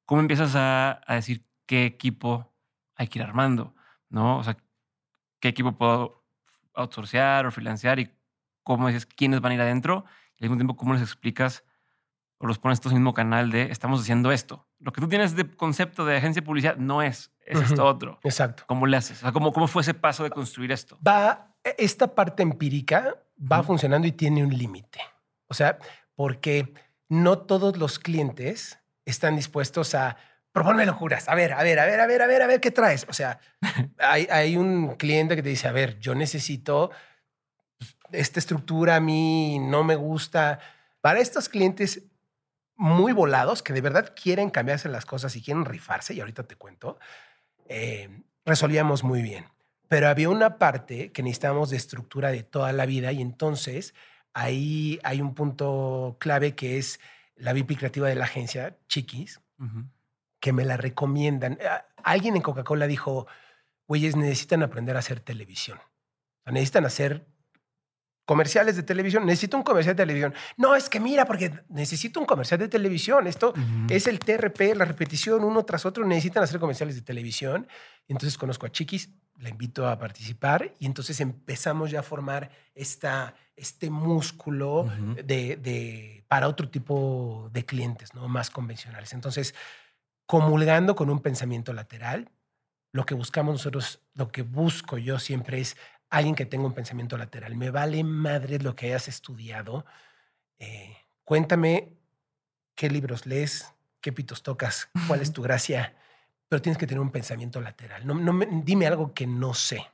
[0.04, 2.52] ¿Cómo empiezas a, a decir qué equipo
[2.96, 3.74] hay que ir armando?
[4.10, 4.38] ¿No?
[4.38, 4.56] O sea,
[5.40, 6.21] ¿qué equipo puedo
[6.74, 8.10] outsourcear o freelancear y
[8.62, 10.04] cómo dices quiénes van a ir adentro
[10.38, 11.64] y al mismo tiempo cómo les explicas
[12.38, 14.66] o los pones en este mismo canal de estamos haciendo esto.
[14.80, 18.18] Lo que tú tienes de concepto de agencia de publicidad no es, es esto otro.
[18.24, 18.64] Exacto.
[18.66, 19.18] ¿Cómo le haces?
[19.18, 20.98] O sea, ¿cómo, ¿cómo fue ese paso de construir esto?
[21.06, 25.00] Va, e, esta parte empírica va funcionando y tiene un límite.
[25.46, 25.78] O sea,
[26.16, 26.74] porque
[27.08, 30.16] no todos los clientes están dispuestos a
[30.52, 31.28] proponme locuras.
[31.28, 33.06] A ver, a ver, a ver, a ver, a ver, a ver, ¿qué traes?
[33.08, 33.40] O sea,
[33.98, 36.90] hay, hay un cliente que te dice, a ver, yo necesito
[38.12, 40.60] esta estructura, a mí no me gusta.
[41.00, 42.04] Para estos clientes
[42.76, 46.56] muy volados, que de verdad quieren cambiarse las cosas y quieren rifarse, y ahorita te
[46.56, 46.98] cuento,
[47.68, 49.46] eh, resolvíamos muy bien.
[49.88, 53.94] Pero había una parte que necesitábamos de estructura de toda la vida y entonces
[54.32, 56.98] ahí hay un punto clave que es
[57.36, 59.40] la VIP creativa de la agencia, Chiquis,
[60.42, 61.56] que me la recomiendan.
[61.66, 63.28] Ah, alguien en Coca-Cola dijo,
[63.86, 65.78] güeyes, necesitan aprender a hacer televisión.
[66.44, 67.28] necesitan hacer
[68.24, 69.24] comerciales de televisión.
[69.24, 70.34] Necesito un comercial de televisión.
[70.56, 73.28] No, es que mira, porque necesito un comercial de televisión.
[73.28, 73.54] Esto
[73.88, 76.04] es el TRP, la repetición uno tras otro.
[76.04, 77.68] Necesitan hacer comerciales de televisión.
[78.08, 83.36] Entonces conozco a Chiquis, la invito a participar y entonces empezamos ya a formar esta,
[83.54, 84.90] este músculo
[85.24, 88.26] de, de, para otro tipo de clientes, ¿no?
[88.26, 89.12] Más convencionales.
[89.12, 89.54] Entonces,
[90.26, 92.30] comulgando con un pensamiento lateral.
[92.92, 95.76] Lo que buscamos nosotros, lo que busco yo siempre es
[96.10, 97.56] alguien que tenga un pensamiento lateral.
[97.56, 99.86] Me vale madre lo que hayas estudiado.
[100.58, 101.94] Eh, cuéntame
[102.74, 105.96] qué libros lees, qué pitos tocas, cuál es tu gracia,
[106.48, 108.06] pero tienes que tener un pensamiento lateral.
[108.06, 109.86] No, no dime algo que no sé.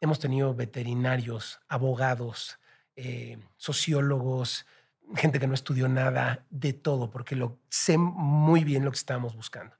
[0.00, 2.58] Hemos tenido veterinarios, abogados,
[2.96, 4.66] eh, sociólogos,
[5.14, 9.34] gente que no estudió nada, de todo, porque lo sé muy bien lo que estábamos
[9.34, 9.76] buscando.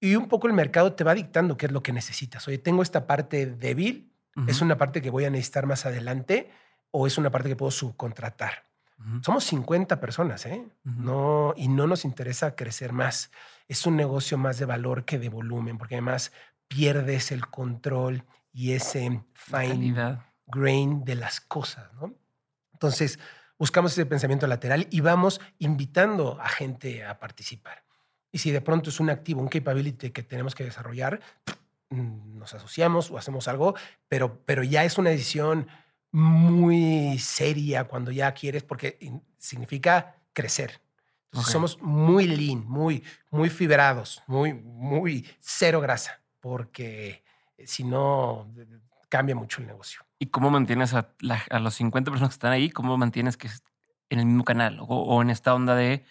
[0.00, 2.46] Y un poco el mercado te va dictando qué es lo que necesitas.
[2.48, 4.12] Oye, tengo esta parte débil,
[4.46, 6.50] es una parte que voy a necesitar más adelante
[6.90, 8.64] o es una parte que puedo subcontratar.
[9.22, 10.64] Somos 50 personas, ¿eh?
[10.84, 13.32] no, y no nos interesa crecer más.
[13.66, 16.32] Es un negocio más de valor que de volumen, porque además
[16.68, 21.92] pierdes el control y ese fine grain de las cosas.
[21.94, 22.14] ¿no?
[22.72, 23.18] Entonces,
[23.58, 27.84] buscamos ese pensamiento lateral y vamos invitando a gente a participar.
[28.30, 31.20] Y si de pronto es un activo, un capability que tenemos que desarrollar,
[31.90, 33.74] mm, nos asociamos o hacemos algo,
[34.08, 35.68] pero, pero ya es una decisión
[36.12, 38.98] muy seria cuando ya quieres, porque
[39.38, 40.80] significa crecer.
[41.32, 47.24] somos muy lean, muy, muy fibrados, muy, muy cero grasa, porque
[47.64, 48.52] si no,
[49.08, 50.02] cambia mucho el negocio.
[50.22, 51.08] ¿Y cómo mantienes a,
[51.58, 52.70] los 50 personas que están ahí?
[52.70, 53.48] ¿Cómo mantienes que
[54.08, 56.04] en el mismo canal o, en esta onda de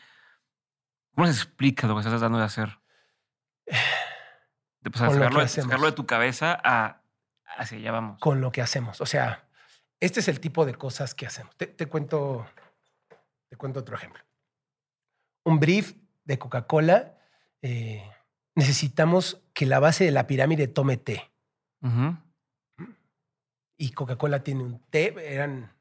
[1.15, 2.77] cómo se explica lo que estás tratando de hacer.
[4.81, 4.99] De, pues,
[5.53, 7.03] sacarlo, de tu cabeza a
[7.45, 8.19] hacia allá vamos.
[8.19, 8.99] Con lo que hacemos.
[8.99, 9.47] O sea,
[10.01, 11.55] este es el tipo de cosas que hacemos.
[11.55, 12.45] Te, cuento,
[13.47, 14.21] te cuento otro ejemplo.
[15.45, 15.93] Un brief
[16.25, 17.17] de Coca-Cola.
[17.61, 18.03] Eh,
[18.55, 21.31] necesitamos que la base de la pirámide tome té.
[23.81, 25.73] Y Coca-Cola tiene un té, eran...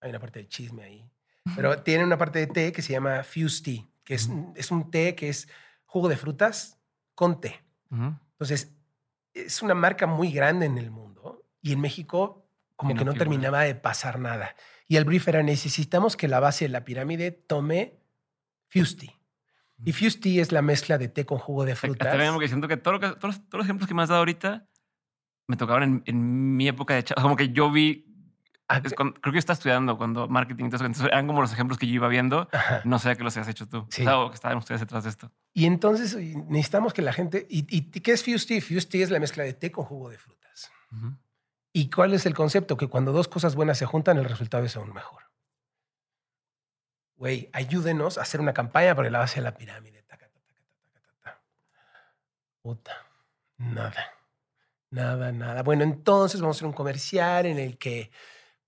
[0.00, 1.10] Hay una parte de chisme ahí.
[1.56, 4.92] Pero tiene una parte de té que se llama Fuse Tea, que es, es un
[4.92, 5.48] té que es
[5.84, 6.78] jugo de frutas
[7.16, 7.64] con té.
[7.90, 8.72] Entonces,
[9.34, 12.46] es una marca muy grande en el mundo y en México
[12.76, 14.54] como que no terminaba de pasar nada.
[14.86, 17.98] Y el brief era, necesitamos que la base de la pirámide tome
[18.68, 19.20] Fuse Tea.
[19.84, 22.12] Y Fuse Tea es la mezcla de té con jugo de frutas.
[22.12, 24.68] También que siento que, todos, todos los ejemplos que me has dado ahorita
[25.46, 27.22] me tocaban en, mi época de chavo.
[27.22, 28.06] Como que yo vi
[28.68, 32.08] ah, creo que estaba estudiando cuando marketing, entonces, eran como los ejemplos que yo iba
[32.08, 32.48] viendo.
[32.84, 33.86] No sé que los hayas hecho tú.
[33.90, 34.06] Sí.
[34.06, 35.30] O que estaban ustedes detrás de esto.
[35.52, 37.46] Y entonces necesitamos que la gente.
[37.48, 38.60] ¿Y, y qué es Fuse Tea?
[38.60, 40.70] Fuse Tea es la mezcla de té con jugo de frutas.
[41.72, 42.76] ¿Y cuál es el concepto?
[42.76, 45.22] Que cuando dos cosas buenas se juntan, el resultado es aún mejor
[47.22, 50.02] güey, ayúdenos a hacer una campaña por la base de la pirámide.
[52.62, 52.92] Puta,
[53.58, 54.12] nada,
[54.92, 55.62] nada, nada.
[55.62, 58.10] Bueno, entonces vamos a hacer un comercial en el que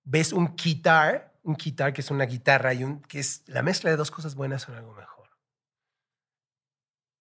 [0.02, 3.90] ves un guitar, un guitar que es una guitarra y un, que es la mezcla
[3.90, 5.28] de dos cosas buenas con algo mejor.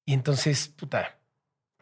[0.05, 1.19] Y entonces, puta,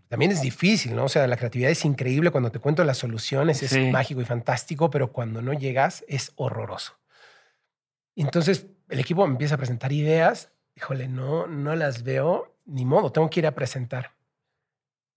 [0.07, 1.06] también es difícil, ¿no?
[1.06, 4.89] O sea, la creatividad es increíble cuando te cuento las soluciones, es mágico y fantástico,
[4.89, 6.99] pero cuando no llegas es horroroso.
[8.15, 13.11] Entonces el equipo me empieza a presentar ideas, híjole, no, no las veo, ni modo,
[13.11, 14.14] tengo que ir a presentar.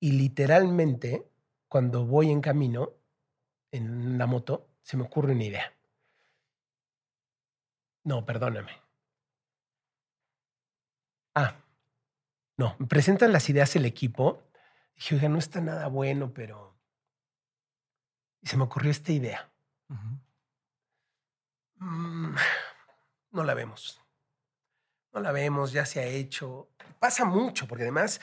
[0.00, 1.26] Y literalmente,
[1.74, 2.92] cuando voy en camino,
[3.72, 5.74] en la moto, se me ocurre una idea.
[8.04, 8.70] No, perdóname.
[11.34, 11.56] Ah,
[12.56, 14.44] no, me presentan las ideas el equipo.
[14.94, 16.78] Dije, oiga, no está nada bueno, pero...
[18.40, 19.52] Y se me ocurrió esta idea
[23.32, 24.00] no la vemos.
[25.12, 26.70] No la vemos, ya se ha hecho.
[27.00, 28.20] Pasa mucho, porque además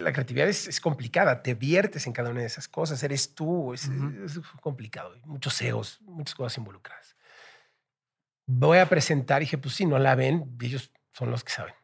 [0.00, 3.90] la creatividad es, complicada, te viertes en cada una de esas cosas, eres tú, es,
[4.60, 7.16] complicado, muchos egos, muchas cosas involucradas.
[8.46, 11.74] Voy a presentar, dije, pues sí, no la ven, ellos son los que saben.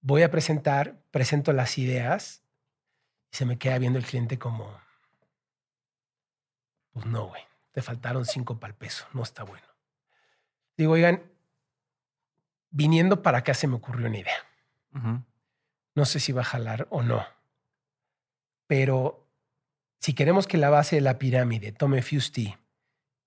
[0.00, 2.42] Voy a presentar, presento las ideas
[3.30, 4.78] y se me queda viendo el cliente como,
[6.92, 9.66] pues no, güey, te faltaron cinco para el peso, no está bueno.
[10.76, 11.22] Digo, oigan,
[12.70, 15.24] viniendo para acá se me ocurrió una idea.
[15.94, 17.24] No sé si va a jalar o no,
[18.66, 19.28] pero
[20.00, 22.56] si queremos que la base de la pirámide tome Fusty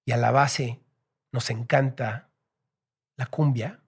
[0.05, 0.79] y a la base
[1.31, 2.29] nos encanta
[3.15, 3.79] la cumbia,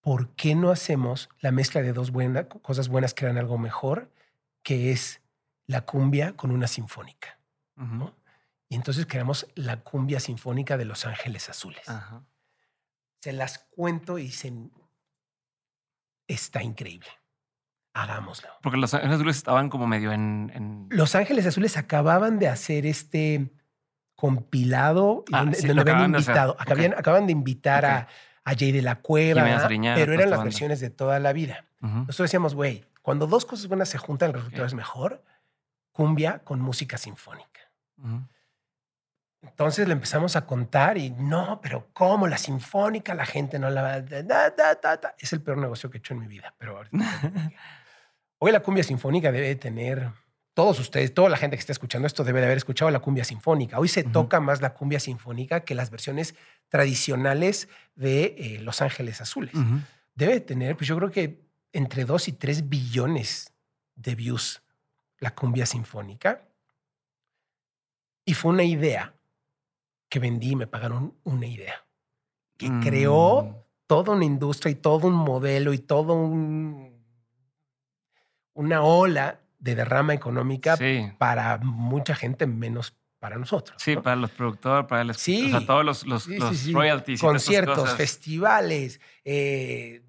[0.00, 4.10] ¿por qué no hacemos la mezcla de dos buenas, cosas buenas que eran algo mejor,
[4.62, 5.20] que es
[5.66, 7.38] la cumbia con una sinfónica?
[8.68, 11.86] Y entonces creamos la cumbia sinfónica de Los Ángeles Azules
[13.24, 14.70] se las cuento y dicen,
[16.28, 17.08] está increíble.
[17.94, 18.48] Hagámoslo.
[18.60, 20.88] Porque Los Ángeles Azules estaban como medio en...
[20.90, 23.52] Los Ángeles Azules acababan de hacer este
[24.16, 26.56] compilado ah, donde, habían invitado.
[26.58, 28.08] Acaban, de invitar a,
[28.44, 29.44] a, Jay de la Cueva,
[29.94, 31.66] pero eran las versiones de toda la vida.
[31.80, 35.22] Nosotros decíamos, güey, cuando dos cosas buenas se juntan, el resultado es mejor.
[35.92, 37.60] Cumbia con música sinfónica.
[39.42, 42.26] Entonces le empezamos a contar y no, pero ¿cómo?
[42.26, 43.96] La sinfónica, la gente no la va.
[45.18, 46.54] es el peor negocio que he hecho en mi vida.
[46.58, 46.80] Pero
[48.44, 50.12] hoy la cumbia sinfónica debe tener.
[50.52, 53.24] Todos ustedes, toda la gente que está escuchando esto debe de haber escuchado la cumbia
[53.24, 53.78] sinfónica.
[53.80, 56.36] Hoy se toca más la cumbia sinfónica que las versiones
[56.68, 59.54] tradicionales de eh, Los Ángeles Azules.
[60.14, 61.42] Debe tener, pues yo creo que
[61.72, 63.52] entre 2 y 3 billones
[63.96, 64.62] de views
[65.18, 66.46] la cumbia sinfónica.
[68.24, 69.14] Y fue una idea
[70.08, 71.84] que vendí y me pagaron una idea,
[72.56, 73.56] que creó mm.
[73.88, 76.93] toda una industria y todo un modelo y todo un,
[78.54, 80.76] una ola de derrama económica
[81.18, 83.80] para mucha gente, menos para nosotros.
[83.82, 85.50] Sí, para los productores, para los, sí.
[85.66, 86.28] todos los, los,
[86.72, 87.20] royalties.
[87.20, 90.02] Conciertos, festivales, eh,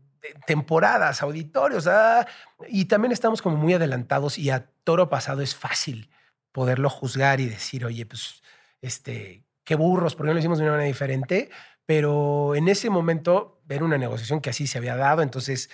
[0.45, 1.87] temporadas, auditorios.
[1.87, 2.27] Ah,
[2.67, 6.09] y también estamos como muy adelantados y a toro pasado es fácil
[6.51, 8.43] poderlo juzgar y decir, oye, pues,
[8.81, 11.49] este, qué burros, porque no lo hicimos de una manera diferente,
[11.85, 15.69] pero en ese momento era una negociación que así se había dado, entonces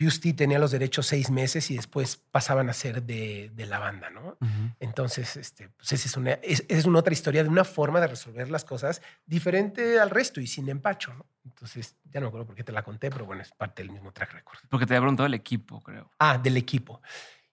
[0.00, 4.38] Fusty tenía los derechos seis meses y después pasaban a ser de, la banda, ¿no?
[4.78, 8.50] Entonces, este, pues esa es una, es, una otra historia de una forma de resolver
[8.50, 11.26] las cosas diferente al resto y sin empacho, ¿no?
[11.44, 13.92] Entonces, ya no me acuerdo por qué te la conté, pero bueno, es parte del
[13.92, 14.60] mismo track record.
[14.70, 16.10] Porque te había preguntado el equipo, creo.
[16.18, 17.02] Ah, del equipo.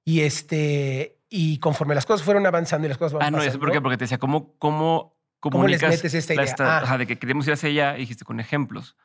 [0.06, 3.58] Y este, y conforme las cosas fueron avanzando y las cosas van Ah, no, es
[3.58, 6.56] porque, porque te decía, ¿cómo, cómo, ¿Cómo les metes esta idea?
[6.60, 6.98] Ah.
[6.98, 8.96] de que queremos ir hacia allá, dijiste con ejemplos.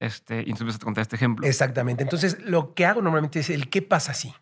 [0.00, 1.46] Este, y entonces contar este ejemplo.
[1.46, 2.02] Exactamente.
[2.02, 4.34] Entonces, lo que hago normalmente es el qué pasa si.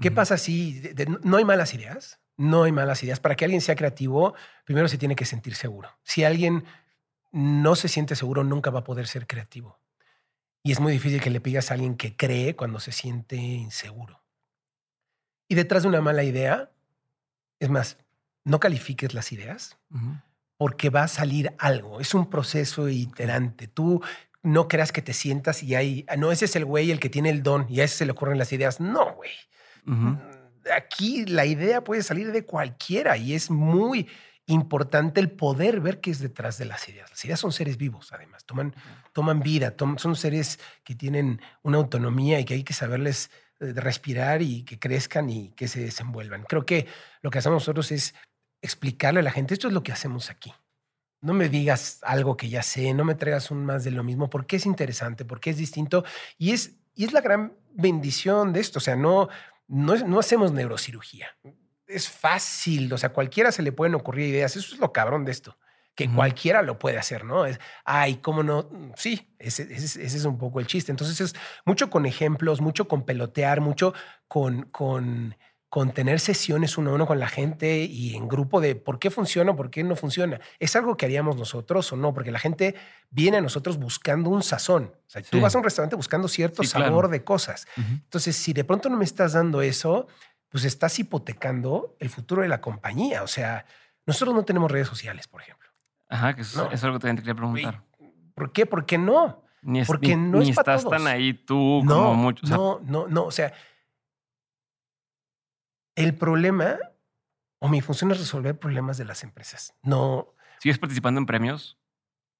[0.00, 0.80] ¿Qué pasa si
[1.22, 2.20] no hay malas ideas?
[2.36, 3.20] No hay malas ideas.
[3.20, 4.34] Para que alguien sea creativo,
[4.64, 5.90] primero se tiene que sentir seguro.
[6.04, 6.64] Si alguien
[7.32, 9.80] no se siente seguro, nunca va a poder ser creativo.
[10.62, 14.22] Y es muy difícil que le pidas a alguien que cree cuando se siente inseguro.
[15.48, 16.70] Y detrás de una mala idea,
[17.58, 17.98] es más,
[18.44, 19.78] no califiques las ideas
[20.56, 22.00] porque va a salir algo.
[22.00, 23.68] Es un proceso iterante.
[23.68, 24.02] Tú
[24.48, 27.10] no creas que te sientas y hay, ah, no, ese es el güey el que
[27.10, 28.80] tiene el don y a ese se le ocurren las ideas.
[28.80, 29.30] No, güey.
[29.84, 30.14] Mm,
[30.74, 34.08] aquí la idea puede salir de cualquiera y es muy
[34.46, 37.10] importante el poder ver qué es detrás de las ideas.
[37.10, 38.74] Las ideas son seres vivos, además, toman,
[39.12, 43.30] toman vida, son seres que tienen una autonomía y que hay que saberles
[43.60, 46.44] eh, respirar y que crezcan y que se desenvuelvan.
[46.44, 46.86] Creo que
[47.20, 48.14] lo que hacemos nosotros es
[48.62, 50.52] explicarle a la gente, esto es lo que hacemos aquí
[51.20, 54.30] no me digas algo que ya sé, no me traigas un más de lo mismo,
[54.30, 56.04] porque es interesante, porque es distinto
[56.36, 58.78] y es, y es la gran bendición de esto.
[58.78, 59.28] O sea, no,
[59.66, 61.28] no, no hacemos neurocirugía.
[61.86, 64.56] Es fácil, o sea, cualquiera se le pueden ocurrir ideas.
[64.56, 65.58] Eso es lo cabrón de esto,
[65.94, 67.46] que cualquiera lo puede hacer, ¿no?
[67.46, 68.68] Es, ay, ¿cómo no?
[68.94, 70.92] Sí, ese, ese, ese, es un poco el chiste.
[70.92, 71.34] Entonces es
[71.64, 73.94] mucho con ejemplos, mucho con pelotear, mucho
[74.28, 75.34] con, con
[75.68, 79.10] con tener sesiones uno a uno con la gente y en grupo de por qué
[79.10, 80.40] funciona, por qué no funciona.
[80.58, 82.14] ¿Es algo que haríamos nosotros o no?
[82.14, 82.74] Porque la gente
[83.10, 84.92] viene a nosotros buscando un sazón.
[85.06, 87.66] O sea, tú vas a un restaurante buscando cierto sabor de cosas.
[87.76, 90.06] Entonces, si de pronto no me estás dando eso,
[90.48, 93.22] pues estás hipotecando el futuro de la compañía.
[93.22, 93.66] O sea,
[94.06, 95.68] nosotros no tenemos redes sociales, por ejemplo.
[96.08, 97.82] Ajá, que eso, es algo que te quería preguntar.
[98.34, 98.64] ¿Por qué?
[98.64, 99.44] ¿Por qué no?
[99.60, 102.48] Ni, Porque no es estás tan ahí tú como muchos.
[102.48, 103.24] no, no, no.
[103.24, 103.52] O sea,
[105.98, 106.78] el problema
[107.58, 109.74] o mi función es resolver problemas de las empresas.
[109.82, 110.32] No.
[110.60, 111.76] ¿Sigues participando en premios?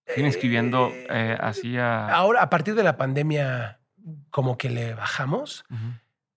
[0.07, 2.09] ¿Sigues inscribiendo eh, eh, así a...?
[2.09, 3.81] Ahora, a partir de la pandemia,
[4.31, 5.65] como que le bajamos.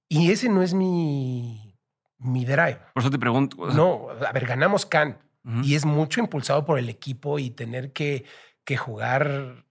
[0.10, 1.78] Y ese no es mi,
[2.18, 2.80] mi drive.
[2.94, 3.68] Por eso te pregunto.
[3.68, 5.18] no, a ver, ganamos Cannes.
[5.64, 8.26] Y es mucho impulsado por el equipo y tener que,
[8.64, 9.66] que jugar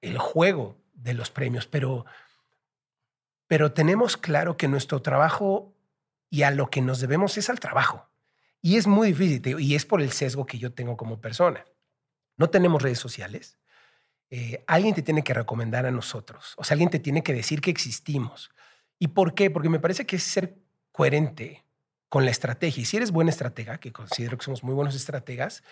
[0.00, 1.66] el juego de los premios.
[1.66, 2.06] Pero,
[3.48, 5.74] pero tenemos claro que nuestro trabajo
[6.30, 8.08] y a lo que nos debemos es al trabajo.
[8.60, 11.64] Y es muy difícil y es por el sesgo que yo tengo como persona.
[12.36, 13.58] No tenemos redes sociales.
[14.30, 16.54] Eh, alguien te tiene que recomendar a nosotros.
[16.56, 18.50] O sea, alguien te tiene que decir que existimos.
[18.98, 19.50] ¿Y por qué?
[19.50, 20.56] Porque me parece que es ser
[20.92, 21.64] coherente
[22.08, 22.82] con la estrategia.
[22.82, 25.62] Y si eres buena estratega, que considero que somos muy buenos estrategas,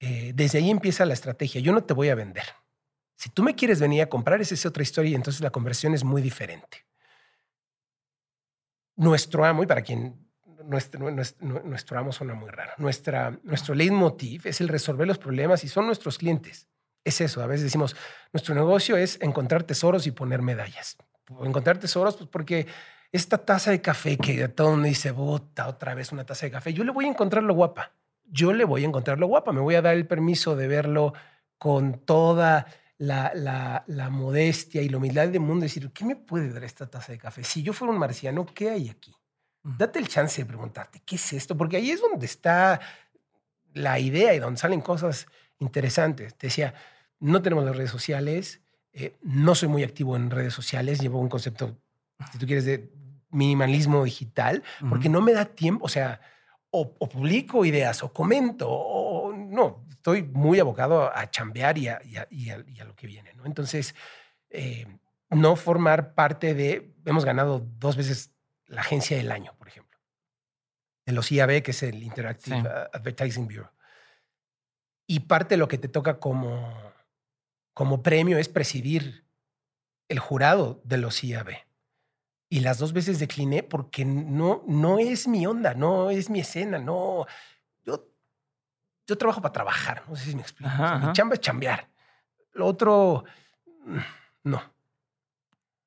[0.00, 1.60] eh, desde ahí empieza la estrategia.
[1.60, 2.44] Yo no te voy a vender.
[3.16, 5.94] Si tú me quieres venir a comprar, esa es otra historia y entonces la conversión
[5.94, 6.86] es muy diferente
[8.96, 10.26] nuestro amo, y para quien
[10.64, 15.68] nuestro, nuestro, amo suena muy raro, nuestra, nuestro leitmotiv es el resolver los problemas y
[15.68, 16.68] son nuestros clientes.
[17.04, 17.94] Es eso, a veces decimos,
[18.32, 20.96] nuestro negocio es encontrar tesoros y poner medallas.
[21.40, 22.66] Encontrar tesoros, pues porque
[23.12, 26.72] esta taza de café que todo mundo dice, bota otra vez una taza de café,
[26.72, 27.92] yo le voy a encontrar lo guapa.
[28.24, 29.52] Yo le voy a encontrar lo guapa.
[29.52, 31.14] Me voy a dar el permiso de verlo
[31.58, 32.66] con toda
[32.98, 37.12] la, la, modestia y la humildad del mundo, decir, ¿qué me puede dar esta taza
[37.12, 37.44] de café?
[37.44, 39.14] Si yo fuera un marciano, ¿qué hay aquí?
[39.62, 41.56] Date el chance de preguntarte, ¿qué es esto?
[41.56, 42.80] Porque ahí es donde está
[43.74, 45.26] la idea y donde salen cosas
[45.58, 46.34] interesantes.
[46.36, 46.74] Te decía,
[47.20, 48.60] no tenemos las redes sociales,
[48.92, 51.76] eh, no soy muy activo en redes sociales, llevo un concepto,
[52.32, 52.90] si tú quieres, de
[53.30, 56.20] minimalismo digital, porque no me da tiempo, o sea,
[56.70, 59.05] o, o, publico ideas, o comento, o
[59.56, 62.00] no, estoy muy abocado a chambear y a,
[62.84, 63.32] lo que viene.
[63.34, 63.46] ¿no?
[63.46, 63.94] Entonces,
[64.50, 64.86] eh,
[65.30, 68.32] no formar parte de, hemos ganado dos veces
[68.66, 69.98] la agencia del año, por ejemplo,
[71.04, 73.70] de los IAB, que es el Interactive Advertising Bureau.
[75.08, 76.92] Y parte de lo que te toca como,
[77.74, 79.24] como premio es presidir
[80.08, 81.50] el jurado de los IAB.
[82.48, 86.78] Y las dos veces decliné porque no, no es mi onda, no es mi escena,
[86.78, 87.26] no.
[89.06, 90.72] Yo trabajo para trabajar, no sé si me explico.
[91.00, 91.88] mi chamba es chambear.
[92.52, 93.24] Lo otro,
[93.84, 93.98] mm,
[94.44, 94.62] no.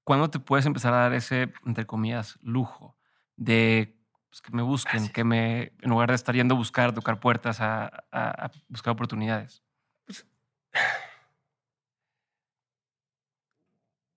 [0.04, 2.96] ¿Cuándo te puedes empezar a dar ese, entre comillas, lujo
[3.36, 3.96] de
[4.30, 7.60] pues, que me busquen, que me, en lugar de estar yendo a buscar, tocar puertas,
[7.60, 9.62] a, buscar oportunidades?
[10.06, 10.26] Pues,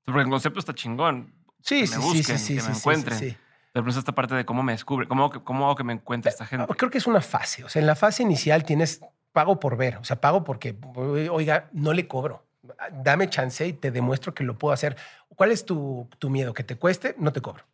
[0.04, 1.34] porque el concepto está chingón.
[1.60, 3.38] Sí, que me busquen, que me encuentren.
[3.72, 6.44] Pero pues esta parte de cómo me descubre, cómo, cómo hago que me encuentre esta
[6.44, 6.66] gente.
[6.76, 7.64] Creo que es una fase.
[7.64, 9.00] O sea, en la fase inicial tienes
[9.32, 9.96] pago por ver.
[9.96, 12.44] O sea, pago porque, oiga, no le cobro.
[12.92, 14.96] Dame chance y te demuestro que lo puedo hacer.
[15.34, 16.52] ¿Cuál es tu, tu miedo?
[16.52, 17.14] ¿Que te cueste?
[17.18, 17.64] No te cobro.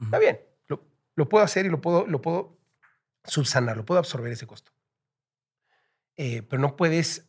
[0.00, 0.40] Está bien.
[0.68, 0.82] Lo,
[1.14, 2.58] lo, puedo hacer y lo puedo, lo puedo
[3.24, 4.72] subsanar, lo puedo absorber ese costo.
[6.16, 7.28] Eh, pero no puedes.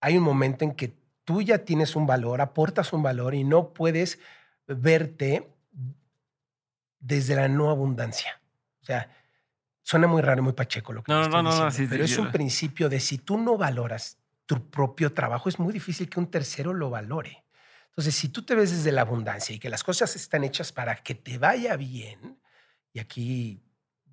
[0.00, 3.72] Hay un momento en que tú ya tienes un valor, aportas un valor y no
[3.72, 4.20] puedes
[4.66, 5.53] verte
[7.04, 8.40] desde la no abundancia.
[8.80, 9.10] O sea,
[9.82, 12.88] suena muy raro y muy pacheco lo que no, no, no, pero es un principio
[12.88, 16.90] de si tú no valoras tu propio trabajo, es muy difícil que un tercero lo
[16.90, 17.44] valore.
[17.88, 20.96] Entonces, si tú te ves desde la abundancia y que las cosas están hechas para
[20.96, 22.38] que te vaya bien,
[22.92, 23.62] y aquí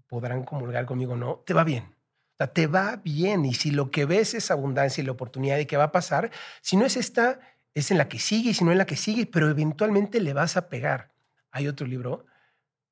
[0.07, 1.95] podrán comulgar conmigo, no, te va bien.
[2.33, 3.45] O sea, te va bien.
[3.45, 6.31] Y si lo que ves es abundancia y la oportunidad de que va a pasar,
[6.61, 7.39] si no es esta,
[7.73, 10.33] es en la que sigue, y si no en la que sigue, pero eventualmente le
[10.33, 11.11] vas a pegar.
[11.51, 12.25] Hay otro libro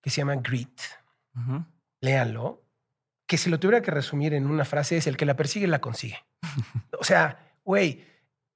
[0.01, 0.81] que se llama Grit.
[2.01, 2.63] Léanlo.
[3.25, 5.81] Que si lo tuviera que resumir en una frase es el que la persigue la
[5.81, 6.17] consigue.
[6.99, 8.03] o sea, güey,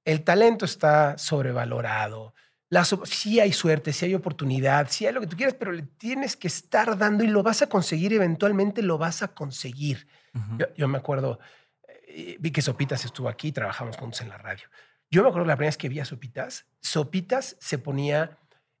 [0.04, 2.34] el talento está sobrevalorado.
[2.70, 5.82] La, sí hay suerte, sí hay oportunidad, sí hay lo que tú quieras, pero le
[5.82, 10.08] tienes que estar dando y lo vas a conseguir, eventualmente lo vas a conseguir.
[10.76, 11.38] yo, me acuerdo,
[12.08, 14.66] eh, vi que Sopitas estuvo aquí, trabajamos juntos en la radio.
[15.10, 18.38] Yo me acuerdo la primera vez que vi a Sopitas, Sopitas se ponía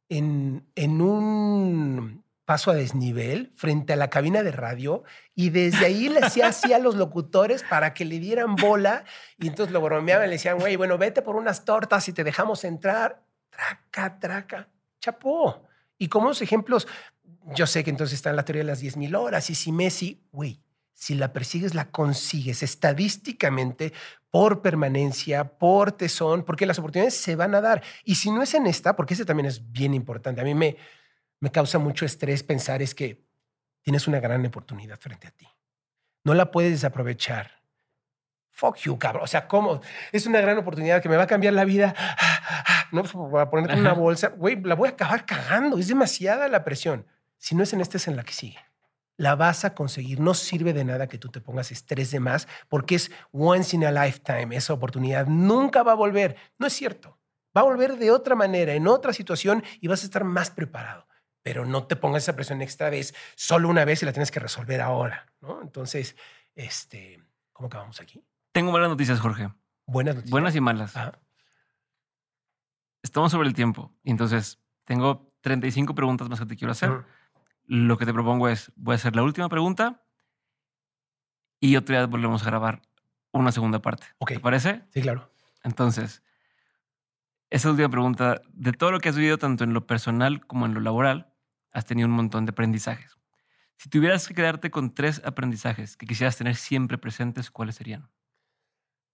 [0.08, 5.02] en, en un paso a desnivel frente a la cabina de radio
[5.34, 9.04] y desde ahí le hacía así a los locutores para que le dieran bola
[9.38, 12.64] y entonces lo bromeaban, le decían, güey, bueno, vete por unas tortas y te dejamos
[12.64, 13.22] entrar.
[13.50, 14.68] Traca, traca,
[15.00, 15.62] chapó.
[15.96, 16.86] Y como los ejemplos,
[17.54, 19.72] yo sé que entonces está en la teoría de las 10 mil horas y si
[19.72, 20.60] Messi, güey,
[20.92, 23.92] si la persigues, la consigues estadísticamente
[24.30, 27.82] por permanencia, por tesón, porque las oportunidades se van a dar.
[28.04, 30.76] Y si no es en esta, porque ese también es bien importante, a mí me,
[31.44, 33.22] me causa mucho estrés pensar es que
[33.82, 35.46] tienes una gran oportunidad frente a ti.
[36.24, 37.60] No la puedes desaprovechar.
[38.48, 39.24] Fuck you, cabrón.
[39.24, 39.82] O sea, ¿cómo?
[40.10, 41.94] Es una gran oportunidad que me va a cambiar la vida.
[42.92, 44.28] No, pues, voy a ponerte una bolsa.
[44.28, 45.76] Güey, la voy a acabar cagando.
[45.76, 47.06] Es demasiada la presión.
[47.36, 48.60] Si no es en esta, es en la que sigue.
[49.18, 50.20] La vas a conseguir.
[50.20, 53.84] No sirve de nada que tú te pongas estrés de más porque es once in
[53.84, 54.56] a lifetime.
[54.56, 56.36] Esa oportunidad nunca va a volver.
[56.56, 57.18] No es cierto.
[57.54, 61.06] Va a volver de otra manera, en otra situación y vas a estar más preparado
[61.44, 64.40] pero no te pongas esa presión extra vez solo una vez y la tienes que
[64.40, 65.60] resolver ahora, ¿no?
[65.60, 66.16] Entonces,
[66.54, 67.22] este,
[67.52, 68.24] ¿cómo acabamos aquí?
[68.50, 69.50] Tengo buenas noticias, Jorge.
[69.84, 70.30] Buenas noticias.
[70.30, 70.94] Buenas y malas.
[73.02, 73.94] Estamos sobre el tiempo.
[74.04, 77.04] Entonces, tengo 35 preguntas más que te quiero hacer.
[77.66, 80.02] Lo que te propongo es, voy a hacer la última pregunta
[81.60, 82.80] y otro día volvemos a grabar
[83.32, 84.06] una segunda parte.
[84.26, 84.82] ¿Te parece?
[84.94, 85.30] Sí, claro.
[85.62, 86.22] Entonces,
[87.50, 90.72] esa última pregunta, de todo lo que has vivido tanto en lo personal como en
[90.72, 91.33] lo laboral,
[91.74, 93.18] has tenido un montón de aprendizajes.
[93.76, 98.08] Si tuvieras que quedarte con tres aprendizajes que quisieras tener siempre presentes, ¿cuáles serían?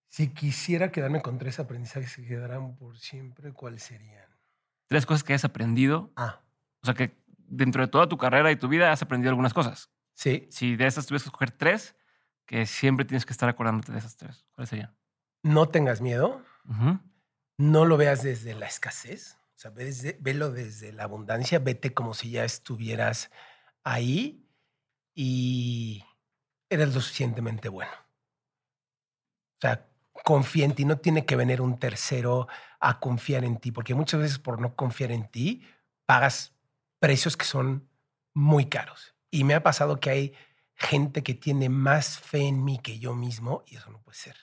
[0.08, 4.28] Si quisiera quedarme con tres aprendizajes que quedarán por siempre, ¿cuáles serían?
[4.86, 6.12] Tres cosas que hayas aprendido.
[6.16, 6.40] Ah.
[6.82, 9.90] O sea, que dentro de toda tu carrera y tu vida has aprendido algunas cosas.
[10.14, 10.46] Sí.
[10.50, 11.96] Si de esas tuvieras que escoger tres,
[12.44, 14.94] que siempre tienes que estar acordándote de esas tres, ¿cuáles serían?
[15.42, 16.42] No tengas miedo.
[17.56, 19.39] No lo veas desde la escasez.
[19.60, 19.72] O sea,
[20.20, 23.30] velo desde la abundancia, vete como si ya estuvieras
[23.84, 24.48] ahí
[25.14, 26.02] y
[26.70, 27.92] eres lo suficientemente bueno.
[27.92, 29.86] O sea,
[30.24, 32.48] confía en ti, no tiene que venir un tercero
[32.80, 35.62] a confiar en ti, porque muchas veces por no confiar en ti
[36.06, 36.54] pagas
[36.98, 37.86] precios que son
[38.32, 39.14] muy caros.
[39.30, 40.34] Y me ha pasado que hay
[40.74, 44.36] gente que tiene más fe en mí que yo mismo y eso no puede ser.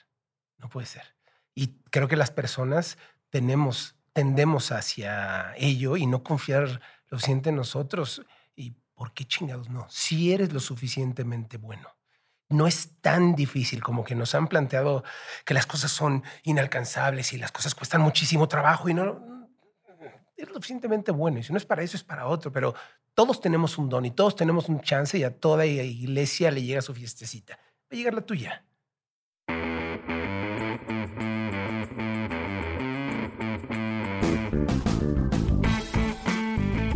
[0.58, 1.16] No puede ser.
[1.56, 2.98] Y creo que las personas
[3.30, 8.20] tenemos tendemos hacia ello y no confiar lo siente nosotros.
[8.56, 9.86] ¿Y por qué chingados no?
[9.88, 11.88] Si eres lo suficientemente bueno.
[12.48, 15.04] No es tan difícil como que nos han planteado
[15.44, 19.04] que las cosas son inalcanzables y las cosas cuestan muchísimo trabajo y no
[20.36, 21.38] es lo suficientemente bueno.
[21.38, 22.50] Y si no es para eso, es para otro.
[22.50, 22.74] Pero
[23.14, 26.82] todos tenemos un don y todos tenemos un chance y a toda iglesia le llega
[26.82, 27.56] su fiestecita.
[27.56, 28.64] Va a llegar la tuya.